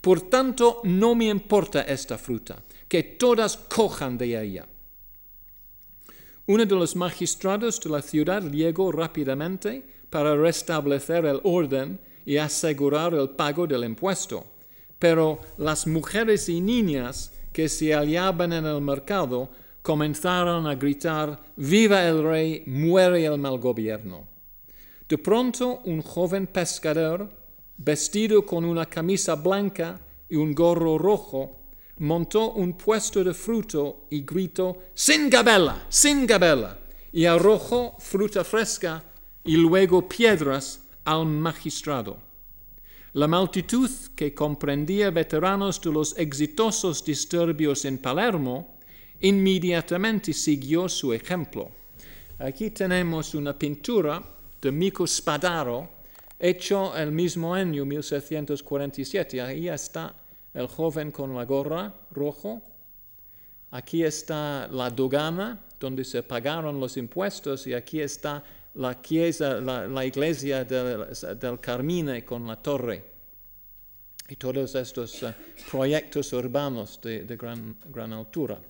Por 0.00 0.22
tanto, 0.22 0.80
no 0.82 1.14
me 1.14 1.26
importa 1.26 1.82
esta 1.82 2.18
fruta, 2.18 2.62
que 2.88 3.02
todas 3.02 3.56
cojan 3.56 4.16
de 4.18 4.40
ella. 4.40 4.66
Uno 6.46 6.64
de 6.64 6.74
los 6.74 6.96
magistrados 6.96 7.78
de 7.80 7.90
la 7.90 8.02
ciudad 8.02 8.42
llegó 8.42 8.90
rápidamente 8.90 9.84
para 10.08 10.34
restablecer 10.34 11.26
el 11.26 11.40
orden 11.44 12.00
y 12.24 12.38
asegurar 12.38 13.12
el 13.14 13.30
pago 13.30 13.66
del 13.66 13.84
impuesto 13.84 14.46
pero 14.98 15.38
las 15.58 15.86
mujeres 15.86 16.48
y 16.48 16.60
niñas 16.60 17.32
que 17.52 17.68
se 17.68 17.94
hallaban 17.94 18.52
en 18.52 18.66
el 18.66 18.80
mercado 18.80 19.48
comenzaron 19.82 20.66
a 20.66 20.74
gritar, 20.74 21.40
Viva 21.56 22.06
el 22.06 22.22
rey, 22.22 22.64
muere 22.66 23.24
el 23.24 23.38
mal 23.38 23.58
gobierno. 23.58 24.26
De 25.08 25.16
pronto 25.16 25.80
un 25.84 26.02
joven 26.02 26.46
pescador, 26.46 27.30
vestido 27.76 28.44
con 28.44 28.64
una 28.64 28.86
camisa 28.86 29.36
blanca 29.36 30.00
y 30.28 30.36
un 30.36 30.52
gorro 30.52 30.98
rojo, 30.98 31.56
montó 31.98 32.52
un 32.52 32.74
puesto 32.74 33.22
de 33.24 33.34
fruto 33.34 34.06
y 34.10 34.22
gritó, 34.22 34.78
Sin 34.94 35.28
gabela, 35.28 35.86
sin 35.88 36.26
gabela, 36.26 36.78
y 37.12 37.24
arrojó 37.24 37.96
fruta 37.98 38.44
fresca 38.44 39.02
y 39.44 39.56
luego 39.56 40.08
piedras 40.08 40.82
al 41.04 41.26
magistrado. 41.26 42.18
La 43.14 43.26
multitud 43.26 43.90
que 44.14 44.34
comprendía 44.34 45.10
veteranos 45.10 45.80
de 45.80 45.90
los 45.90 46.16
exitosos 46.18 47.04
disturbios 47.04 47.84
en 47.84 47.98
Palermo 47.98 48.76
inmediatamente 49.20 50.32
siguió 50.32 50.88
su 50.88 51.12
ejemplo. 51.12 51.70
Aquí 52.38 52.70
tenemos 52.70 53.34
una 53.34 53.58
pintura 53.58 54.22
de 54.60 54.70
Mico 54.70 55.06
Spadaro, 55.06 55.88
hecho 56.38 56.94
el 56.96 57.10
mismo 57.10 57.54
año 57.54 57.84
1747. 57.84 59.40
Ahí 59.40 59.68
está 59.68 60.14
el 60.58 60.66
joven 60.66 61.12
con 61.12 61.34
la 61.34 61.44
gorra 61.44 61.94
rojo. 62.10 62.60
Aquí 63.70 64.02
está 64.02 64.66
la 64.68 64.90
dogana 64.90 65.64
donde 65.78 66.04
se 66.04 66.22
pagaron 66.24 66.80
los 66.80 66.96
impuestos 66.96 67.66
y 67.68 67.74
aquí 67.74 68.00
está 68.00 68.42
la, 68.74 70.04
iglesia 70.04 70.64
del, 70.64 71.60
Carmine 71.60 72.24
con 72.24 72.46
la 72.46 72.56
torre 72.56 73.04
y 74.28 74.34
todos 74.34 74.74
estos 74.74 75.22
eh, 75.22 75.32
proyectos 75.70 76.32
urbanos 76.32 77.00
de, 77.02 77.36
gran 77.36 78.12
altura. 78.12 78.60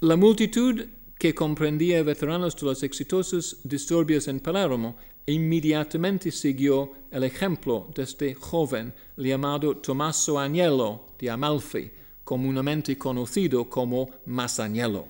La 0.00 0.16
multitud 0.16 0.84
que 1.18 1.34
comprendía 1.34 2.02
veteranos 2.02 2.56
de 2.56 2.66
los 2.66 2.82
exitosos 2.82 3.58
disturbios 3.62 4.28
en 4.28 4.40
Palermo 4.40 4.96
inmediatamente 5.26 6.30
siguió 6.30 6.92
el 7.10 7.24
ejemplo 7.24 7.88
de 7.94 8.02
este 8.02 8.34
joven 8.34 8.92
llamado 9.16 9.76
Tommaso 9.76 10.38
Agnello 10.38 11.06
de 11.18 11.30
Amalfi, 11.30 11.90
comúnmente 12.24 12.96
conocido 12.96 13.68
como 13.68 14.08
Masaniello. 14.26 15.06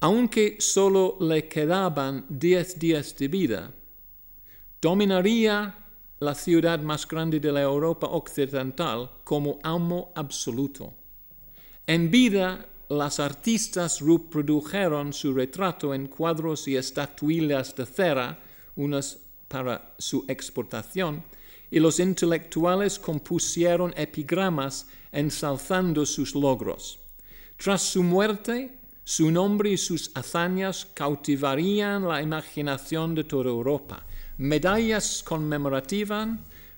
Aunque 0.00 0.56
solo 0.58 1.16
le 1.20 1.48
quedaban 1.48 2.26
diez 2.28 2.78
días 2.78 3.16
de 3.16 3.28
vida, 3.28 3.72
dominaría 4.80 5.78
la 6.18 6.34
ciudad 6.34 6.80
más 6.80 7.06
grande 7.06 7.40
de 7.40 7.52
la 7.52 7.62
Europa 7.62 8.08
occidental 8.08 9.10
como 9.24 9.58
amo 9.62 10.12
absoluto. 10.14 10.94
En 11.86 12.10
vida, 12.10 12.68
las 12.88 13.18
artistas 13.20 14.00
reprodujeron 14.00 15.12
su 15.12 15.32
retrato 15.32 15.94
en 15.94 16.08
cuadros 16.08 16.68
y 16.68 16.76
estatuillas 16.76 17.74
de 17.74 17.86
cera, 17.86 18.38
unas 18.76 19.18
para 19.48 19.94
su 19.98 20.24
exportación, 20.28 21.22
y 21.70 21.80
los 21.80 22.00
intelectuales 22.00 22.98
compusieron 22.98 23.94
epigramas 23.96 24.86
ensalzando 25.10 26.04
sus 26.06 26.34
logros. 26.34 26.98
Tras 27.56 27.82
su 27.82 28.02
muerte, 28.02 28.78
su 29.04 29.30
nombre 29.30 29.70
y 29.70 29.76
sus 29.76 30.10
hazañas 30.14 30.86
cautivarían 30.94 32.06
la 32.06 32.22
imaginación 32.22 33.14
de 33.14 33.24
toda 33.24 33.50
Europa. 33.50 34.04
Medallas 34.36 35.22
conmemorativas 35.22 36.28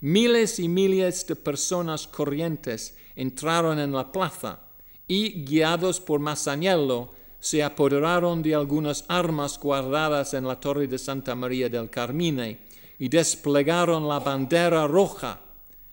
miles 0.00 0.60
y 0.60 0.68
miles 0.68 1.26
de 1.26 1.34
personas 1.34 2.06
corrientes 2.06 2.96
entraron 3.16 3.78
en 3.80 3.92
la 3.92 4.12
plaza 4.12 4.60
y, 5.08 5.44
guiados 5.44 6.00
por 6.00 6.20
Masaniello, 6.20 7.10
se 7.46 7.62
apoderaron 7.62 8.42
de 8.42 8.56
algunas 8.56 9.04
armas 9.06 9.56
guardadas 9.56 10.34
en 10.34 10.48
la 10.48 10.58
torre 10.58 10.88
de 10.88 10.98
Santa 10.98 11.36
María 11.36 11.68
del 11.68 11.88
Carmine 11.88 12.58
y 12.98 13.08
desplegaron 13.08 14.08
la 14.08 14.18
bandera 14.18 14.88
roja 14.88 15.38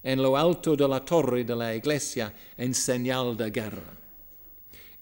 en 0.01 0.23
lo 0.23 0.35
alto 0.35 0.75
de 0.75 0.87
la 0.87 1.05
torre 1.05 1.43
de 1.43 1.55
la 1.55 1.75
iglesia 1.75 2.33
en 2.57 2.73
señal 2.73 3.37
de 3.37 3.51
guerra. 3.51 3.93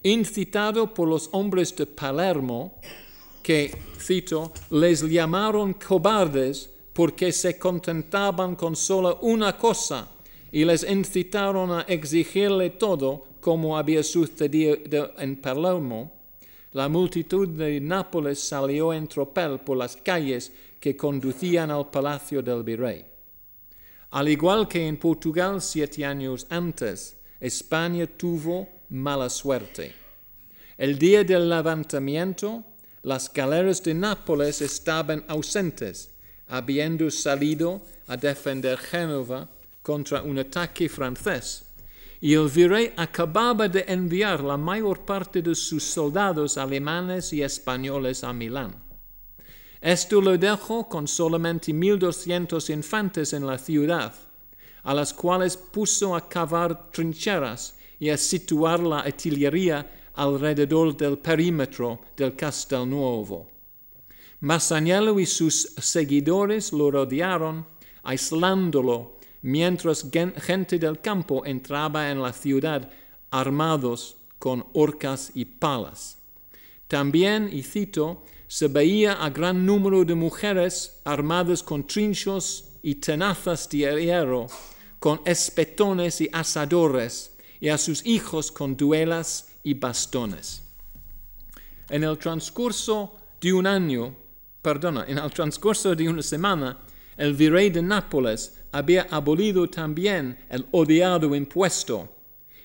Incitado 0.02 0.92
por 0.92 1.08
los 1.08 1.30
hombres 1.32 1.74
de 1.74 1.86
Palermo, 1.86 2.74
que, 3.42 3.74
cito, 3.98 4.52
les 4.72 5.00
llamaron 5.08 5.72
cobardes 5.72 6.68
porque 6.92 7.32
se 7.32 7.58
contentaban 7.58 8.56
con 8.56 8.76
solo 8.76 9.20
una 9.22 9.56
cosa 9.56 10.06
y 10.52 10.66
les 10.66 10.84
incitaron 10.84 11.72
a 11.72 11.80
exigirle 11.88 12.68
todo 12.68 13.24
como 13.40 13.78
había 13.78 14.02
sucedido 14.02 14.76
en 15.16 15.36
Palermo, 15.36 16.20
la 16.72 16.88
multitud 16.88 17.48
de 17.48 17.80
Nápoles 17.80 18.38
salió 18.40 18.92
en 18.92 19.06
tropel 19.06 19.60
por 19.60 19.76
las 19.76 19.96
calles 19.96 20.52
que 20.80 20.96
conducían 20.96 21.70
al 21.70 21.90
palacio 21.90 22.42
del 22.42 22.62
virrey. 22.62 23.04
Al 24.10 24.28
igual 24.28 24.68
que 24.68 24.86
en 24.86 24.96
Portugal 24.96 25.60
siete 25.60 26.04
años 26.04 26.46
antes, 26.50 27.16
España 27.40 28.06
tuvo 28.06 28.68
mala 28.90 29.28
suerte. 29.28 29.94
El 30.76 30.98
día 30.98 31.24
del 31.24 31.48
levantamiento, 31.48 32.64
las 33.02 33.32
galeras 33.32 33.82
de 33.82 33.94
Nápoles 33.94 34.60
estaban 34.60 35.24
ausentes, 35.28 36.10
habiendo 36.48 37.10
salido 37.10 37.82
a 38.06 38.16
defender 38.16 38.78
Génova 38.78 39.48
contra 39.82 40.22
un 40.22 40.38
ataque 40.38 40.88
francés. 40.88 41.64
Y 42.22 42.34
el 42.34 42.48
virrey 42.48 42.92
acababa 42.96 43.68
de 43.68 43.84
enviar 43.88 44.44
la 44.44 44.56
mayor 44.56 45.00
parte 45.00 45.42
de 45.42 45.56
sus 45.56 45.82
soldados 45.82 46.56
alemanes 46.56 47.32
y 47.32 47.42
españoles 47.42 48.22
a 48.22 48.32
Milán. 48.32 48.76
Esto 49.80 50.20
lo 50.20 50.38
dejó 50.38 50.88
con 50.88 51.08
solamente 51.08 51.72
1.200 51.72 52.72
infantes 52.72 53.32
en 53.32 53.44
la 53.44 53.58
ciudad, 53.58 54.14
a 54.84 54.94
las 54.94 55.12
cuales 55.12 55.56
puso 55.56 56.14
a 56.14 56.28
cavar 56.28 56.92
trincheras 56.92 57.74
y 57.98 58.08
a 58.08 58.16
situar 58.16 58.78
la 58.78 59.00
artillería 59.00 59.90
alrededor 60.14 60.96
del 60.96 61.18
perímetro 61.18 62.02
del 62.16 62.36
Castelnuovo. 62.36 63.48
Masaniello 64.38 65.18
y 65.18 65.26
sus 65.26 65.74
seguidores 65.76 66.72
lo 66.72 66.88
rodearon, 66.88 67.66
aislándolo, 68.04 69.11
mientras 69.42 70.06
gente 70.38 70.78
del 70.78 71.00
campo 71.00 71.44
entraba 71.44 72.10
en 72.10 72.22
la 72.22 72.32
ciudad 72.32 72.90
armados 73.30 74.16
con 74.38 74.64
orcas 74.72 75.32
y 75.34 75.44
palas. 75.44 76.18
También, 76.88 77.48
y 77.52 77.62
cito, 77.62 78.24
se 78.46 78.68
veía 78.68 79.14
a 79.14 79.30
gran 79.30 79.64
número 79.64 80.04
de 80.04 80.14
mujeres 80.14 81.00
armadas 81.04 81.62
con 81.62 81.86
trinchos 81.86 82.64
y 82.82 82.96
tenazas 82.96 83.68
de 83.68 83.78
hierro, 84.04 84.46
con 84.98 85.20
espetones 85.24 86.20
y 86.20 86.28
asadores, 86.32 87.32
y 87.60 87.68
a 87.68 87.78
sus 87.78 88.04
hijos 88.04 88.50
con 88.50 88.76
duelas 88.76 89.48
y 89.62 89.74
bastones. 89.74 90.62
En 91.88 92.04
el 92.04 92.18
transcurso 92.18 93.16
de 93.40 93.52
un 93.52 93.66
año, 93.66 94.14
perdona, 94.60 95.04
en 95.06 95.18
el 95.18 95.30
transcurso 95.30 95.94
de 95.94 96.08
una 96.08 96.22
semana, 96.22 96.78
el 97.16 97.34
virrey 97.34 97.70
de 97.70 97.82
Nápoles 97.82 98.61
había 98.72 99.02
abolido 99.10 99.68
también 99.68 100.38
el 100.48 100.66
odiado 100.72 101.34
impuesto 101.36 102.08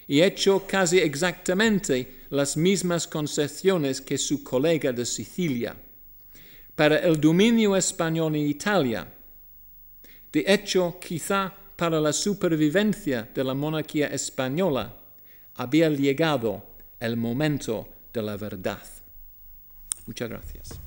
y 0.07 0.21
hecho 0.21 0.65
casi 0.65 0.99
exactamente 0.99 2.23
las 2.29 2.55
mismas 2.55 3.07
concesiones 3.07 4.01
que 4.01 4.17
su 4.17 4.43
colega 4.43 4.93
de 4.93 5.05
Sicilia. 5.05 5.75
Para 6.75 6.99
el 6.99 7.19
dominio 7.19 7.75
español 7.75 8.35
en 8.35 8.47
Italia, 8.47 9.07
de 10.31 10.45
hecho 10.47 10.97
quizá 10.99 11.53
para 11.75 11.99
la 11.99 12.13
supervivencia 12.13 13.29
de 13.33 13.43
la 13.43 13.53
monarquía 13.53 14.07
española, 14.07 14.95
había 15.55 15.89
llegado 15.89 16.63
el 16.99 17.17
momento 17.17 17.87
de 18.13 18.21
la 18.21 18.37
verdad. 18.37 18.83
Muchas 20.05 20.29
gracias. 20.29 20.86